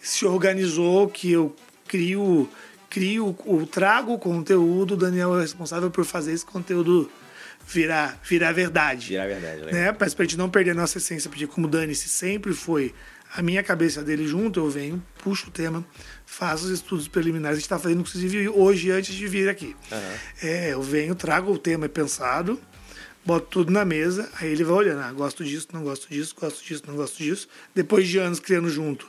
se 0.00 0.24
organizou 0.24 1.08
que 1.08 1.32
eu 1.32 1.54
crio 1.86 2.48
crio, 2.96 3.36
o, 3.44 3.66
trago 3.66 4.14
o 4.14 4.18
conteúdo, 4.18 4.94
o 4.94 4.96
Daniel 4.96 5.36
é 5.36 5.42
responsável 5.42 5.90
por 5.90 6.06
fazer 6.06 6.32
esse 6.32 6.46
conteúdo 6.46 7.10
virar, 7.66 8.18
virar 8.24 8.52
verdade. 8.52 9.08
Virar 9.08 9.26
verdade, 9.26 9.62
legal. 9.62 9.72
né? 9.72 9.96
Mas 10.00 10.14
pra 10.14 10.24
gente 10.24 10.38
não 10.38 10.48
perder 10.48 10.70
a 10.70 10.74
nossa 10.74 10.96
essência, 10.96 11.28
porque 11.28 11.46
como 11.46 11.66
o 11.66 11.70
Dani 11.70 11.94
se 11.94 12.08
sempre 12.08 12.54
foi 12.54 12.94
a 13.34 13.42
minha 13.42 13.62
cabeça 13.62 14.02
dele 14.02 14.26
junto, 14.26 14.60
eu 14.60 14.70
venho, 14.70 15.02
puxo 15.22 15.48
o 15.48 15.50
tema, 15.50 15.84
faço 16.24 16.64
os 16.64 16.70
estudos 16.70 17.06
preliminares. 17.06 17.58
A 17.58 17.60
gente 17.60 17.66
está 17.66 17.78
fazendo, 17.78 18.00
inclusive, 18.00 18.48
hoje, 18.48 18.90
antes 18.90 19.14
de 19.14 19.28
vir 19.28 19.48
aqui. 19.48 19.76
Uhum. 19.92 19.98
É, 20.42 20.72
eu 20.72 20.80
venho, 20.80 21.14
trago 21.14 21.52
o 21.52 21.58
tema 21.58 21.86
pensado, 21.90 22.58
boto 23.26 23.46
tudo 23.50 23.70
na 23.70 23.84
mesa, 23.84 24.30
aí 24.40 24.50
ele 24.50 24.64
vai 24.64 24.76
olhando, 24.76 25.02
ah, 25.02 25.12
gosto 25.12 25.44
disso, 25.44 25.68
não 25.72 25.82
gosto 25.82 26.08
disso, 26.08 26.34
gosto 26.38 26.64
disso, 26.64 26.82
não 26.86 26.94
gosto 26.94 27.18
disso. 27.18 27.46
Depois 27.74 28.08
de 28.08 28.16
anos 28.16 28.40
criando 28.40 28.70
junto, 28.70 29.06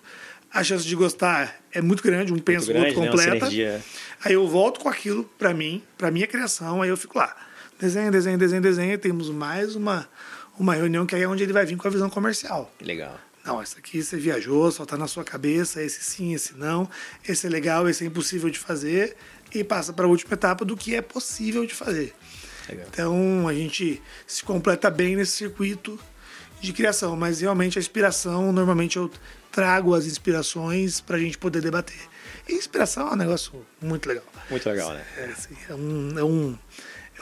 a 0.53 0.63
chance 0.63 0.85
de 0.85 0.95
gostar 0.95 1.55
é 1.71 1.81
muito 1.81 2.01
grande, 2.01 2.33
um 2.33 2.39
pensa, 2.39 2.71
o 2.71 2.75
outro 2.75 2.99
né? 3.01 3.07
completa. 3.07 3.49
Né? 3.49 3.81
Aí 4.23 4.33
eu 4.33 4.47
volto 4.47 4.79
com 4.79 4.89
aquilo 4.89 5.23
para 5.37 5.53
mim, 5.53 5.83
para 5.97 6.09
minha 6.09 6.27
criação, 6.27 6.81
aí 6.81 6.89
eu 6.89 6.97
fico 6.97 7.17
lá. 7.17 7.35
Desenho, 7.79 8.11
desenho, 8.11 8.37
desenho, 8.37 8.61
desenho, 8.61 8.93
e 8.93 8.97
temos 8.97 9.29
mais 9.29 9.75
uma, 9.75 10.07
uma 10.57 10.73
reunião 10.73 11.05
que 11.05 11.15
aí 11.15 11.21
é 11.21 11.27
onde 11.27 11.43
ele 11.43 11.53
vai 11.53 11.65
vir 11.65 11.77
com 11.77 11.87
a 11.87 11.91
visão 11.91 12.09
comercial. 12.09 12.73
Legal. 12.81 13.19
Não, 13.45 13.61
esse 13.61 13.77
aqui 13.77 14.01
você 14.01 14.17
viajou, 14.17 14.69
só 14.71 14.85
tá 14.85 14.97
na 14.97 15.07
sua 15.07 15.23
cabeça, 15.23 15.81
esse 15.81 16.03
sim, 16.03 16.33
esse 16.33 16.55
não, 16.55 16.89
esse 17.25 17.47
é 17.47 17.49
legal, 17.49 17.87
esse 17.87 18.03
é 18.03 18.07
impossível 18.07 18.49
de 18.49 18.59
fazer, 18.59 19.15
e 19.53 19.63
passa 19.63 19.93
para 19.93 20.05
a 20.05 20.09
última 20.09 20.33
etapa 20.33 20.65
do 20.65 20.75
que 20.75 20.95
é 20.95 21.01
possível 21.01 21.65
de 21.65 21.73
fazer. 21.73 22.13
Legal. 22.67 22.87
Então 22.91 23.47
a 23.47 23.53
gente 23.53 24.01
se 24.25 24.43
completa 24.43 24.89
bem 24.89 25.15
nesse 25.15 25.31
circuito 25.33 25.97
de 26.59 26.73
criação, 26.73 27.15
mas 27.15 27.39
realmente 27.39 27.77
a 27.77 27.81
inspiração, 27.81 28.51
normalmente 28.51 28.97
eu 28.97 29.09
trago 29.57 29.95
as 29.95 30.05
inspirações 30.05 31.01
para 31.01 31.17
a 31.17 31.19
gente 31.19 31.35
poder 31.35 31.63
debater. 31.63 31.97
E 32.47 32.53
inspiração 32.53 33.07
é 33.07 33.13
um 33.13 33.15
negócio 33.15 33.65
muito 33.81 34.07
legal. 34.07 34.23
Muito 34.51 34.69
legal, 34.69 34.93
né? 34.93 35.03
É, 35.17 35.25
assim, 35.25 35.57
é, 35.67 35.73
um, 35.73 36.19
é, 36.19 36.23
um, 36.23 36.55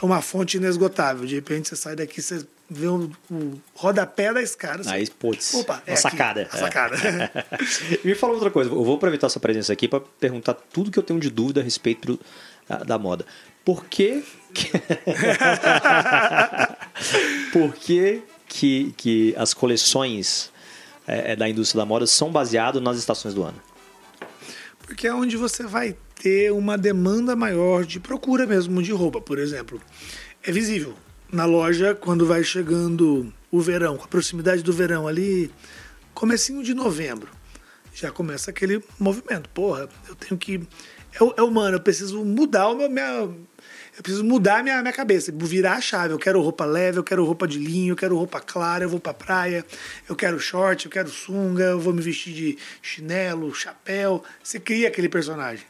é 0.02 0.04
uma 0.04 0.20
fonte 0.20 0.58
inesgotável. 0.58 1.24
De 1.24 1.34
repente 1.34 1.70
você 1.70 1.76
sai 1.76 1.96
daqui, 1.96 2.20
você 2.20 2.46
vê 2.68 2.88
o, 2.88 3.10
o 3.30 3.58
rodapé 3.74 4.34
da 4.34 4.42
escada. 4.42 4.82
Aí, 4.90 5.08
putz, 5.08 5.54
Opa, 5.54 5.82
é 5.86 5.96
sacada. 5.96 6.42
Aqui, 6.42 6.56
a 6.56 6.58
sacada. 6.58 6.96
Me 8.04 8.14
fala 8.14 8.34
outra 8.34 8.50
coisa, 8.50 8.68
eu 8.68 8.84
vou 8.84 8.96
aproveitar 8.96 9.30
sua 9.30 9.40
presença 9.40 9.72
aqui 9.72 9.88
para 9.88 10.00
perguntar 10.20 10.52
tudo 10.52 10.90
que 10.90 10.98
eu 10.98 11.02
tenho 11.02 11.18
de 11.18 11.30
dúvida 11.30 11.62
a 11.62 11.64
respeito 11.64 12.20
da, 12.68 12.84
da 12.84 12.98
moda. 12.98 13.24
Por 13.64 13.86
que. 13.86 14.22
Por 17.50 17.74
que, 17.74 18.22
que, 18.46 18.92
que 18.94 19.34
as 19.38 19.54
coleções 19.54 20.52
é, 21.06 21.32
é, 21.32 21.36
da 21.36 21.48
indústria 21.48 21.80
da 21.80 21.86
moda 21.86 22.06
são 22.06 22.30
baseados 22.30 22.82
nas 22.82 22.98
estações 22.98 23.34
do 23.34 23.42
ano? 23.42 23.60
Porque 24.80 25.06
é 25.06 25.14
onde 25.14 25.36
você 25.36 25.64
vai 25.64 25.96
ter 26.14 26.52
uma 26.52 26.76
demanda 26.76 27.36
maior 27.36 27.84
de 27.84 28.00
procura 28.00 28.46
mesmo 28.46 28.82
de 28.82 28.92
roupa, 28.92 29.20
por 29.20 29.38
exemplo. 29.38 29.80
É 30.42 30.52
visível 30.52 30.94
na 31.30 31.44
loja 31.44 31.94
quando 31.94 32.26
vai 32.26 32.42
chegando 32.44 33.32
o 33.50 33.60
verão, 33.60 33.96
com 33.96 34.04
a 34.04 34.08
proximidade 34.08 34.62
do 34.62 34.72
verão 34.72 35.08
ali, 35.08 35.50
comecinho 36.14 36.62
de 36.62 36.74
novembro. 36.74 37.30
Já 37.94 38.10
começa 38.10 38.50
aquele 38.50 38.82
movimento. 38.98 39.48
Porra, 39.50 39.88
eu 40.08 40.14
tenho 40.14 40.38
que. 40.38 40.60
É, 41.14 41.40
é 41.40 41.42
humano, 41.42 41.76
eu 41.76 41.80
preciso 41.80 42.24
mudar 42.24 42.68
o 42.68 42.76
meu, 42.76 42.90
minha, 42.90 43.28
eu 43.96 44.02
preciso 44.02 44.22
mudar 44.24 44.62
minha, 44.62 44.82
minha 44.82 44.92
cabeça, 44.92 45.32
virar 45.34 45.74
a 45.74 45.80
chave. 45.80 46.12
Eu 46.12 46.18
quero 46.18 46.40
roupa 46.42 46.66
leve, 46.66 46.98
eu 46.98 47.04
quero 47.04 47.24
roupa 47.24 47.48
de 47.48 47.58
linho, 47.58 47.92
eu 47.92 47.96
quero 47.96 48.14
roupa 48.16 48.40
clara, 48.40 48.84
eu 48.84 48.90
vou 48.90 49.00
pra 49.00 49.14
praia, 49.14 49.64
eu 50.06 50.14
quero 50.14 50.38
short, 50.38 50.84
eu 50.84 50.90
quero 50.90 51.08
sunga, 51.08 51.64
eu 51.64 51.80
vou 51.80 51.94
me 51.94 52.02
vestir 52.02 52.34
de 52.34 52.58
chinelo, 52.82 53.54
chapéu. 53.54 54.22
Você 54.42 54.60
cria 54.60 54.88
aquele 54.88 55.08
personagem. 55.08 55.64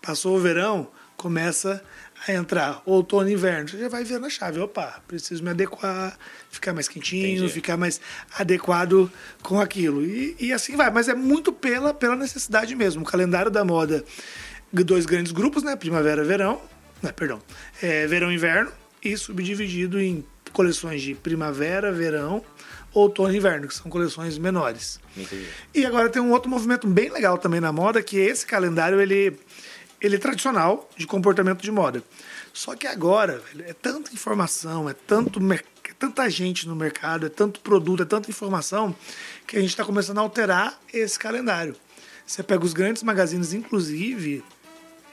Passou 0.00 0.38
o 0.38 0.40
verão, 0.40 0.88
começa 1.18 1.84
a 2.26 2.32
entrar 2.32 2.80
outono 2.86 3.28
e 3.28 3.34
inverno. 3.34 3.68
Você 3.68 3.78
já 3.78 3.90
vai 3.90 4.04
ver 4.04 4.18
na 4.18 4.30
chave. 4.30 4.58
Opa, 4.58 5.02
preciso 5.06 5.44
me 5.44 5.50
adequar, 5.50 6.18
ficar 6.50 6.72
mais 6.72 6.88
quentinho, 6.88 7.40
Entendi. 7.40 7.52
ficar 7.52 7.76
mais 7.76 8.00
adequado 8.38 9.12
com 9.42 9.60
aquilo. 9.60 10.02
E, 10.02 10.34
e 10.40 10.50
assim 10.50 10.76
vai. 10.76 10.90
Mas 10.90 11.10
é 11.10 11.14
muito 11.14 11.52
pela, 11.52 11.92
pela 11.92 12.16
necessidade 12.16 12.74
mesmo. 12.74 13.02
O 13.02 13.06
calendário 13.06 13.50
da 13.50 13.66
moda, 13.66 14.02
dois 14.72 15.04
grandes 15.04 15.30
grupos, 15.30 15.62
né? 15.62 15.76
Primavera 15.76 16.22
e 16.22 16.26
verão 16.26 16.58
não, 17.02 17.12
perdão. 17.12 17.40
É, 17.82 18.06
verão 18.06 18.30
e 18.30 18.34
inverno 18.34 18.72
e 19.02 19.16
subdividido 19.16 20.00
em 20.00 20.24
coleções 20.52 21.00
de 21.02 21.14
primavera, 21.14 21.92
verão, 21.92 22.44
outono 22.92 23.32
e 23.32 23.36
inverno, 23.36 23.68
que 23.68 23.74
são 23.74 23.90
coleções 23.90 24.36
menores. 24.36 25.00
Entendi. 25.16 25.46
E 25.74 25.86
agora 25.86 26.08
tem 26.08 26.20
um 26.20 26.32
outro 26.32 26.50
movimento 26.50 26.86
bem 26.86 27.10
legal 27.10 27.38
também 27.38 27.60
na 27.60 27.72
moda, 27.72 28.02
que 28.02 28.20
é 28.20 28.24
esse 28.24 28.44
calendário 28.44 29.00
ele, 29.00 29.38
ele 30.00 30.16
é 30.16 30.18
tradicional 30.18 30.88
de 30.96 31.06
comportamento 31.06 31.62
de 31.62 31.70
moda. 31.70 32.02
Só 32.52 32.74
que 32.74 32.86
agora 32.86 33.38
velho, 33.38 33.64
é 33.68 33.72
tanta 33.72 34.12
informação, 34.12 34.88
é 34.88 34.94
tanto 34.94 35.40
é 35.52 35.92
tanta 35.98 36.28
gente 36.28 36.66
no 36.66 36.74
mercado, 36.74 37.26
é 37.26 37.28
tanto 37.28 37.60
produto, 37.60 38.02
é 38.02 38.06
tanta 38.06 38.30
informação, 38.30 38.94
que 39.46 39.56
a 39.56 39.60
gente 39.60 39.70
está 39.70 39.84
começando 39.84 40.18
a 40.18 40.22
alterar 40.22 40.80
esse 40.92 41.18
calendário. 41.18 41.76
Você 42.26 42.42
pega 42.42 42.64
os 42.64 42.72
grandes 42.72 43.02
magazines, 43.02 43.52
inclusive 43.52 44.42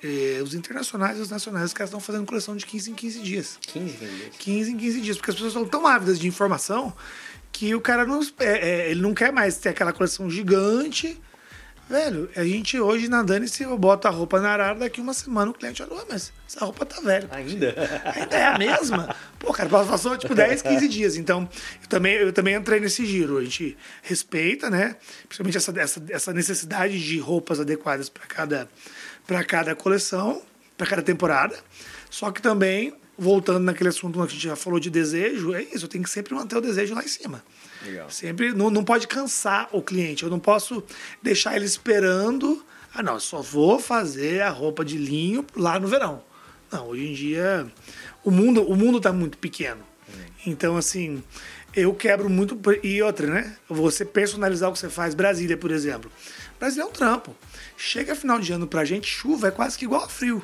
eh, 0.04 0.42
os 0.44 0.54
internacionais 0.54 1.18
e 1.18 1.22
os 1.22 1.30
nacionais, 1.30 1.66
os 1.66 1.74
caras 1.74 1.90
estão 1.90 2.00
fazendo 2.00 2.26
coleção 2.26 2.56
de 2.56 2.66
15 2.66 2.92
em 2.92 2.94
15 2.94 3.20
dias. 3.20 3.60
15 3.62 3.98
dias. 3.98 4.36
15 4.38 4.72
em 4.72 4.78
15 4.78 5.02
dias, 5.02 5.18
porque 5.18 5.32
as 5.32 5.36
pessoas 5.36 5.54
estão 5.54 5.68
tão 5.68 5.88
ávidas 5.88 6.20
de 6.20 6.28
informação 6.28 6.94
que 7.52 7.74
o 7.74 7.82
cara 7.82 8.06
não, 8.06 8.22
é, 8.40 8.46
é, 8.70 8.92
ele 8.92 9.02
não 9.02 9.14
quer 9.14 9.32
mais 9.32 9.58
ter 9.58 9.70
aquela 9.70 9.92
coleção 9.92 10.30
gigante. 10.30 11.20
Velho, 11.90 12.30
a 12.36 12.44
gente 12.44 12.78
hoje 12.80 13.08
na 13.08 13.24
Dani, 13.24 13.48
se 13.48 13.64
eu 13.64 13.78
boto 13.78 14.08
a 14.08 14.12
roupa 14.12 14.42
na 14.42 14.52
arara, 14.52 14.76
daqui 14.78 15.00
uma 15.00 15.14
semana 15.14 15.52
o 15.52 15.54
cliente 15.54 15.82
olha, 15.82 15.94
"Ué, 15.94 16.04
mas 16.10 16.34
essa 16.46 16.66
roupa 16.66 16.86
tá 16.86 17.00
velha. 17.00 17.28
Ainda? 17.32 17.74
Ainda 18.16 18.36
é 18.36 18.46
a 18.46 18.58
mesma. 18.58 19.16
Pô, 19.40 19.54
cara, 19.54 19.70
passou 19.70 20.18
tipo 20.18 20.36
10, 20.36 20.62
15 20.62 20.88
dias. 20.88 21.16
Então, 21.16 21.48
eu 21.82 21.88
também, 21.88 22.14
eu 22.16 22.34
também 22.34 22.56
entrei 22.56 22.80
nesse 22.80 23.06
giro. 23.06 23.38
A 23.38 23.44
gente 23.44 23.78
respeita, 24.02 24.70
né? 24.70 24.98
Principalmente 25.28 25.58
essa, 25.58 25.74
essa, 25.80 26.04
essa 26.10 26.34
necessidade 26.34 27.02
de 27.02 27.20
roupas 27.20 27.60
adequadas 27.60 28.10
para 28.10 28.26
cada, 28.26 28.70
pra 29.28 29.44
cada 29.44 29.76
coleção, 29.76 30.42
para 30.78 30.88
cada 30.88 31.02
temporada. 31.04 31.60
Só 32.10 32.32
que 32.32 32.42
também, 32.42 32.94
voltando 33.18 33.60
naquele 33.60 33.90
assunto 33.90 34.18
que 34.18 34.26
a 34.26 34.28
gente 34.28 34.44
já 34.44 34.56
falou 34.56 34.80
de 34.80 34.90
desejo, 34.90 35.54
é 35.54 35.62
isso, 35.62 35.86
eu 35.86 35.90
tenho 35.90 36.04
que 36.04 36.10
sempre 36.10 36.34
manter 36.34 36.58
o 36.58 36.62
desejo 36.62 36.96
lá 36.96 37.04
em 37.04 37.08
cima. 37.08 37.44
Legal. 37.86 38.10
Sempre 38.10 38.54
não, 38.54 38.70
não 38.70 38.84
pode 38.84 39.08
cansar 39.08 39.70
o 39.72 39.82
cliente. 39.82 40.24
Eu 40.24 40.30
não 40.30 40.40
posso 40.40 40.84
deixar 41.22 41.56
ele 41.56 41.66
esperando. 41.66 42.66
Ah, 42.94 43.04
não, 43.04 43.20
só 43.20 43.42
vou 43.42 43.80
fazer 43.80 44.42
a 44.42 44.50
roupa 44.50 44.84
de 44.84 44.98
linho 44.98 45.46
lá 45.56 45.80
no 45.80 45.88
verão. 45.88 46.24
Não, 46.72 46.88
hoje 46.88 47.08
em 47.08 47.14
dia 47.14 47.68
o 48.24 48.32
mundo 48.32 48.62
o 48.64 48.76
mundo 48.76 48.98
está 48.98 49.14
muito 49.14 49.38
pequeno. 49.38 49.82
Então 50.46 50.78
assim, 50.78 51.24
eu 51.76 51.94
quebro 51.94 52.30
muito 52.30 52.60
e 52.84 53.02
outra, 53.02 53.28
né? 53.28 53.56
Você 53.70 54.04
personalizar 54.04 54.70
o 54.70 54.74
que 54.74 54.80
você 54.80 54.90
faz, 54.90 55.14
Brasília, 55.14 55.58
por 55.58 55.72
exemplo. 55.72 56.12
Brasília 56.60 56.84
é 56.84 56.88
um 56.88 56.92
trampo. 56.92 57.36
Chega 57.78 58.16
final 58.16 58.40
de 58.40 58.52
ano 58.52 58.66
pra 58.66 58.84
gente, 58.84 59.08
chuva 59.08 59.50
é 59.50 59.52
quase 59.52 59.78
que 59.78 59.86
igual 59.86 60.04
a 60.04 60.10
frio. 60.10 60.44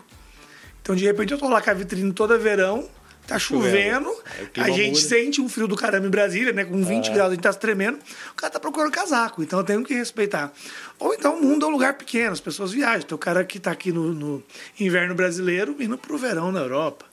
Então 0.82 0.96
de 0.96 1.04
repente 1.04 1.34
eu 1.34 1.40
tô 1.40 1.50
lá 1.50 1.62
com 1.62 1.70
a 1.70 1.74
vitrine 1.74 2.14
toda 2.14 2.38
verão, 2.38 2.88
tá 3.26 3.40
chovendo, 3.40 4.14
clima 4.54 4.68
a 4.68 4.72
gente 4.72 4.98
muda. 4.98 5.08
sente 5.08 5.42
um 5.42 5.50
frio 5.50 5.68
do 5.68 5.76
caramba 5.76 6.06
em 6.06 6.10
Brasília, 6.10 6.54
né? 6.54 6.64
Com 6.64 6.84
20 6.84 7.12
graus 7.12 7.32
a 7.32 7.34
gente 7.34 7.44
tá 7.44 7.52
se 7.52 7.60
tremendo, 7.60 7.98
o 8.32 8.36
cara 8.36 8.52
tá 8.54 8.60
procurando 8.60 8.92
casaco, 8.92 9.42
então 9.42 9.60
eu 9.60 9.66
tenho 9.66 9.84
que 9.84 9.94
respeitar. 9.94 10.54
Ou 11.00 11.14
então 11.14 11.38
o 11.38 11.42
mundo 11.42 11.66
é 11.66 11.70
um 11.70 11.72
lugar 11.72 11.96
pequeno, 11.96 12.34
as 12.34 12.40
pessoas 12.40 12.72
viajam. 12.72 13.02
Tem 13.02 13.16
o 13.16 13.18
cara 13.18 13.44
que 13.44 13.60
tá 13.60 13.72
aqui 13.72 13.92
no, 13.92 14.14
no 14.14 14.44
inverno 14.80 15.16
brasileiro 15.16 15.76
indo 15.80 15.98
pro 15.98 16.18
verão 16.18 16.52
na 16.52 16.60
Europa. 16.60 17.06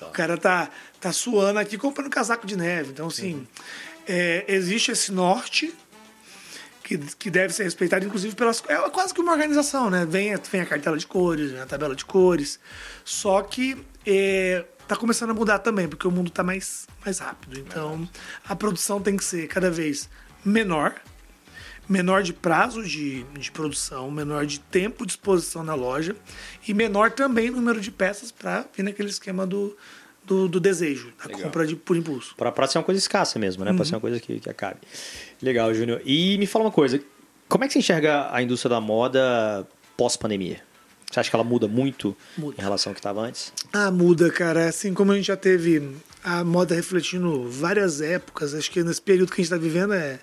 O 0.00 0.10
cara 0.10 0.38
tá, 0.38 0.70
tá 0.98 1.12
suando 1.12 1.58
aqui 1.58 1.76
comprando 1.76 2.08
casaco 2.08 2.46
de 2.46 2.56
neve. 2.56 2.90
Então, 2.90 3.08
assim, 3.08 3.46
é, 4.08 4.44
existe 4.48 4.90
esse 4.90 5.12
norte 5.12 5.74
que, 6.90 6.98
que 7.16 7.30
deve 7.30 7.54
ser 7.54 7.62
respeitado, 7.62 8.04
inclusive, 8.04 8.34
pelas. 8.34 8.62
É 8.66 8.76
quase 8.90 9.14
que 9.14 9.20
uma 9.20 9.30
organização, 9.32 9.88
né? 9.88 10.04
Vem, 10.04 10.34
vem 10.50 10.60
a 10.60 10.66
cartela 10.66 10.98
de 10.98 11.06
cores, 11.06 11.52
vem 11.52 11.60
a 11.60 11.66
tabela 11.66 11.94
de 11.94 12.04
cores. 12.04 12.58
Só 13.04 13.42
que 13.42 13.76
é, 14.04 14.64
tá 14.88 14.96
começando 14.96 15.30
a 15.30 15.34
mudar 15.34 15.60
também, 15.60 15.86
porque 15.86 16.08
o 16.08 16.10
mundo 16.10 16.30
tá 16.30 16.42
mais, 16.42 16.88
mais 17.04 17.20
rápido. 17.20 17.60
Então, 17.60 18.08
a 18.48 18.56
produção 18.56 19.00
tem 19.00 19.16
que 19.16 19.22
ser 19.22 19.46
cada 19.46 19.70
vez 19.70 20.08
menor, 20.44 20.96
menor 21.88 22.24
de 22.24 22.32
prazo 22.32 22.82
de, 22.82 23.22
de 23.38 23.52
produção, 23.52 24.10
menor 24.10 24.44
de 24.44 24.58
tempo 24.58 25.06
de 25.06 25.12
exposição 25.12 25.62
na 25.62 25.74
loja 25.74 26.16
e 26.66 26.74
menor 26.74 27.12
também 27.12 27.50
número 27.50 27.80
de 27.80 27.92
peças 27.92 28.32
para 28.32 28.64
vir 28.76 28.82
naquele 28.82 29.10
esquema 29.10 29.46
do, 29.46 29.76
do, 30.30 30.48
do 30.48 30.60
desejo, 30.60 31.12
da 31.18 31.26
Legal. 31.26 31.42
compra 31.42 31.66
de, 31.66 31.74
por 31.74 31.96
impulso. 31.96 32.34
Pra 32.36 32.66
ser 32.68 32.78
uma 32.78 32.84
coisa 32.84 32.98
escassa 32.98 33.38
mesmo, 33.38 33.64
né? 33.64 33.72
Pra 33.74 33.84
ser 33.84 33.94
uma 33.96 34.00
coisa 34.00 34.20
que, 34.20 34.38
que 34.38 34.48
acabe. 34.48 34.78
Legal, 35.42 35.74
Júnior. 35.74 36.00
E 36.04 36.38
me 36.38 36.46
fala 36.46 36.66
uma 36.66 36.70
coisa. 36.70 37.00
Como 37.48 37.64
é 37.64 37.66
que 37.66 37.72
você 37.72 37.80
enxerga 37.80 38.32
a 38.32 38.40
indústria 38.40 38.70
da 38.70 38.80
moda 38.80 39.66
pós-pandemia? 39.96 40.62
Você 41.10 41.18
acha 41.18 41.28
que 41.28 41.34
ela 41.34 41.44
muda 41.44 41.66
muito 41.66 42.16
Muda. 42.38 42.54
em 42.56 42.62
relação 42.62 42.90
ao 42.92 42.94
que 42.94 43.00
estava 43.00 43.20
antes? 43.22 43.52
Ah, 43.72 43.90
muda, 43.90 44.30
cara. 44.30 44.68
Assim 44.68 44.94
como 44.94 45.10
a 45.10 45.16
gente 45.16 45.26
já 45.26 45.36
teve 45.36 45.96
a 46.22 46.44
moda 46.44 46.76
refletindo 46.76 47.48
várias 47.50 48.00
épocas, 48.00 48.54
acho 48.54 48.70
que 48.70 48.80
nesse 48.84 49.02
período 49.02 49.30
que 49.30 49.40
a 49.40 49.42
gente 49.42 49.52
está 49.52 49.56
vivendo 49.56 49.92
é, 49.92 50.20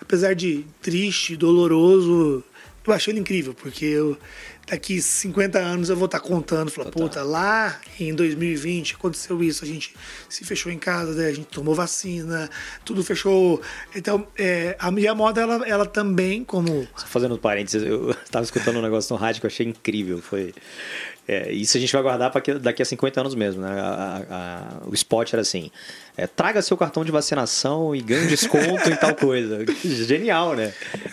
apesar 0.00 0.34
de 0.34 0.66
triste, 0.82 1.36
doloroso, 1.36 2.42
eu 2.84 2.92
achei 2.92 3.12
ele 3.12 3.20
incrível, 3.20 3.54
porque 3.54 3.84
eu, 3.84 4.18
daqui 4.66 5.00
50 5.00 5.58
anos 5.58 5.88
eu 5.88 5.96
vou 5.96 6.06
estar 6.06 6.20
contando, 6.20 6.70
falar, 6.70 6.90
puta, 6.90 7.22
lá 7.22 7.80
em 7.98 8.14
2020 8.14 8.94
aconteceu 8.94 9.42
isso, 9.42 9.64
a 9.64 9.66
gente 9.66 9.94
se 10.28 10.44
fechou 10.44 10.70
em 10.72 10.78
casa, 10.78 11.14
né? 11.14 11.28
a 11.28 11.32
gente 11.32 11.46
tomou 11.46 11.74
vacina, 11.74 12.48
tudo 12.84 13.04
fechou. 13.04 13.60
Então, 13.94 14.26
é, 14.38 14.76
a 14.78 14.90
minha 14.90 15.14
moda, 15.14 15.40
ela, 15.40 15.68
ela 15.68 15.86
também, 15.86 16.44
como 16.44 16.86
Só 16.96 17.06
fazendo 17.06 17.34
um 17.34 17.38
parênteses, 17.38 17.82
eu 17.82 18.10
estava 18.24 18.44
escutando 18.44 18.78
um 18.78 18.82
negócio 18.82 19.14
no 19.14 19.20
rádio 19.20 19.40
que 19.40 19.46
eu 19.46 19.50
achei 19.50 19.66
incrível. 19.66 20.20
Foi. 20.20 20.54
É, 21.26 21.50
isso 21.52 21.76
a 21.76 21.80
gente 21.80 21.92
vai 21.92 22.02
guardar 22.02 22.30
para 22.30 22.58
daqui 22.58 22.82
a 22.82 22.84
50 22.84 23.20
anos 23.20 23.34
mesmo, 23.34 23.62
né? 23.62 23.68
A- 23.80 24.22
a- 24.30 24.86
o 24.88 24.94
spot 24.94 25.32
era 25.32 25.42
assim: 25.42 25.70
é, 26.16 26.26
traga 26.26 26.60
seu 26.62 26.76
cartão 26.76 27.04
de 27.04 27.10
vacinação 27.12 27.94
e 27.96 28.00
ganhe 28.02 28.26
desconto 28.26 28.90
em 28.90 28.96
tal 28.96 29.14
coisa. 29.14 29.64
Genial, 29.84 30.54
né? 30.54 30.72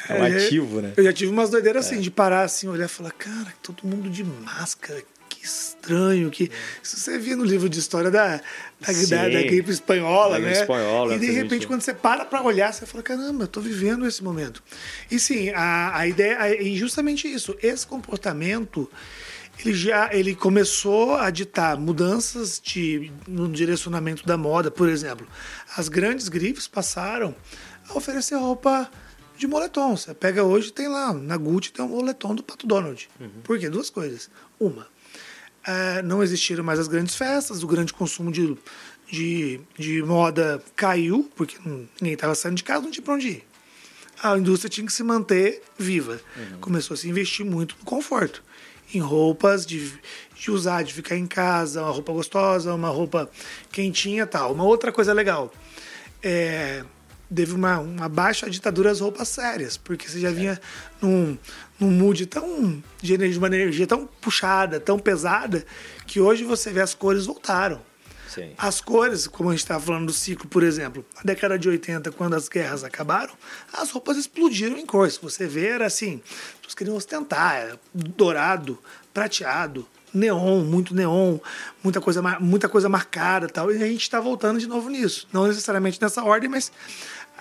É 0.10 0.14
um 0.14 0.24
É, 0.26 0.28
ativo, 0.46 0.82
né? 0.82 0.94
Eu 0.98 1.04
já 1.04 1.14
tive 1.14 1.32
umas 1.32 1.50
doideiras 1.50 1.86
assim, 1.88 2.00
de 2.02 2.12
parar 2.12 2.42
assim, 2.44 2.68
olhar 2.68 2.86
e 2.86 2.90
falar, 2.90 3.12
cara, 3.12 3.54
todo 3.64 3.84
mundo 3.88 4.10
de 4.10 4.24
máscara, 4.24 5.02
que 5.30 5.46
estranho. 5.46 6.30
que 6.30 6.52
Isso 6.84 6.98
você 7.00 7.18
via 7.18 7.36
no 7.38 7.44
livro 7.46 7.70
de 7.70 7.80
história 7.80 8.12
da, 8.12 8.42
da, 8.82 8.94
Sim, 8.94 9.08
da, 9.08 9.24
da 9.30 9.42
gripe 9.44 9.72
espanhola, 9.72 10.40
da 10.40 10.46
né? 10.46 10.52
espanhola, 10.52 11.16
e 11.16 11.20
de 11.20 11.32
repente, 11.32 11.54
gente- 11.62 11.68
quando 11.68 11.82
você 11.82 11.94
para 11.94 12.26
pra 12.26 12.42
olhar, 12.44 12.74
você 12.74 12.86
fala, 12.86 13.02
caramba, 13.02 13.46
eu 13.46 13.48
tô 13.48 13.62
vivendo 13.62 14.06
esse 14.06 14.22
momento. 14.24 14.62
E 15.10 15.18
sim, 15.20 15.50
a, 15.52 15.98
a 16.00 16.06
ideia 16.08 16.34
é 16.48 16.62
e 16.62 16.76
justamente 16.76 17.28
isso, 17.32 17.56
esse 17.64 17.88
comportamento. 17.88 18.90
Ele 19.64 19.74
já 19.74 20.10
ele 20.12 20.36
começou 20.36 21.16
a 21.16 21.30
ditar 21.30 21.78
mudanças 21.78 22.60
de, 22.60 23.12
no 23.28 23.48
direcionamento 23.48 24.26
da 24.26 24.36
moda, 24.36 24.72
por 24.72 24.90
exemplo. 24.90 25.28
As 25.78 25.88
grandes 25.88 26.28
grifes 26.30 26.68
passaram 26.68 27.36
a 27.88 27.98
oferecer 27.98 28.36
roupa 28.36 28.90
de 29.38 29.46
moletom. 29.48 29.96
Você 29.96 30.14
pega 30.14 30.44
hoje, 30.44 30.72
tem 30.74 30.88
lá, 30.88 31.14
na 31.14 31.38
Gucci 31.38 31.72
tem 31.72 31.86
um 31.86 31.90
moletom 31.90 32.34
do 32.34 32.44
Pato 32.44 32.66
Donald. 32.66 33.08
Por 33.44 33.60
quê? 33.60 33.70
Duas 33.70 33.90
coisas. 33.90 34.30
Uma, 34.60 34.88
eh, 35.66 36.02
não 36.02 36.24
existiram 36.24 36.64
mais 36.64 36.80
as 36.80 36.88
grandes 36.88 37.16
festas, 37.16 37.62
o 37.62 37.68
grande 37.68 37.94
consumo 37.94 38.32
de, 38.32 38.58
de, 39.12 39.62
de 39.78 40.02
moda 40.02 40.64
caiu, 40.76 41.30
porque 41.36 41.58
ninguém 41.66 42.14
estava 42.14 42.34
saindo 42.34 42.58
de 42.58 42.64
casa, 42.64 42.82
não 42.84 42.92
tinha 42.92 43.04
para 43.04 43.14
onde 43.14 43.28
ir. 43.28 43.48
A 44.24 44.38
indústria 44.38 44.70
tinha 44.70 44.86
que 44.86 44.94
se 44.94 45.04
manter 45.04 45.64
viva. 45.78 46.20
Começou 46.60 46.94
a 46.94 46.98
se 46.98 47.10
investir 47.10 47.44
muito 47.44 47.76
no 47.80 47.86
conforto. 47.86 48.44
Em 48.94 49.00
roupas 49.00 49.66
de, 49.66 49.94
de 50.36 50.52
usar, 50.52 50.84
de 50.84 50.94
ficar 50.94 51.16
em 51.16 51.28
casa, 51.28 51.82
uma 51.82 51.92
roupa 51.92 52.12
gostosa, 52.12 52.74
uma 52.74 52.90
roupa 52.90 53.30
quentinha 53.72 54.26
tal. 54.26 54.54
Uma 54.54 54.64
outra 54.64 54.92
coisa 54.92 55.14
legal. 55.14 55.52
É, 56.22 56.84
teve 57.34 57.54
uma, 57.54 57.80
uma 57.80 58.10
baixa 58.10 58.50
ditadura 58.50 58.90
das 58.90 59.00
roupas 59.00 59.30
sérias, 59.30 59.78
porque 59.78 60.08
você 60.08 60.20
já 60.20 60.32
vinha 60.32 60.60
num, 61.02 61.38
num 61.80 61.90
mood 61.90 62.26
tão 62.26 62.84
de 63.02 63.14
energia, 63.14 63.38
uma 63.38 63.48
energia 63.48 63.88
tão 63.88 64.06
puxada, 64.20 64.80
tão 64.80 65.00
pesada, 65.00 65.66
que 66.06 66.20
hoje 66.20 66.44
você 66.44 66.72
vê 66.72 66.82
as 66.82 66.94
cores 66.94 67.26
voltaram. 67.26 67.82
Sim. 68.34 68.54
As 68.58 68.80
cores, 68.80 69.28
como 69.28 69.50
a 69.50 69.52
gente 69.52 69.62
estava 69.62 69.84
falando 69.84 70.06
do 70.06 70.14
ciclo, 70.14 70.48
por 70.48 70.64
exemplo, 70.64 71.06
na 71.18 71.22
década 71.24 71.60
de 71.60 71.68
80, 71.68 72.14
quando 72.14 72.34
as 72.34 72.48
guerras 72.48 72.82
acabaram, 72.82 73.34
as 73.74 73.92
roupas 73.92 74.16
explodiram 74.16 74.78
em 74.78 74.86
cor. 74.86 75.12
Se 75.12 75.22
você 75.22 75.46
ver, 75.48 75.72
era 75.72 75.86
assim, 75.86 76.22
as 76.66 76.74
queriam 76.74 76.96
ostentar, 76.96 77.56
era 77.56 77.80
dourado, 77.94 78.80
prateado, 79.14 79.86
neon, 80.14 80.64
muito 80.64 80.96
neon, 80.96 81.40
muita 81.84 82.00
coisa, 82.00 82.22
muita 82.40 82.70
coisa 82.70 82.88
marcada 82.88 83.50
tal. 83.50 83.70
E 83.70 83.84
a 83.84 83.88
gente 83.88 84.02
está 84.02 84.22
voltando 84.22 84.60
de 84.60 84.68
novo 84.68 84.90
nisso. 84.90 85.28
Não 85.34 85.46
necessariamente 85.46 86.02
nessa 86.02 86.24
ordem, 86.24 86.50
mas 86.50 86.72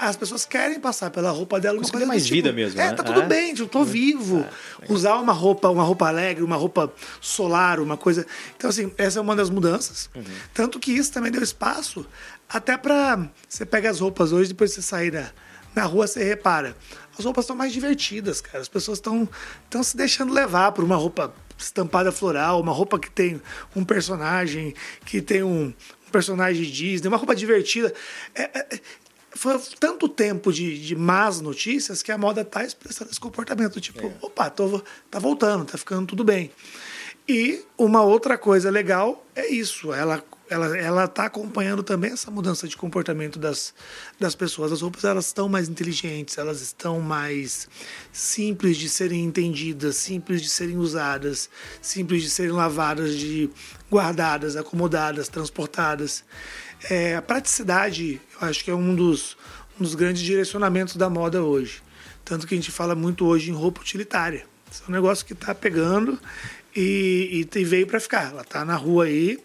as 0.09 0.17
pessoas 0.17 0.45
querem 0.45 0.81
passar 0.81 1.11
pela 1.11 1.31
roupa 1.31 1.61
dela 1.61 1.75
uma 1.75 1.81
Conseguir 1.81 1.93
coisa 1.99 2.07
mais 2.07 2.23
tipo, 2.25 2.35
vida 2.37 2.53
mesmo, 2.53 2.81
É, 2.81 2.89
né? 2.89 2.93
tá 2.95 3.03
tudo 3.03 3.23
É. 3.23 3.27
bem, 3.27 3.55
eu 3.57 3.69
tô 3.69 3.85
vivo. 3.85 4.47
Usar 4.89 5.17
uma 5.17 5.33
roupa, 5.33 5.69
uma 5.69 5.83
roupa 5.83 6.09
alegre, 6.09 6.43
uma 6.43 6.57
roupa 6.57 6.93
solar, 7.21 7.79
uma 7.81 7.97
coisa. 7.97 8.27
Então, 8.57 8.71
assim, 8.71 8.91
essa 8.97 9.19
é 9.19 9.23
uma 9.23 9.37
das 9.37 9.51
mudanças. 9.51 10.09
Tanto 10.55 10.79
que 10.81 10.91
isso 10.93 11.13
também 11.13 11.31
deu 11.31 11.43
espaço 11.43 12.07
até 12.49 12.77
pra. 12.77 13.29
Você 13.49 13.67
pega 13.67 13.91
as 13.91 14.01
roupas 14.01 14.33
hoje, 14.33 14.49
depois 14.49 14.73
você 14.73 14.81
sair 14.83 15.13
na, 15.13 15.31
na 15.75 15.85
rua, 15.85 16.07
você 16.07 16.25
repara. 16.25 16.77
As 17.19 17.25
roupas 17.25 17.45
estão 17.45 17.55
mais 17.57 17.73
divertidas, 17.73 18.41
cara. 18.41 18.61
As 18.61 18.69
pessoas 18.69 18.99
estão 18.99 19.29
estão 19.65 19.83
se 19.83 19.97
deixando 19.97 20.33
levar 20.33 20.73
por 20.73 20.83
uma 20.83 20.97
roupa 20.97 21.35
estampada 21.59 22.11
floral, 22.11 22.59
uma 22.61 22.73
roupa 22.73 22.99
que 22.99 23.11
tem 23.11 23.41
um 23.77 23.85
personagem, 23.85 24.75
que 25.05 25.21
tem 25.21 25.43
um, 25.43 25.65
um 25.67 26.11
personagem 26.11 26.63
Disney, 26.65 27.09
uma 27.09 27.19
roupa 27.19 27.35
divertida. 27.37 27.93
É- 28.35 28.59
é- 28.59 28.81
foi 29.33 29.59
tanto 29.79 30.09
tempo 30.09 30.53
de, 30.53 30.79
de 30.79 30.97
más 30.97 31.41
notícias 31.41 32.03
que 32.03 32.11
a 32.11 32.19
moda 32.19 32.45
tá 32.45 32.65
expressando 32.65 33.11
esse 33.11 33.21
comportamento. 33.21 33.81
Tipo, 33.81 34.13
opa, 34.21 34.51
tô, 34.51 34.83
tá 35.11 35.19
voltando, 35.19 35.65
tá 35.65 35.79
ficando 35.79 36.07
tudo 36.07 36.25
bem. 36.25 36.51
E 37.29 37.65
uma 37.79 38.03
outra 38.03 38.37
coisa 38.37 38.71
legal 38.71 39.25
é 39.37 39.47
isso. 39.49 39.93
Ela, 39.93 40.25
ela 40.49 40.77
ela 40.77 41.05
está 41.05 41.27
acompanhando 41.27 41.81
também 41.81 42.11
essa 42.11 42.29
mudança 42.29 42.67
de 42.67 42.77
comportamento 42.77 43.39
das, 43.39 43.73
das 44.19 44.35
pessoas. 44.35 44.73
As 44.73 44.81
roupas 44.81 45.05
elas 45.05 45.27
estão 45.27 45.49
mais 45.49 45.69
inteligentes, 45.69 46.37
elas 46.37 46.61
estão 46.61 47.01
mais 47.01 47.69
simples 48.13 48.77
de 48.77 48.89
serem 48.89 49.25
entendidas, 49.25 49.95
simples 49.95 50.43
de 50.43 50.49
serem 50.49 50.77
usadas, 50.77 51.49
simples 51.81 52.23
de 52.23 52.31
serem 52.31 52.51
lavadas, 52.51 53.15
de 53.15 53.49
guardadas, 53.89 54.57
acomodadas, 54.57 55.29
transportadas. 55.29 56.25
É, 56.89 57.17
a 57.17 57.23
praticidade, 57.23 58.21
eu 58.41 58.49
acho 58.49 58.65
que 58.65 58.71
é 58.71 58.75
um 58.75 58.95
dos, 58.95 59.37
um 59.79 59.83
dos 59.83 59.95
grandes 59.95 60.23
direcionamentos 60.23 60.97
da 60.97 61.11
moda 61.11 61.43
hoje. 61.43 61.83
Tanto 62.25 62.47
que 62.47 62.55
a 62.55 62.57
gente 62.57 62.71
fala 62.71 62.95
muito 62.95 63.27
hoje 63.27 63.51
em 63.51 63.55
roupa 63.55 63.81
utilitária. 63.81 64.45
Isso 64.71 64.85
é 64.87 64.91
um 64.91 64.93
negócio 64.93 65.27
que 65.27 65.33
está 65.33 65.55
pegando 65.55 66.19
e, 66.75 67.47
e, 67.55 67.65
veio 67.65 67.87
para 67.87 67.99
ficar. 67.99 68.31
Ela 68.31 68.43
está 68.43 68.65
na 68.65 68.77
rua 68.77 69.05
aí 69.05 69.39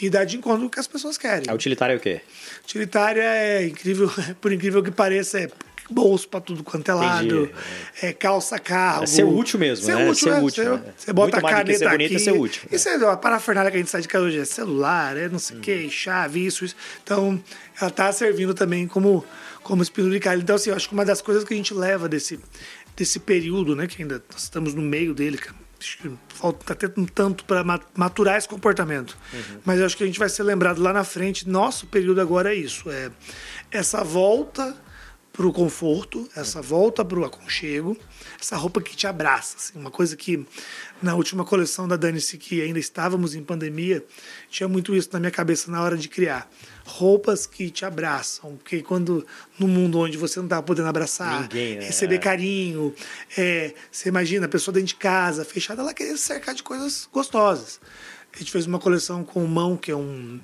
e 0.00 0.08
dá 0.08 0.24
de 0.24 0.36
encontro 0.36 0.60
com 0.60 0.66
o 0.66 0.70
que 0.70 0.80
as 0.80 0.86
pessoas 0.86 1.18
querem. 1.18 1.44
A 1.48 1.54
utilitária 1.54 1.92
é 1.92 1.96
o 1.96 2.00
quê? 2.00 2.20
Utilitária 2.64 3.22
é 3.22 3.66
incrível, 3.66 4.10
por 4.40 4.52
incrível 4.52 4.82
que 4.82 4.90
pareça, 4.90 5.40
é 5.40 5.50
bolso 5.90 6.28
para 6.28 6.40
tudo 6.40 6.62
quanto 6.62 6.90
é 6.90 6.94
lado, 6.94 7.50
é 8.00 8.12
calça 8.12 8.58
carro. 8.58 9.04
É 9.04 9.06
ser 9.06 9.24
útil 9.24 9.58
mesmo, 9.58 9.84
ser 9.84 9.96
né? 9.96 10.08
Útil, 10.08 10.28
ser 10.28 10.30
é, 10.30 10.42
útil. 10.42 10.64
Você, 10.64 10.70
né? 10.70 10.94
você 10.96 11.12
bota 11.12 11.40
Muito 11.40 11.46
a 11.46 11.50
caneta 11.50 11.78
ser 11.78 11.86
aqui. 11.86 11.96
Bonito, 11.96 12.14
é 12.14 12.18
ser 12.18 12.32
útil. 12.32 12.62
Isso 12.70 12.88
é 12.88 12.94
a 12.94 13.16
parafernália 13.16 13.70
que 13.70 13.76
a 13.76 13.80
gente 13.80 13.90
sai 13.90 14.00
de 14.00 14.08
casa 14.08 14.24
hoje, 14.24 14.38
é 14.38 14.44
celular, 14.44 15.16
é 15.16 15.28
não 15.28 15.38
sei 15.38 15.56
o 15.56 15.58
hum. 15.58 15.62
que, 15.62 15.90
chave, 15.90 16.44
isso, 16.44 16.64
isso. 16.64 16.76
Então, 17.02 17.42
ela 17.80 17.90
está 17.90 18.12
servindo 18.12 18.54
também 18.54 18.86
como, 18.86 19.24
como 19.62 19.82
espinho 19.82 20.10
de 20.10 20.20
carne. 20.20 20.42
Então, 20.42 20.56
assim, 20.56 20.70
eu 20.70 20.76
acho 20.76 20.88
que 20.88 20.94
uma 20.94 21.04
das 21.04 21.20
coisas 21.20 21.44
que 21.44 21.52
a 21.52 21.56
gente 21.56 21.74
leva 21.74 22.08
desse, 22.08 22.38
desse 22.96 23.18
período, 23.18 23.74
né, 23.74 23.86
que 23.86 24.02
ainda 24.02 24.22
estamos 24.36 24.74
no 24.74 24.82
meio 24.82 25.14
dele, 25.14 25.38
cara, 25.38 25.56
falta 26.28 26.74
tá 26.74 26.88
tendo 26.88 27.10
tanto 27.10 27.44
para 27.44 27.64
maturar 27.94 28.36
esse 28.36 28.48
comportamento. 28.48 29.16
Uhum. 29.32 29.60
Mas 29.64 29.80
eu 29.80 29.86
acho 29.86 29.96
que 29.96 30.04
a 30.04 30.06
gente 30.06 30.18
vai 30.18 30.28
ser 30.28 30.42
lembrado 30.42 30.80
lá 30.80 30.92
na 30.92 31.04
frente. 31.04 31.48
Nosso 31.48 31.86
período 31.86 32.20
agora 32.20 32.54
é 32.54 32.56
isso: 32.56 32.90
é 32.90 33.10
essa 33.70 34.04
volta 34.04 34.76
para 35.40 35.48
o 35.48 35.52
conforto, 35.54 36.28
essa 36.36 36.60
volta 36.60 37.02
para 37.02 37.18
o 37.18 37.24
aconchego, 37.24 37.96
essa 38.38 38.58
roupa 38.58 38.78
que 38.82 38.94
te 38.94 39.06
abraça. 39.06 39.56
Assim, 39.56 39.78
uma 39.78 39.90
coisa 39.90 40.14
que 40.14 40.44
na 41.00 41.14
última 41.14 41.46
coleção 41.46 41.88
da 41.88 41.96
Danice, 41.96 42.36
que 42.36 42.60
ainda 42.60 42.78
estávamos 42.78 43.34
em 43.34 43.42
pandemia, 43.42 44.04
tinha 44.50 44.68
muito 44.68 44.94
isso 44.94 45.08
na 45.14 45.18
minha 45.18 45.30
cabeça 45.30 45.70
na 45.70 45.82
hora 45.82 45.96
de 45.96 46.10
criar. 46.10 46.46
Roupas 46.84 47.46
que 47.46 47.70
te 47.70 47.86
abraçam, 47.86 48.54
porque 48.58 48.82
quando 48.82 49.26
no 49.58 49.66
mundo 49.66 49.98
onde 49.98 50.18
você 50.18 50.38
não 50.40 50.44
está 50.44 50.60
podendo 50.60 50.88
abraçar, 50.88 51.40
Ninguém, 51.44 51.76
né? 51.76 51.86
receber 51.86 52.18
carinho, 52.18 52.94
é, 53.34 53.72
você 53.90 54.10
imagina 54.10 54.44
a 54.44 54.48
pessoa 54.48 54.74
dentro 54.74 54.88
de 54.88 54.96
casa, 54.96 55.42
fechada, 55.42 55.80
ela 55.80 55.94
queria 55.94 56.18
se 56.18 56.24
cercar 56.24 56.54
de 56.54 56.62
coisas 56.62 57.08
gostosas. 57.10 57.80
A 58.30 58.38
gente 58.38 58.52
fez 58.52 58.66
uma 58.66 58.78
coleção 58.78 59.24
com 59.24 59.42
o 59.42 59.48
Mão, 59.48 59.74
que 59.74 59.90
é 59.90 59.96
um, 59.96 60.38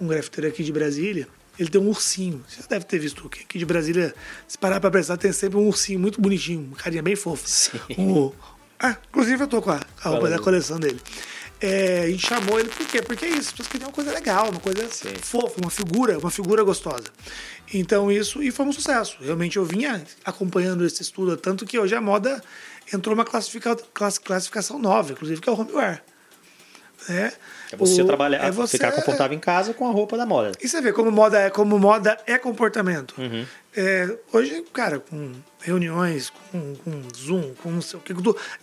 um 0.00 0.08
grafiteiro 0.08 0.48
aqui 0.48 0.64
de 0.64 0.72
Brasília, 0.72 1.28
ele 1.62 1.70
tem 1.70 1.80
um 1.80 1.88
ursinho. 1.88 2.44
Você 2.48 2.60
já 2.60 2.66
deve 2.68 2.84
ter 2.84 2.98
visto 2.98 3.26
aqui 3.26 3.58
de 3.58 3.64
Brasília. 3.64 4.14
Se 4.46 4.58
parar 4.58 4.80
para 4.80 4.90
pensar, 4.90 5.16
tem 5.16 5.32
sempre 5.32 5.58
um 5.58 5.66
ursinho 5.66 5.98
muito 5.98 6.20
bonitinho, 6.20 6.66
uma 6.66 6.76
carinha 6.76 7.02
bem 7.02 7.16
fofa. 7.16 7.46
Sim. 7.46 7.78
Um, 7.96 8.32
ah, 8.78 8.96
inclusive 9.08 9.44
eu 9.44 9.48
tô 9.48 9.62
com 9.62 9.70
a, 9.70 9.80
a 10.02 10.08
roupa 10.08 10.28
da 10.28 10.38
coleção 10.38 10.78
dele. 10.78 11.00
É, 11.60 12.00
a 12.00 12.10
gente 12.10 12.26
chamou 12.26 12.58
ele 12.58 12.68
por 12.68 12.84
quê? 12.88 13.00
Porque 13.00 13.24
é 13.24 13.28
isso, 13.28 13.40
as 13.40 13.50
pessoas 13.52 13.68
queriam 13.68 13.88
uma 13.88 13.94
coisa 13.94 14.10
legal, 14.10 14.50
uma 14.50 14.58
coisa 14.58 14.88
Sim. 14.90 15.14
fofa, 15.22 15.60
uma 15.60 15.70
figura, 15.70 16.18
uma 16.18 16.30
figura 16.30 16.64
gostosa. 16.64 17.04
Então 17.72 18.10
isso, 18.10 18.42
e 18.42 18.50
foi 18.50 18.66
um 18.66 18.72
sucesso. 18.72 19.18
Realmente 19.20 19.56
eu 19.56 19.64
vinha 19.64 20.04
acompanhando 20.24 20.84
esse 20.84 21.02
estudo, 21.02 21.36
tanto 21.36 21.64
que 21.64 21.78
hoje 21.78 21.94
a 21.94 22.00
moda 22.00 22.42
entrou 22.92 23.14
uma 23.14 23.24
classifica, 23.24 23.76
classificação 24.24 24.80
nova, 24.80 25.12
inclusive, 25.12 25.40
que 25.40 25.48
é 25.48 25.52
o 25.52 25.60
homeware. 25.60 26.02
É, 27.08 27.32
é 27.72 27.76
você 27.76 28.02
o, 28.02 28.06
trabalhar, 28.06 28.44
é 28.44 28.50
você, 28.50 28.76
ficar 28.76 28.92
confortável 28.92 29.36
em 29.36 29.40
casa 29.40 29.74
com 29.74 29.88
a 29.88 29.90
roupa 29.90 30.16
da 30.16 30.26
moda. 30.26 30.52
E 30.60 30.68
você 30.68 30.80
vê 30.80 30.92
como 30.92 31.10
moda 31.10 31.38
é, 31.38 31.50
como 31.50 31.78
moda 31.78 32.16
é 32.26 32.38
comportamento. 32.38 33.14
Uhum. 33.18 33.46
É, 33.76 34.16
hoje, 34.32 34.64
cara, 34.72 35.00
com 35.00 35.32
reuniões, 35.60 36.30
com, 36.30 36.74
com 36.76 37.02
Zoom, 37.16 37.54
com 37.54 37.70
não 37.70 37.82
sei 37.82 37.98
o 37.98 38.02
que, 38.02 38.14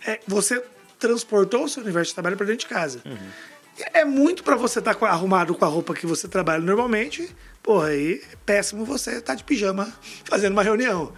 é, 0.06 0.20
você 0.26 0.62
transportou 0.98 1.64
o 1.64 1.68
seu 1.68 1.82
universo 1.82 2.10
de 2.10 2.14
trabalho 2.14 2.36
para 2.36 2.46
dentro 2.46 2.60
de 2.60 2.74
casa. 2.74 3.00
Uhum. 3.04 3.16
É 3.92 4.04
muito 4.04 4.44
para 4.44 4.56
você 4.56 4.78
estar 4.78 4.94
tá 4.94 5.08
arrumado 5.08 5.54
com 5.54 5.64
a 5.64 5.68
roupa 5.68 5.94
que 5.94 6.06
você 6.06 6.28
trabalha 6.28 6.62
normalmente 6.62 7.34
Porra, 7.62 7.88
aí 7.88 8.22
é 8.32 8.36
péssimo 8.46 8.86
você 8.86 9.10
estar 9.10 9.22
tá 9.22 9.34
de 9.34 9.44
pijama 9.44 9.92
fazendo 10.24 10.52
uma 10.52 10.62
reunião. 10.62 11.12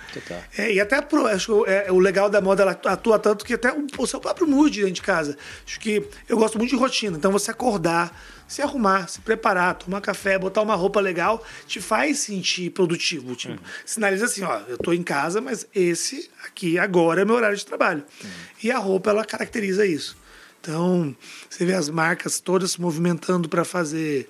É, 0.59 0.73
e 0.73 0.81
até 0.81 1.01
pro, 1.01 1.27
acho 1.27 1.65
que 1.65 1.71
é, 1.71 1.93
o 1.93 2.01
legal 2.01 2.29
da 2.29 2.41
moda 2.41 2.63
ela 2.63 2.73
atua 2.73 3.17
tanto 3.19 3.45
que 3.45 3.55
até 3.55 3.73
o, 3.73 3.87
o, 3.97 4.07
seu 4.07 4.21
próprio 4.21 4.47
mood 4.47 4.77
dentro 4.77 4.95
de 4.95 5.03
casa. 5.03 5.37
Acho 5.65 5.79
que 5.79 6.05
eu 6.29 6.37
gosto 6.37 6.59
muito 6.59 6.71
de 6.71 6.77
rotina. 6.77 7.17
Então 7.17 7.31
você 7.31 7.53
acordar, 7.53 8.21
se 8.49 8.61
arrumar, 8.61 9.09
se 9.09 9.21
preparar, 9.21 9.77
tomar 9.77 10.01
café, 10.01 10.37
botar 10.37 10.63
uma 10.63 10.75
roupa 10.75 11.01
legal, 11.01 11.45
te 11.67 11.81
faz 11.81 12.19
sentir 12.19 12.71
produtivo. 12.71 13.37
Tipo, 13.37 13.55
uhum. 13.55 13.61
Sinaliza 13.87 14.25
assim, 14.25 14.43
ó, 14.43 14.63
eu 14.67 14.77
tô 14.77 14.93
em 14.93 15.03
casa, 15.03 15.41
mas 15.41 15.65
esse 15.73 16.29
aqui 16.45 16.77
agora 16.77 17.23
é 17.23 17.25
meu 17.25 17.37
horário 17.37 17.57
de 17.57 17.65
trabalho. 17.65 18.05
Uhum. 18.23 18.31
E 18.65 18.71
a 18.73 18.79
roupa 18.79 19.11
ela 19.11 19.25
caracteriza 19.25 19.87
isso. 19.87 20.17
Então, 20.61 21.17
você 21.49 21.65
vê 21.65 21.75
as 21.75 21.89
marcas 21.89 22.41
todas 22.41 22.73
se 22.73 22.81
movimentando 22.81 23.49
para 23.49 23.65
fazer 23.65 24.29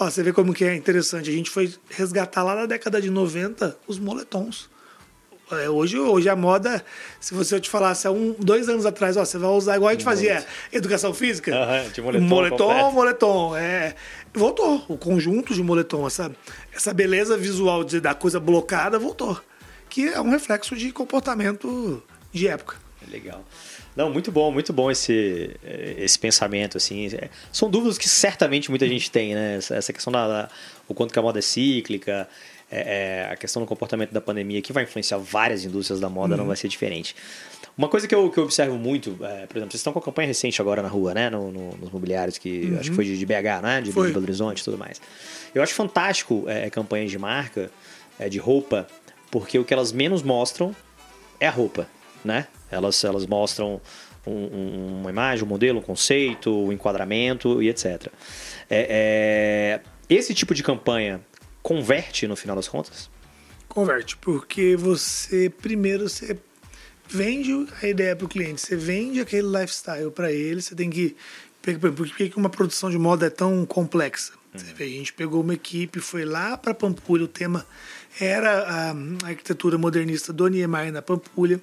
Ó, 0.00 0.10
você 0.10 0.22
vê 0.22 0.32
como 0.32 0.54
que 0.54 0.64
é 0.64 0.74
interessante. 0.74 1.28
A 1.28 1.32
gente 1.32 1.50
foi 1.50 1.74
resgatar 1.90 2.42
lá 2.42 2.54
na 2.54 2.64
década 2.64 3.02
de 3.02 3.10
90 3.10 3.76
os 3.86 3.98
moletons. 3.98 4.70
É, 5.52 5.68
hoje, 5.68 5.98
hoje 5.98 6.26
a 6.28 6.34
moda, 6.36 6.82
se 7.20 7.34
você 7.34 7.56
eu 7.56 7.60
te 7.60 7.68
falasse 7.68 8.06
há 8.06 8.10
um, 8.10 8.34
dois 8.38 8.68
anos 8.68 8.86
atrás, 8.86 9.16
ó, 9.18 9.24
você 9.24 9.36
vai 9.36 9.50
usar 9.50 9.76
igual 9.76 9.90
a 9.90 9.92
gente 9.92 10.04
fazia 10.04 10.46
educação 10.72 11.12
física. 11.12 11.52
Uhum, 11.54 11.90
de 11.90 12.00
moletom. 12.00 12.24
Moletom, 12.24 12.92
moletom. 12.92 13.56
É, 13.56 13.94
voltou. 14.32 14.82
O 14.88 14.96
conjunto 14.96 15.52
de 15.52 15.62
moletom, 15.62 16.06
essa, 16.06 16.34
essa 16.72 16.94
beleza 16.94 17.36
visual 17.36 17.84
de, 17.84 18.00
da 18.00 18.14
coisa 18.14 18.40
blocada 18.40 18.98
voltou. 18.98 19.38
Que 19.90 20.08
é 20.08 20.20
um 20.20 20.30
reflexo 20.30 20.74
de 20.74 20.92
comportamento 20.92 22.02
de 22.32 22.48
época. 22.48 22.76
Legal. 23.10 23.44
Não, 23.96 24.10
muito 24.10 24.30
bom, 24.30 24.50
muito 24.50 24.72
bom 24.72 24.90
esse, 24.90 25.50
esse 25.98 26.18
pensamento, 26.18 26.76
assim. 26.76 27.08
É, 27.08 27.28
são 27.52 27.68
dúvidas 27.68 27.98
que 27.98 28.08
certamente 28.08 28.70
muita 28.70 28.86
gente 28.86 29.10
tem, 29.10 29.34
né? 29.34 29.56
Essa 29.56 29.92
questão 29.92 30.12
da, 30.12 30.28
da 30.28 30.50
o 30.88 30.94
quanto 30.94 31.12
que 31.12 31.18
a 31.18 31.22
moda 31.22 31.38
é 31.38 31.42
cíclica, 31.42 32.28
é, 32.70 33.26
é, 33.28 33.32
a 33.32 33.36
questão 33.36 33.60
do 33.60 33.66
comportamento 33.66 34.12
da 34.12 34.20
pandemia, 34.20 34.62
que 34.62 34.72
vai 34.72 34.84
influenciar 34.84 35.18
várias 35.18 35.64
indústrias 35.64 35.98
da 35.98 36.08
moda, 36.08 36.34
uhum. 36.34 36.40
não 36.40 36.46
vai 36.46 36.56
ser 36.56 36.68
diferente. 36.68 37.16
Uma 37.76 37.88
coisa 37.88 38.06
que 38.06 38.14
eu, 38.14 38.30
que 38.30 38.38
eu 38.38 38.44
observo 38.44 38.76
muito, 38.76 39.16
é, 39.22 39.46
por 39.46 39.56
exemplo, 39.56 39.72
vocês 39.72 39.80
estão 39.80 39.92
com 39.92 39.98
a 39.98 40.02
campanha 40.02 40.28
recente 40.28 40.60
agora 40.60 40.82
na 40.82 40.88
rua, 40.88 41.14
né? 41.14 41.30
No, 41.30 41.50
no, 41.50 41.76
nos 41.76 41.90
mobiliários, 41.90 42.38
que 42.38 42.66
uhum. 42.66 42.78
acho 42.78 42.90
que 42.90 42.96
foi 42.96 43.04
de, 43.04 43.18
de 43.18 43.26
BH, 43.26 43.62
né? 43.62 43.80
De 43.80 43.92
Belo 43.92 44.22
Horizonte 44.22 44.60
e 44.60 44.64
tudo 44.64 44.78
mais. 44.78 45.00
Eu 45.54 45.62
acho 45.62 45.74
fantástico 45.74 46.44
é, 46.46 46.70
campanhas 46.70 47.10
de 47.10 47.18
marca, 47.18 47.70
é, 48.18 48.28
de 48.28 48.38
roupa, 48.38 48.86
porque 49.30 49.58
o 49.58 49.64
que 49.64 49.74
elas 49.74 49.92
menos 49.92 50.22
mostram 50.22 50.74
é 51.40 51.46
a 51.46 51.50
roupa, 51.50 51.88
né? 52.24 52.46
Elas, 52.70 53.02
elas 53.04 53.26
mostram 53.26 53.80
um, 54.26 54.32
um, 54.32 55.00
uma 55.00 55.10
imagem, 55.10 55.44
um 55.44 55.48
modelo, 55.48 55.78
um 55.78 55.82
conceito, 55.82 56.50
um 56.50 56.72
enquadramento 56.72 57.62
e 57.62 57.68
etc. 57.68 58.08
É, 58.68 59.80
é, 59.80 59.80
esse 60.08 60.34
tipo 60.34 60.54
de 60.54 60.62
campanha 60.62 61.20
converte 61.62 62.26
no 62.26 62.36
final 62.36 62.56
das 62.56 62.68
contas? 62.68 63.10
Converte, 63.68 64.16
porque 64.16 64.76
você 64.76 65.48
primeiro 65.48 66.08
você 66.08 66.36
vende 67.08 67.66
a 67.82 67.88
ideia 67.88 68.14
para 68.14 68.24
o 68.24 68.28
cliente, 68.28 68.60
você 68.60 68.76
vende 68.76 69.20
aquele 69.20 69.46
lifestyle 69.46 70.10
para 70.10 70.32
ele, 70.32 70.62
você 70.62 70.74
tem 70.74 70.88
que. 70.88 71.16
Por 71.62 72.08
que 72.16 72.32
uma 72.36 72.48
produção 72.48 72.90
de 72.90 72.98
moda 72.98 73.26
é 73.26 73.30
tão 73.30 73.66
complexa? 73.66 74.32
Vê, 74.52 74.84
a 74.84 74.88
gente 74.88 75.12
pegou 75.12 75.42
uma 75.42 75.54
equipe, 75.54 76.00
foi 76.00 76.24
lá 76.24 76.56
para 76.56 76.74
Pampulha, 76.74 77.24
o 77.24 77.28
tema 77.28 77.64
era 78.18 78.64
a 78.64 79.26
arquitetura 79.28 79.78
modernista 79.78 80.32
do 80.32 80.48
Niemeyer 80.48 80.92
na 80.92 81.00
Pampulha, 81.00 81.60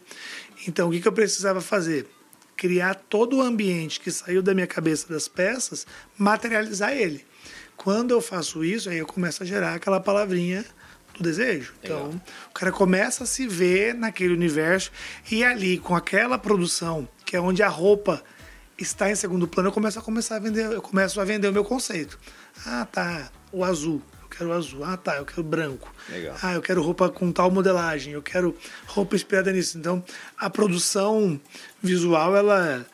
então, 0.65 0.89
o 0.89 0.91
que, 0.91 1.01
que 1.01 1.07
eu 1.07 1.11
precisava 1.11 1.61
fazer? 1.61 2.07
Criar 2.55 2.95
todo 2.95 3.37
o 3.37 3.41
ambiente 3.41 3.99
que 3.99 4.09
saiu 4.09 4.41
da 4.41 4.53
minha 4.53 4.65
cabeça 4.65 5.07
das 5.07 5.27
peças, 5.27 5.85
materializar 6.17 6.93
ele. 6.93 7.25
Quando 7.75 8.11
eu 8.11 8.21
faço 8.21 8.63
isso, 8.63 8.89
aí 8.89 8.97
eu 8.97 9.05
começo 9.05 9.43
a 9.43 9.45
gerar 9.45 9.75
aquela 9.75 9.99
palavrinha 9.99 10.65
do 11.13 11.21
desejo. 11.21 11.73
Então, 11.83 12.05
Legal. 12.05 12.21
o 12.49 12.53
cara 12.53 12.71
começa 12.71 13.23
a 13.23 13.27
se 13.27 13.47
ver 13.47 13.93
naquele 13.93 14.33
universo 14.33 14.91
e 15.29 15.43
ali, 15.43 15.77
com 15.77 15.95
aquela 15.95 16.39
produção, 16.39 17.07
que 17.23 17.35
é 17.35 17.41
onde 17.41 17.61
a 17.61 17.67
roupa 17.67 18.23
está 18.77 19.11
em 19.11 19.15
segundo 19.15 19.47
plano, 19.47 19.69
eu 19.69 19.73
começo 19.73 19.99
a 19.99 20.01
começar 20.01 20.37
a 20.37 20.39
vender, 20.39 20.71
eu 20.71 20.81
começo 20.81 21.19
a 21.21 21.25
vender 21.25 21.47
o 21.47 21.53
meu 21.53 21.63
conceito. 21.63 22.19
Ah, 22.65 22.87
tá, 22.91 23.31
o 23.51 23.63
azul 23.63 24.01
quero 24.37 24.51
azul. 24.53 24.83
Ah, 24.83 24.97
tá, 24.97 25.17
eu 25.17 25.25
quero 25.25 25.43
branco. 25.43 25.93
Legal. 26.09 26.35
Ah, 26.41 26.53
eu 26.53 26.61
quero 26.61 26.81
roupa 26.81 27.09
com 27.09 27.31
tal 27.31 27.49
modelagem, 27.49 28.13
eu 28.13 28.21
quero 28.21 28.55
roupa 28.85 29.15
inspirada 29.15 29.51
nisso. 29.51 29.77
Então, 29.77 30.03
a 30.37 30.49
produção 30.49 31.39
visual, 31.81 32.35
ela 32.35 32.85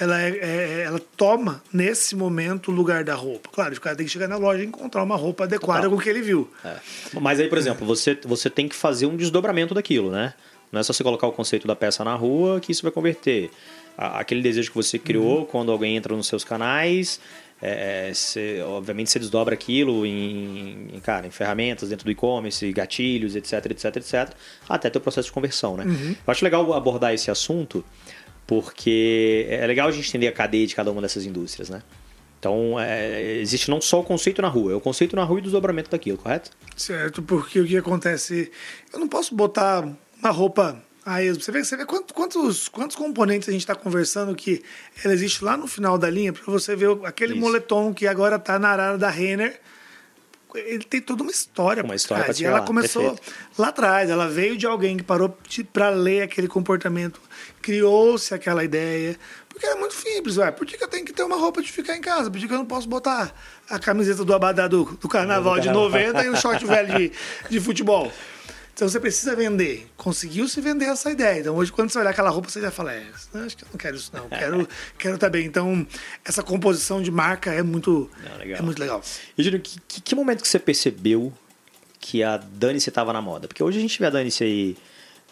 ela, 0.00 0.20
é, 0.20 0.30
é, 0.40 0.82
ela 0.86 1.00
toma 1.16 1.62
nesse 1.72 2.16
momento 2.16 2.70
o 2.70 2.74
lugar 2.74 3.04
da 3.04 3.14
roupa. 3.14 3.50
Claro, 3.52 3.74
o 3.74 3.80
cara 3.80 3.94
tem 3.94 4.06
que 4.06 4.12
chegar 4.12 4.26
na 4.26 4.36
loja 4.36 4.62
e 4.62 4.66
encontrar 4.66 5.02
uma 5.02 5.16
roupa 5.16 5.44
adequada 5.44 5.88
com 5.88 5.96
o 5.96 6.00
que 6.00 6.08
ele 6.08 6.22
viu. 6.22 6.50
É. 6.64 6.76
Mas 7.20 7.38
aí, 7.38 7.48
por 7.48 7.58
exemplo, 7.58 7.86
você, 7.86 8.18
você 8.24 8.48
tem 8.48 8.68
que 8.68 8.74
fazer 8.74 9.06
um 9.06 9.16
desdobramento 9.16 9.74
daquilo, 9.74 10.10
né? 10.10 10.32
Não 10.70 10.80
é 10.80 10.82
só 10.82 10.94
você 10.94 11.04
colocar 11.04 11.26
o 11.26 11.32
conceito 11.32 11.66
da 11.66 11.76
peça 11.76 12.02
na 12.02 12.14
rua 12.14 12.58
que 12.58 12.72
isso 12.72 12.82
vai 12.82 12.90
converter. 12.90 13.50
Aquele 13.96 14.42
desejo 14.42 14.70
que 14.70 14.76
você 14.76 14.98
criou 14.98 15.40
uhum. 15.40 15.44
quando 15.44 15.72
alguém 15.72 15.96
entra 15.96 16.16
nos 16.16 16.26
seus 16.26 16.44
canais 16.44 17.20
é, 17.62 18.12
você, 18.12 18.60
obviamente 18.66 19.08
você 19.08 19.20
desdobra 19.20 19.54
aquilo 19.54 20.04
em, 20.04 20.88
em, 20.92 21.00
cara, 21.00 21.28
em 21.28 21.30
ferramentas 21.30 21.88
dentro 21.90 22.04
do 22.04 22.10
e-commerce, 22.10 22.72
gatilhos, 22.72 23.36
etc, 23.36 23.66
etc, 23.66 23.96
etc, 23.96 24.30
até 24.68 24.90
ter 24.90 24.98
o 24.98 25.00
processo 25.00 25.26
de 25.26 25.32
conversão, 25.32 25.76
né? 25.76 25.84
Uhum. 25.84 26.10
Eu 26.10 26.30
acho 26.30 26.44
legal 26.44 26.72
abordar 26.74 27.14
esse 27.14 27.30
assunto 27.30 27.84
porque 28.48 29.46
é 29.48 29.64
legal 29.64 29.86
a 29.86 29.92
gente 29.92 30.08
entender 30.08 30.26
a 30.26 30.32
cadeia 30.32 30.66
de 30.66 30.74
cada 30.74 30.90
uma 30.90 31.00
dessas 31.00 31.24
indústrias, 31.24 31.70
né? 31.70 31.84
Então, 32.40 32.80
é, 32.80 33.38
existe 33.38 33.70
não 33.70 33.80
só 33.80 34.00
o 34.00 34.02
conceito 34.02 34.42
na 34.42 34.48
rua, 34.48 34.72
é 34.72 34.74
o 34.74 34.80
conceito 34.80 35.14
na 35.14 35.22
rua 35.22 35.38
e 35.38 35.40
o 35.40 35.42
desdobramento 35.44 35.88
daquilo, 35.88 36.18
correto? 36.18 36.50
Certo, 36.76 37.22
porque 37.22 37.60
o 37.60 37.64
que 37.64 37.76
acontece. 37.76 38.50
Eu 38.92 38.98
não 38.98 39.06
posso 39.06 39.32
botar 39.36 39.88
uma 40.20 40.30
roupa 40.30 40.82
a 41.04 41.22
esmo. 41.22 41.42
Você 41.42 41.52
vê, 41.52 41.64
você 41.64 41.76
vê 41.76 41.84
quantos, 41.84 42.68
quantos, 42.68 42.96
componentes 42.96 43.48
a 43.48 43.52
gente 43.52 43.62
está 43.62 43.74
conversando 43.74 44.34
que 44.34 44.62
ela 45.04 45.12
existe 45.12 45.44
lá 45.44 45.56
no 45.56 45.66
final 45.66 45.98
da 45.98 46.08
linha, 46.08 46.32
para 46.32 46.44
você 46.46 46.74
ver 46.76 46.90
aquele 47.04 47.32
Isso. 47.32 47.40
moletom 47.40 47.92
que 47.92 48.06
agora 48.06 48.36
está 48.36 48.58
na 48.58 48.68
arara 48.68 48.98
da 48.98 49.10
Renner. 49.10 49.60
Ele 50.54 50.84
tem 50.84 51.00
toda 51.00 51.22
uma 51.22 51.32
história. 51.32 51.82
Uma 51.82 51.94
história 51.94 52.24
trás. 52.24 52.38
E 52.38 52.44
ela 52.44 52.60
lá, 52.60 52.66
começou 52.66 53.14
perfeito. 53.14 53.32
lá 53.56 53.68
atrás. 53.68 54.10
Ela 54.10 54.28
veio 54.28 54.54
de 54.54 54.66
alguém 54.66 54.98
que 54.98 55.02
parou 55.02 55.34
para 55.72 55.88
ler 55.88 56.22
aquele 56.22 56.46
comportamento, 56.46 57.18
criou-se 57.62 58.34
aquela 58.34 58.62
ideia. 58.62 59.18
Porque 59.48 59.64
era 59.64 59.76
muito 59.76 59.94
simples, 59.94 60.36
ué. 60.36 60.50
Por 60.50 60.66
que, 60.66 60.76
que 60.76 60.84
eu 60.84 60.88
tenho 60.88 61.06
que 61.06 61.12
ter 61.12 61.22
uma 61.22 61.36
roupa 61.36 61.62
de 61.62 61.72
ficar 61.72 61.96
em 61.96 62.02
casa? 62.02 62.30
Por 62.30 62.38
que, 62.38 62.46
que 62.46 62.52
eu 62.52 62.58
não 62.58 62.66
posso 62.66 62.86
botar 62.86 63.34
a 63.68 63.78
camiseta 63.78 64.26
do 64.26 64.34
Abadá 64.34 64.68
do, 64.68 64.84
do 64.84 65.08
carnaval 65.08 65.58
de 65.58 65.68
carnaval. 65.68 65.90
90 65.90 66.24
e 66.24 66.30
um 66.30 66.36
short 66.36 66.66
velho 66.66 66.98
de, 66.98 67.12
de 67.48 67.60
futebol? 67.60 68.12
Então 68.74 68.88
você 68.88 68.98
precisa 68.98 69.36
vender. 69.36 69.86
Conseguiu 69.96 70.48
se 70.48 70.60
vender 70.60 70.86
essa 70.86 71.10
ideia. 71.10 71.40
Então 71.40 71.54
hoje, 71.56 71.70
quando 71.70 71.90
você 71.90 71.98
olhar 71.98 72.10
aquela 72.10 72.30
roupa, 72.30 72.48
você 72.48 72.60
já 72.60 72.70
fala: 72.70 72.92
é, 72.92 73.04
acho 73.34 73.56
que 73.56 73.64
eu 73.64 73.68
não 73.70 73.78
quero 73.78 73.96
isso, 73.96 74.10
não. 74.14 74.28
Quero, 74.28 74.68
quero 74.98 75.14
estar 75.16 75.28
bem. 75.28 75.46
Então, 75.46 75.86
essa 76.24 76.42
composição 76.42 77.02
de 77.02 77.10
marca 77.10 77.52
é 77.52 77.62
muito, 77.62 78.10
Não, 78.28 78.38
legal. 78.38 78.58
é 78.58 78.62
muito 78.62 78.78
legal. 78.78 79.02
E 79.36 79.42
Júlio, 79.42 79.60
que, 79.60 79.78
que, 79.86 80.00
que 80.00 80.14
momento 80.14 80.42
que 80.42 80.48
você 80.48 80.58
percebeu 80.58 81.32
que 82.00 82.22
a 82.22 82.36
Dani-se 82.36 82.88
estava 82.88 83.12
na 83.12 83.20
moda? 83.20 83.46
Porque 83.46 83.62
hoje 83.62 83.78
a 83.78 83.80
gente 83.80 83.98
vê 83.98 84.06
a 84.06 84.10
Dani-se 84.10 84.42
aí, 84.42 84.76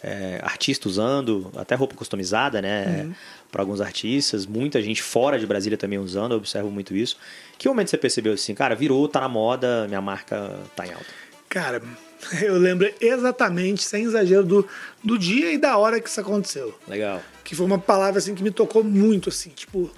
é, 0.03 0.39
artista 0.43 0.87
usando, 0.87 1.51
até 1.55 1.75
roupa 1.75 1.95
customizada, 1.95 2.61
né? 2.61 3.03
Uhum. 3.05 3.15
Para 3.51 3.63
alguns 3.63 3.81
artistas, 3.81 4.45
muita 4.45 4.81
gente 4.81 5.01
fora 5.01 5.37
de 5.37 5.45
Brasília 5.45 5.77
também 5.77 5.99
usando, 5.99 6.31
eu 6.31 6.37
observo 6.37 6.71
muito 6.71 6.95
isso. 6.95 7.17
Que 7.57 7.67
momento 7.67 7.89
você 7.89 7.97
percebeu 7.97 8.33
assim, 8.33 8.55
cara, 8.55 8.75
virou, 8.75 9.07
tá 9.09 9.19
na 9.19 9.27
moda, 9.27 9.87
minha 9.89 9.99
marca 9.99 10.57
tá 10.73 10.87
em 10.87 10.91
alta? 10.93 11.05
Cara, 11.49 11.81
eu 12.41 12.57
lembro 12.57 12.91
exatamente, 12.99 13.83
sem 13.83 14.03
exagero, 14.03 14.43
do, 14.43 14.67
do 15.03 15.17
dia 15.17 15.51
e 15.51 15.57
da 15.57 15.77
hora 15.77 15.99
que 15.99 16.09
isso 16.09 16.21
aconteceu. 16.21 16.77
Legal. 16.87 17.21
Que 17.43 17.55
foi 17.55 17.65
uma 17.65 17.79
palavra 17.79 18.19
assim 18.19 18.35
que 18.35 18.43
me 18.43 18.51
tocou 18.51 18.83
muito, 18.83 19.29
assim, 19.29 19.49
tipo. 19.49 19.91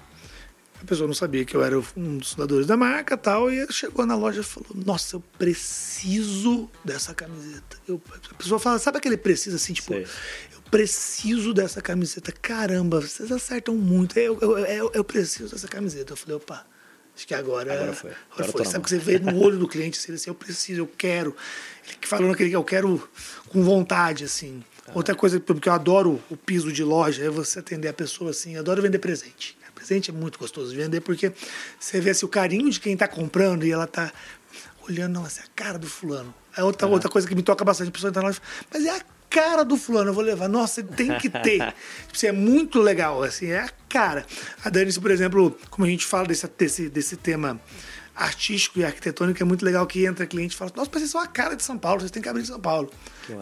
A 0.80 0.86
pessoa 0.86 1.06
não 1.06 1.14
sabia 1.14 1.46
que 1.46 1.56
eu 1.56 1.64
era 1.64 1.78
um 1.96 2.18
dos 2.18 2.32
fundadores 2.32 2.66
da 2.66 2.76
marca 2.76 3.16
tal, 3.16 3.50
e 3.50 3.58
ele 3.58 3.72
chegou 3.72 4.04
na 4.04 4.14
loja 4.14 4.42
e 4.42 4.44
falou: 4.44 4.68
Nossa, 4.74 5.16
eu 5.16 5.22
preciso 5.38 6.70
dessa 6.84 7.14
camiseta. 7.14 7.78
Eu, 7.88 8.00
a 8.30 8.34
pessoa 8.34 8.60
fala, 8.60 8.78
sabe 8.78 8.98
aquele 8.98 9.16
precisa 9.16 9.56
assim, 9.56 9.72
tipo, 9.72 9.94
Sei. 9.94 10.02
eu 10.02 10.62
preciso 10.70 11.54
dessa 11.54 11.80
camiseta. 11.80 12.32
Caramba, 12.32 13.00
vocês 13.00 13.32
acertam 13.32 13.74
muito. 13.76 14.18
Eu, 14.18 14.38
eu, 14.42 14.58
eu, 14.58 14.90
eu 14.92 15.04
preciso 15.04 15.50
dessa 15.50 15.68
camiseta. 15.68 16.12
Eu 16.12 16.16
falei, 16.18 16.36
opa, 16.36 16.66
acho 17.14 17.26
que 17.26 17.34
agora. 17.34 17.72
Agora 17.72 17.92
foi. 17.92 18.10
Agora 18.10 18.24
Agora 18.48 18.52
foi. 18.52 18.64
Sabe 18.64 18.84
que 18.84 18.90
você 18.90 18.98
vê 18.98 19.18
no 19.18 19.38
olho 19.42 19.58
do 19.58 19.68
cliente, 19.68 19.98
assim, 19.98 20.12
assim, 20.14 20.30
eu 20.30 20.34
preciso, 20.34 20.80
eu 20.80 20.86
quero. 20.86 21.36
Ele 21.86 21.96
que 22.00 22.08
falou 22.08 22.28
naquele 22.28 22.50
que 22.50 22.56
eu 22.56 22.64
quero 22.64 23.08
com 23.48 23.62
vontade, 23.62 24.24
assim. 24.24 24.62
Outra 24.92 25.14
coisa, 25.14 25.40
porque 25.40 25.68
eu 25.68 25.72
adoro 25.72 26.20
o 26.28 26.36
piso 26.36 26.70
de 26.70 26.84
loja, 26.84 27.24
é 27.24 27.30
você 27.30 27.58
atender 27.58 27.88
a 27.88 27.92
pessoa 27.92 28.32
assim, 28.32 28.54
eu 28.54 28.60
adoro 28.60 28.82
vender 28.82 28.98
presente. 28.98 29.56
Presente 29.74 30.10
é 30.10 30.14
muito 30.14 30.38
gostoso 30.38 30.70
de 30.70 30.76
vender, 30.76 31.00
porque 31.00 31.32
você 31.78 32.00
vê 32.00 32.10
assim, 32.10 32.24
o 32.24 32.28
carinho 32.28 32.70
de 32.70 32.80
quem 32.80 32.94
está 32.94 33.08
comprando 33.08 33.64
e 33.64 33.72
ela 33.72 33.86
tá 33.86 34.12
olhando, 34.88 35.12
não, 35.12 35.26
essa 35.26 35.40
é 35.40 35.44
a 35.44 35.48
cara 35.54 35.78
do 35.78 35.86
fulano. 35.86 36.34
É 36.56 36.62
outra, 36.62 36.86
outra 36.86 37.10
coisa 37.10 37.26
que 37.26 37.34
me 37.34 37.42
toca 37.42 37.64
bastante, 37.64 37.88
a 37.88 37.90
pessoa 37.90 38.08
entra 38.08 38.22
na 38.22 38.28
loja, 38.28 38.40
mas 38.72 38.84
é 38.84 38.90
a 38.90 39.00
cara 39.34 39.64
do 39.64 39.76
fulano, 39.76 40.10
eu 40.10 40.14
vou 40.14 40.22
levar. 40.22 40.48
Nossa, 40.48 40.80
tem 40.80 41.18
que 41.18 41.28
ter. 41.28 41.74
Isso 42.12 42.24
é 42.24 42.30
muito 42.32 42.80
legal, 42.80 43.20
assim, 43.24 43.50
é 43.50 43.58
a 43.58 43.70
cara. 43.88 44.24
A 44.64 44.70
Dani, 44.70 44.92
por 44.92 45.10
exemplo, 45.10 45.58
como 45.70 45.84
a 45.84 45.90
gente 45.90 46.06
fala 46.06 46.26
desse, 46.26 46.46
desse, 46.46 46.88
desse 46.88 47.16
tema 47.16 47.60
artístico 48.14 48.78
e 48.78 48.84
arquitetônico, 48.84 49.42
é 49.42 49.44
muito 49.44 49.64
legal 49.64 49.84
que 49.88 50.06
entra 50.06 50.24
cliente 50.24 50.54
e 50.54 50.56
fala, 50.56 50.70
nossa, 50.76 50.88
mas 50.92 51.00
vocês 51.00 51.10
são 51.10 51.20
a 51.20 51.26
cara 51.26 51.56
de 51.56 51.64
São 51.64 51.76
Paulo, 51.76 51.98
vocês 52.00 52.12
têm 52.12 52.22
que 52.22 52.28
abrir 52.28 52.42
em 52.42 52.46
São 52.46 52.60
Paulo. 52.60 52.88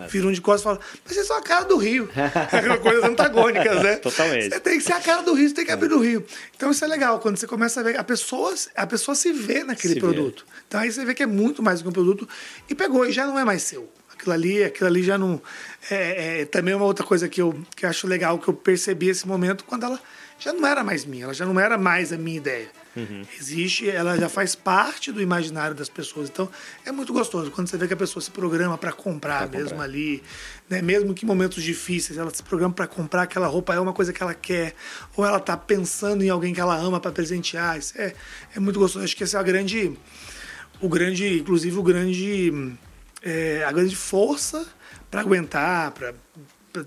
Vira 0.09 0.27
um 0.27 0.33
de 0.33 0.41
costas 0.41 0.63
e 0.63 0.65
fala, 0.65 0.81
mas 1.05 1.15
vocês 1.15 1.27
são 1.27 1.37
a 1.37 1.43
cara 1.43 1.67
do 1.67 1.77
Rio. 1.77 2.09
É 2.53 2.77
coisas 2.79 3.05
antagônicas, 3.05 3.83
né? 3.83 3.97
Totalmente. 3.97 4.49
Você 4.49 4.61
tem 4.61 4.79
que 4.79 4.85
ser 4.85 4.95
a 4.95 5.01
cara 5.01 5.23
do 5.23 5.35
Rio, 5.35 5.49
você 5.49 5.55
tem 5.55 5.67
que 5.67 5.73
abrir 5.73 5.89
no 5.91 5.99
Rio. 5.99 6.25
Então 6.57 6.71
isso 6.71 6.83
é 6.83 6.89
legal, 6.89 7.21
quando 7.21 7.37
você 7.37 7.47
começa 7.47 7.81
a 7.81 7.83
ver, 7.83 7.99
a 7.99 8.05
pessoa, 8.05 8.55
a 8.75 8.87
pessoa 8.87 9.15
se 9.15 9.31
vê 9.31 9.63
naquele 9.63 9.95
Se 9.95 10.01
vê. 10.01 10.07
produto. 10.07 10.47
Então 10.67 10.81
aí 10.81 10.91
você 10.91 11.05
vê 11.05 11.13
que 11.13 11.23
é 11.23 11.27
muito 11.27 11.63
mais 11.63 11.81
do 11.81 11.83
que 11.83 11.89
um 11.91 11.93
produto 11.93 12.27
e 12.67 12.75
pegou, 12.75 13.05
e 13.05 13.13
já 13.13 13.27
não 13.27 13.39
é 13.39 13.45
mais 13.45 13.63
seu. 13.63 13.91
Aquilo 14.23 14.35
ali, 14.35 14.63
aquilo 14.63 14.87
ali 14.87 15.03
já 15.03 15.19
não. 15.19 15.43
É, 15.91 16.43
é, 16.43 16.45
também 16.45 16.73
é 16.73 16.77
uma 16.77 16.87
outra 16.87 17.05
coisa 17.05 17.29
que 17.29 17.43
eu, 17.43 17.61
que 17.75 17.85
eu 17.85 17.91
acho 17.91 18.07
legal, 18.07 18.39
que 18.39 18.47
eu 18.47 18.55
percebi 18.55 19.09
esse 19.09 19.27
momento, 19.27 19.65
quando 19.65 19.83
ela 19.85 20.01
já 20.39 20.53
não 20.53 20.65
era 20.65 20.85
mais 20.85 21.05
minha, 21.05 21.25
ela 21.25 21.35
já 21.35 21.45
não 21.45 21.59
era 21.59 21.77
mais 21.77 22.13
a 22.13 22.17
minha 22.17 22.37
ideia. 22.37 22.69
Uhum. 22.95 23.23
Existe, 23.41 23.89
ela 23.91 24.17
já 24.17 24.29
faz 24.29 24.55
parte 24.55 25.11
do 25.11 25.21
imaginário 25.21 25.75
das 25.75 25.89
pessoas. 25.89 26.29
Então 26.29 26.49
é 26.87 26.93
muito 26.93 27.13
gostoso 27.13 27.51
quando 27.51 27.67
você 27.69 27.77
vê 27.77 27.89
que 27.89 27.95
a 27.95 27.97
pessoa 27.97 28.23
se 28.23 28.31
programa 28.31 28.79
para 28.79 28.93
comprar 28.93 29.49
Pra 29.49 29.59
mesmo 29.59 29.71
comprar. 29.71 29.85
ali, 29.85 30.23
né? 30.69 30.81
mesmo 30.83 31.15
que 31.15 31.25
em 31.25 31.29
momentos 31.29 31.63
difíceis 31.65 32.17
ela 32.19 32.31
se 32.33 32.43
programa 32.45 32.73
para 32.75 32.87
comprar 32.87 33.23
aquela 33.23 33.47
roupa, 33.49 33.75
é 33.75 33.81
uma 33.81 33.93
coisa 33.93 34.13
que 34.13 34.23
ela 34.23 34.35
quer, 34.35 34.75
ou 35.17 35.25
ela 35.25 35.41
tá 35.41 35.57
pensando 35.57 36.23
em 36.23 36.29
alguém 36.29 36.53
que 36.55 36.61
ela 36.61 36.77
ama 36.77 37.01
para 37.01 37.11
presentear. 37.11 37.77
Isso 37.79 37.95
é, 37.97 38.13
é 38.55 38.61
muito 38.61 38.79
gostoso. 38.79 39.05
Acho 39.05 39.17
que 39.17 39.25
esse 39.25 39.35
é 39.35 39.39
a 39.39 39.43
grande, 39.43 39.97
o 40.81 40.89
grande, 40.89 41.39
inclusive 41.41 41.77
o 41.79 41.83
grande, 41.83 42.73
é, 43.23 43.65
a 43.67 43.73
grande 43.73 43.95
força 43.97 44.67
para 45.11 45.21
aguentar, 45.21 45.93
para 45.93 46.15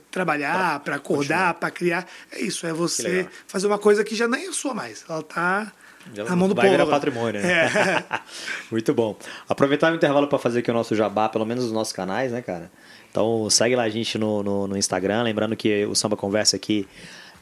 trabalhar, 0.10 0.80
para 0.80 0.96
acordar, 0.96 1.54
para 1.56 1.70
criar. 1.70 2.08
É 2.32 2.42
isso, 2.42 2.66
é 2.66 2.74
você 2.74 3.28
fazer 3.48 3.68
uma 3.68 3.78
coisa 3.78 4.04
que 4.04 4.16
já 4.16 4.28
nem 4.28 4.48
é 4.48 4.52
sua 4.52 4.74
mais. 4.74 5.06
Ela 5.08 5.22
tá 5.22 5.72
Já 6.14 6.24
na 6.24 6.36
mão 6.36 6.50
do 6.50 6.56
vai 6.56 6.68
povo. 6.68 6.82
agora. 6.82 6.96
patrimônio, 7.00 7.42
né? 7.42 7.68
É. 7.68 8.20
Muito 8.72 8.94
bom. 8.94 9.16
Aproveitar 9.48 9.92
o 9.92 9.96
intervalo 9.96 10.28
para 10.28 10.40
fazer 10.40 10.60
aqui 10.60 10.72
o 10.72 10.74
nosso 10.74 10.96
jabá, 10.96 11.30
pelo 11.30 11.46
menos 11.46 11.66
nos 11.66 11.74
nossos 11.74 11.94
canais, 11.94 12.32
né, 12.32 12.42
cara? 12.42 12.72
Então 13.12 13.50
segue 13.50 13.76
lá 13.76 13.84
a 13.84 13.90
gente 13.90 14.18
no, 14.18 14.44
no, 14.44 14.68
no 14.68 14.78
Instagram, 14.78 15.24
lembrando 15.24 15.56
que 15.56 15.86
o 15.86 15.96
Samba 15.96 16.18
Conversa 16.18 16.56
aqui 16.56 16.88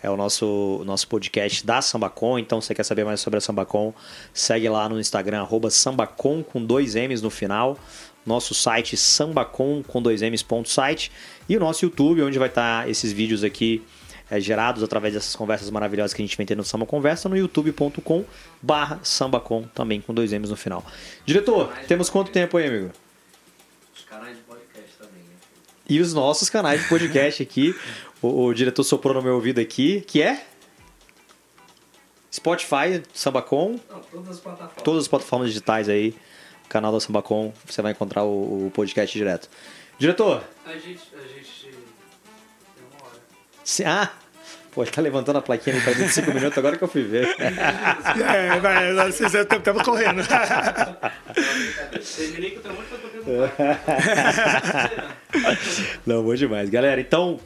é 0.04 0.10
o 0.10 0.18
nosso, 0.18 0.84
nosso 0.86 1.08
podcast 1.08 1.66
da 1.66 1.82
Sambacom, 1.82 2.38
então 2.38 2.60
se 2.60 2.68
você 2.68 2.76
quer 2.76 2.84
saber 2.84 3.06
mais 3.06 3.22
sobre 3.22 3.38
a 3.38 3.42
Sambacom, 3.42 3.94
segue 4.34 4.68
lá 4.68 4.90
no 4.90 5.00
Instagram, 5.00 5.40
arroba 5.40 5.70
Sambacom 5.70 6.44
com 6.44 6.64
dois 6.64 6.94
M's 6.94 7.22
no 7.22 7.30
final, 7.30 7.80
nosso 8.26 8.54
site 8.54 8.96
sambacom 8.96 9.84
com 9.84 10.02
dois 10.02 10.22
M's 10.22 10.42
ponto 10.44 10.70
site 10.70 11.12
e 11.48 11.58
o 11.58 11.60
nosso 11.60 11.84
YouTube, 11.86 12.22
onde 12.24 12.40
vai 12.40 12.48
estar 12.48 12.90
esses 12.90 13.12
vídeos 13.12 13.44
aqui 13.44 13.84
é, 14.32 14.40
gerados 14.40 14.82
através 14.82 15.14
dessas 15.14 15.36
conversas 15.36 15.70
maravilhosas 15.70 16.14
que 16.14 16.22
a 16.22 16.26
gente 16.26 16.38
vem 16.38 16.46
tendo 16.46 16.60
no 16.60 16.64
Samba 16.64 16.86
Conversa 16.86 17.28
no 17.28 17.36
youtube.com 17.38 18.24
barra 18.62 19.00
sambacom, 19.04 19.64
também 19.76 20.00
com 20.00 20.14
dois 20.14 20.32
M's 20.32 20.50
no 20.50 20.56
final. 20.56 20.86
Diretor, 21.26 21.74
temos 21.88 22.10
quanto 22.10 22.32
tempo 22.32 22.58
aí, 22.58 22.68
amigo? 22.68 22.92
Os 23.96 24.04
canais 24.06 24.38
de 24.38 24.44
podcast 24.44 24.92
também, 24.98 25.22
né? 25.24 25.36
E 25.90 26.00
os 26.00 26.14
nossos 26.14 26.50
canais 26.50 26.82
de 26.82 26.88
podcast 26.88 27.44
aqui. 27.44 27.76
O, 28.22 28.46
o 28.46 28.54
diretor 28.54 28.84
soprou 28.86 29.14
no 29.14 29.22
meu 29.22 29.34
ouvido 29.36 29.60
aqui, 29.60 30.00
que 30.02 30.22
é 30.22 30.46
Spotify, 32.32 33.04
Sambacom, 33.14 33.80
Não, 33.90 34.00
todas 34.00 34.30
as 34.30 34.40
plataformas. 34.40 34.84
todas 34.84 35.02
as 35.04 35.08
plataformas 35.08 35.48
digitais 35.50 35.88
aí, 35.90 36.16
canal 36.74 36.92
da 36.92 37.00
Sambacom, 37.00 37.54
você 37.68 37.84
vai 37.84 37.92
encontrar 37.92 38.24
o, 38.24 38.66
o 38.66 38.72
podcast 38.72 39.16
direto. 39.16 39.48
Diretor, 40.00 40.44
A 40.66 40.72
gente. 40.72 41.04
A 41.14 41.28
gente. 41.28 41.70
Deu 41.70 42.86
uma 42.92 43.06
hora. 43.06 43.20
se, 43.64 43.86
ah, 43.86 44.12
pô, 44.72 44.82
ele 44.82 44.90
tá 44.90 45.00
levantando 45.00 45.38
a 45.38 45.42
plaquinha 45.44 45.76
ali 45.76 45.84
para 45.84 45.94
25 46.02 46.34
minutos, 46.34 46.58
agora 46.58 46.76
que 46.76 46.84
eu 46.84 46.88
fui 46.88 47.04
ver. 47.04 47.36
É, 47.40 48.60
vai, 48.60 49.12
vocês 49.12 49.32
estamos 49.36 49.84
correndo. 49.84 50.24
Terminei 52.18 52.50
que 52.50 52.58
eu 52.58 52.62
tenho 52.64 52.76
tocar. 52.76 53.14
Não, 56.08 56.24
bom 56.24 56.34
demais. 56.34 56.72
Galera, 56.72 57.00
então, 57.00 57.40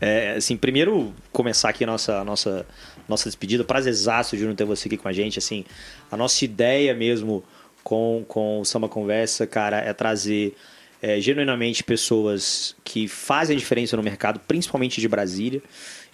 é, 0.00 0.36
assim, 0.36 0.56
primeiro 0.56 1.12
começar 1.32 1.70
aqui 1.70 1.82
a 1.82 1.86
nossa, 1.88 2.22
nossa, 2.22 2.64
nossa 3.08 3.28
despedida. 3.28 3.64
Prazerzaço 3.64 4.36
de 4.36 4.46
não 4.46 4.54
ter 4.54 4.64
você 4.64 4.86
aqui 4.86 4.96
com 4.96 5.08
a 5.08 5.12
gente. 5.12 5.40
Assim, 5.40 5.64
a 6.12 6.16
nossa 6.16 6.44
ideia 6.44 6.94
mesmo 6.94 7.42
com, 7.88 8.22
com 8.28 8.60
o 8.60 8.66
Samba 8.66 8.86
Conversa, 8.86 9.46
cara, 9.46 9.78
é 9.78 9.94
trazer 9.94 10.54
é, 11.00 11.18
genuinamente 11.22 11.82
pessoas 11.82 12.76
que 12.84 13.08
fazem 13.08 13.56
a 13.56 13.58
diferença 13.58 13.96
no 13.96 14.02
mercado, 14.02 14.38
principalmente 14.46 15.00
de 15.00 15.08
Brasília, 15.08 15.62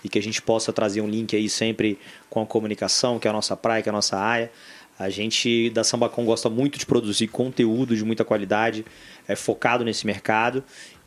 e 0.04 0.08
que 0.08 0.16
a 0.16 0.22
gente 0.22 0.40
possa 0.40 0.72
trazer 0.72 1.00
um 1.00 1.08
link 1.08 1.34
aí 1.34 1.48
sempre 1.48 1.98
com 2.30 2.40
a 2.40 2.46
comunicação, 2.46 3.18
que 3.18 3.26
é 3.26 3.30
a 3.30 3.32
nossa 3.32 3.56
praia, 3.56 3.82
que 3.82 3.88
é 3.88 3.90
a 3.90 3.92
nossa 3.92 4.16
área. 4.16 4.52
A 4.96 5.10
gente 5.10 5.68
da 5.70 5.82
Sambacom 5.82 6.24
gosta 6.24 6.48
muito 6.48 6.78
de 6.78 6.86
produzir 6.86 7.26
conteúdo 7.26 7.96
de 7.96 8.04
muita 8.04 8.24
qualidade, 8.24 8.84
é 9.26 9.34
focado 9.34 9.84
nesse 9.84 10.06
mercado. 10.06 10.62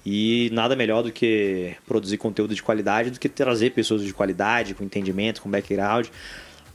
E 0.06 0.50
nada 0.52 0.76
melhor 0.76 1.02
do 1.02 1.14
que 1.14 1.76
produzir 1.86 2.18
conteúdo 2.18 2.54
de 2.54 2.62
qualidade 2.62 3.10
do 3.10 3.20
que 3.20 3.30
trazer 3.30 3.72
pessoas 3.72 4.04
de 4.04 4.14
qualidade, 4.14 4.74
com 4.74 4.84
entendimento, 4.84 5.42
com 5.42 5.50
background. 5.50 6.08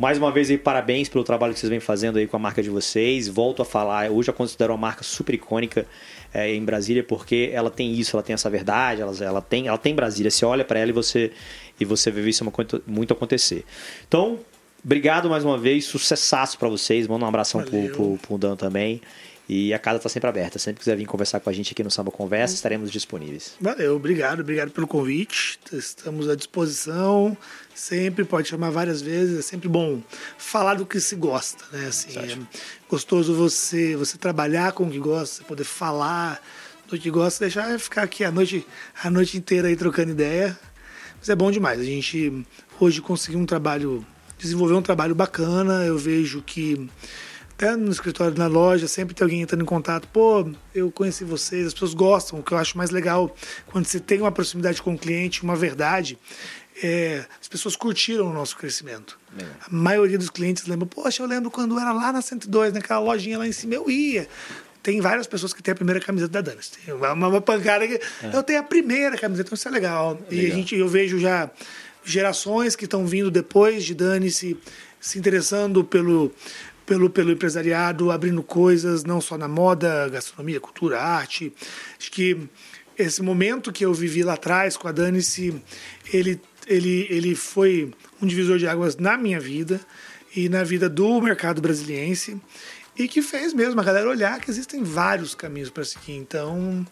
Mais 0.03 0.19
uma 0.19 0.33
vez 0.33 0.51
aí, 0.51 0.59
parabéns 0.59 1.09
pelo 1.09 1.23
trabalho 1.23 1.55
que 1.55 1.61
vocês 1.61 1.71
vêm 1.71 1.79
fazendo 1.79 2.19
aí 2.19 2.27
com 2.27 2.35
a 2.35 2.39
marca 2.41 2.61
de 2.61 2.69
vocês. 2.69 3.29
Volto 3.29 3.63
a 3.63 3.65
falar, 3.65 4.11
hoje 4.11 4.31
eu 4.31 4.35
considero 4.35 4.73
uma 4.73 4.79
marca 4.81 5.05
super 5.05 5.33
icônica 5.33 5.87
é, 6.35 6.53
em 6.53 6.65
Brasília 6.65 7.05
porque 7.05 7.51
ela 7.53 7.71
tem 7.71 7.93
isso, 7.93 8.17
ela 8.17 8.23
tem 8.25 8.35
essa 8.35 8.51
verdade, 8.51 9.01
ela, 9.01 9.15
ela 9.21 9.41
tem, 9.41 9.69
ela 9.69 9.79
tem 9.79 9.95
Brasília. 9.95 10.29
Você 10.29 10.45
olha 10.45 10.65
para 10.65 10.81
ela 10.81 10.91
e 10.91 10.93
você 10.93 11.31
e 11.79 11.85
você 11.85 12.11
vê 12.11 12.29
isso 12.29 12.45
muito 12.85 13.13
acontecer. 13.13 13.65
Então, 14.09 14.41
obrigado 14.85 15.31
mais 15.31 15.45
uma 15.45 15.57
vez, 15.57 15.85
sucessaço 15.85 16.59
para 16.59 16.69
vocês. 16.69 17.07
Manda 17.07 17.25
um 17.25 17.29
abração 17.29 17.63
pro, 17.63 17.89
pro, 17.91 18.19
pro 18.19 18.37
Dan 18.37 18.57
também. 18.57 19.01
E 19.49 19.75
a 19.75 19.79
casa 19.79 19.97
está 19.97 20.09
sempre 20.09 20.29
aberta. 20.29 20.59
Sempre 20.59 20.81
quiser 20.81 20.97
vir 20.97 21.07
conversar 21.07 21.41
com 21.41 21.51
a 21.51 21.53
gente 21.53 21.73
aqui 21.73 21.83
no 21.83 21.91
Samba 21.91 22.11
Conversa, 22.11 22.55
estaremos 22.55 22.91
disponíveis. 22.91 23.55
Valeu, 23.61 23.97
obrigado, 23.97 24.41
obrigado 24.41 24.71
pelo 24.71 24.87
convite. 24.87 25.59
Estamos 25.73 26.29
à 26.29 26.37
disposição. 26.37 27.37
Sempre 27.75 28.25
pode 28.25 28.49
chamar 28.49 28.71
várias 28.71 29.03
vezes. 29.03 29.39
É 29.39 29.43
sempre 29.43 29.69
bom 29.69 30.01
falar 30.39 30.75
do 30.75 30.87
que 30.87 31.01
se 31.01 31.17
gosta, 31.17 31.65
né? 31.73 31.87
Assim, 31.87 32.19
é 32.19 32.39
gostoso 32.89 33.35
você 33.35 33.97
você 33.97 34.17
trabalhar 34.17 34.73
com 34.73 34.85
o 34.85 34.91
que 34.91 34.99
gosta, 34.99 35.37
você 35.37 35.45
poder 35.45 35.65
falar 35.65 36.41
do 36.87 36.99
que 36.99 37.11
gosta, 37.11 37.45
deixar 37.45 37.79
ficar 37.79 38.03
aqui 38.03 38.25
a 38.25 38.31
noite 38.31 38.67
a 39.03 39.11
noite 39.11 39.37
inteira 39.37 39.69
aí 39.69 39.77
trocando 39.77 40.13
ideia. 40.13 40.59
Mas 41.19 41.29
é 41.29 41.35
bom 41.35 41.51
demais. 41.51 41.81
A 41.81 41.85
gente 41.85 42.45
hoje 42.81 43.01
conseguiu 43.01 43.41
um 43.41 43.47
trabalho, 43.47 44.05
desenvolver 44.39 44.75
um 44.75 44.83
trabalho 44.83 45.15
bacana. 45.15 45.85
Eu 45.85 45.97
vejo 45.97 46.43
que 46.43 46.89
até 47.63 47.77
no 47.77 47.93
escritório, 47.93 48.37
na 48.37 48.49
loja, 48.49 48.89
sempre 48.89 49.15
tem 49.15 49.25
alguém 49.25 49.41
entrando 49.41 49.63
em 49.63 49.67
contato. 49.67 50.09
Pô, 50.09 50.51
eu 50.75 50.91
conheci 50.91 51.23
vocês, 51.23 51.69
as 51.69 51.73
pessoas 51.73 51.95
gostam. 51.95 52.41
O 52.41 52.43
que 52.43 52.53
eu 52.53 52.59
acho 52.59 52.77
mais 52.77 52.91
legal 52.91 53.35
quando 53.67 53.87
você 53.87 54.01
tem 54.01 54.21
uma 54.21 54.33
proximidade 54.33 54.83
com 54.83 54.95
o 54.95 54.99
cliente, 54.99 55.45
uma 55.45 55.55
verdade, 55.55 56.19
é, 56.83 57.25
as 57.41 57.47
pessoas 57.47 57.77
curtiram 57.77 58.29
o 58.29 58.33
nosso 58.33 58.57
crescimento. 58.57 59.17
É. 59.39 59.45
A 59.45 59.71
maioria 59.71 60.19
dos 60.19 60.29
clientes 60.29 60.67
lembra, 60.67 60.87
poxa, 60.87 61.23
eu 61.23 61.27
lembro 61.29 61.53
quando 61.53 61.79
era 61.79 61.93
lá 61.93 62.13
na 62.13 62.21
102, 62.21 62.73
naquela 62.73 62.99
lojinha 62.99 63.39
lá 63.39 63.47
em 63.47 63.53
cima, 63.53 63.75
eu 63.75 63.89
ia. 63.89 64.29
Tem 64.83 65.01
várias 65.01 65.29
pessoas 65.29 65.53
que 65.53 65.63
têm 65.63 65.71
a 65.71 65.77
primeira 65.77 66.01
camiseta 66.01 66.33
da 66.33 66.41
Danis. 66.41 66.69
Tem 66.69 66.93
uma, 66.93 67.13
uma 67.13 67.41
pancada 67.41 67.87
que. 67.87 67.95
É. 67.95 68.31
Eu 68.35 68.43
tenho 68.43 68.59
a 68.59 68.65
primeira 68.65 69.17
camiseta, 69.17 69.51
então 69.51 69.55
isso 69.55 69.69
é 69.69 69.71
legal. 69.71 70.19
É 70.27 70.35
legal. 70.35 70.49
E 70.49 70.51
a 70.51 70.55
gente, 70.57 70.75
eu 70.75 70.89
vejo 70.89 71.21
já 71.21 71.49
gerações 72.05 72.75
que 72.75 72.87
estão 72.87 73.07
vindo 73.07 73.31
depois 73.31 73.85
de 73.85 73.95
Dani 73.95 74.29
se, 74.33 74.59
se 75.01 75.17
interessando 75.17 75.85
pelo, 75.85 76.33
pelo, 76.87 77.09
pelo 77.09 77.33
empresariado, 77.33 78.11
abrindo 78.11 78.43
coisas, 78.43 79.05
não 79.05 79.21
só 79.21 79.39
na 79.39 79.49
moda, 79.49 80.09
gastronomia, 80.09 80.61
cultura, 80.61 81.01
arte. 81.01 81.53
Acho 81.99 82.11
que 82.11 82.49
esse 82.99 83.23
momento 83.23 83.73
que 83.73 83.85
eu 83.85 83.93
vivi 83.95 84.23
lá 84.23 84.35
atrás 84.35 84.77
com 84.77 84.89
a 84.89 84.93
Dani-se, 84.93 85.61
ele, 86.13 86.41
ele, 86.67 87.07
ele 87.11 87.35
foi 87.35 87.93
um 88.21 88.27
divisor 88.27 88.59
de 88.59 88.67
águas 88.67 88.97
na 88.97 89.17
minha 89.17 89.41
vida 89.41 89.81
e 90.35 90.49
na 90.49 90.63
vida 90.63 90.89
do 90.89 91.21
mercado 91.21 91.61
brasiliense 91.61 92.41
e 92.97 93.09
que 93.09 93.23
fez 93.23 93.55
mesmo 93.55 93.81
a 93.81 93.85
galera 93.85 94.09
olhar 94.09 94.41
que 94.41 94.51
existem 94.51 94.83
vários 94.83 95.35
caminhos 95.35 95.71
para 95.71 95.85
seguir. 95.85 96.17
Então, 96.17 96.87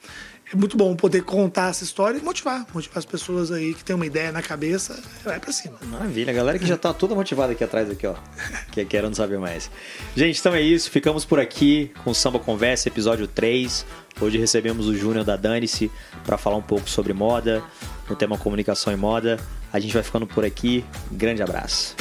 é 0.53 0.57
muito 0.57 0.77
bom 0.77 0.97
poder 0.97 1.23
contar 1.23 1.71
essa 1.71 1.85
história 1.85 2.19
e 2.19 2.23
motivar, 2.23 2.67
motivar 2.75 2.99
as 2.99 3.05
pessoas 3.05 3.53
aí 3.53 3.73
que 3.73 3.85
tem 3.85 3.95
uma 3.95 4.05
ideia 4.05 4.33
na 4.33 4.43
cabeça, 4.43 5.01
vai 5.25 5.39
para 5.39 5.53
cima. 5.53 5.79
Maravilha, 5.83 6.33
a 6.33 6.35
galera 6.35 6.59
que 6.59 6.67
já 6.67 6.77
tá 6.77 6.93
toda 6.93 7.15
motivada 7.15 7.53
aqui 7.53 7.63
atrás 7.63 7.89
aqui, 7.89 8.07
ó, 8.07 8.15
que 8.73 8.85
querendo 8.85 9.15
saber 9.15 9.39
mais. 9.39 9.71
Gente, 10.17 10.41
então 10.41 10.53
é 10.53 10.61
isso, 10.61 10.91
ficamos 10.91 11.25
por 11.25 11.39
aqui 11.39 11.93
com 12.03 12.11
o 12.11 12.15
Samba 12.15 12.41
Conversa, 12.41 12.89
episódio 12.89 13.29
3. 13.29 13.87
Hoje 14.21 14.39
recebemos 14.39 14.89
o 14.89 14.95
Júnior 14.95 15.25
da 15.25 15.37
Danice 15.37 15.91
para 16.25 16.37
falar 16.37 16.57
um 16.57 16.63
pouco 16.63 16.91
sobre 16.91 17.13
moda, 17.13 17.63
no 18.09 18.17
tema 18.17 18.37
comunicação 18.37 18.93
e 18.93 18.97
moda. 18.97 19.39
A 19.73 19.79
gente 19.79 19.95
vai 19.95 20.03
ficando 20.03 20.27
por 20.27 20.45
aqui. 20.45 20.85
grande 21.13 21.43
abraço. 21.43 21.95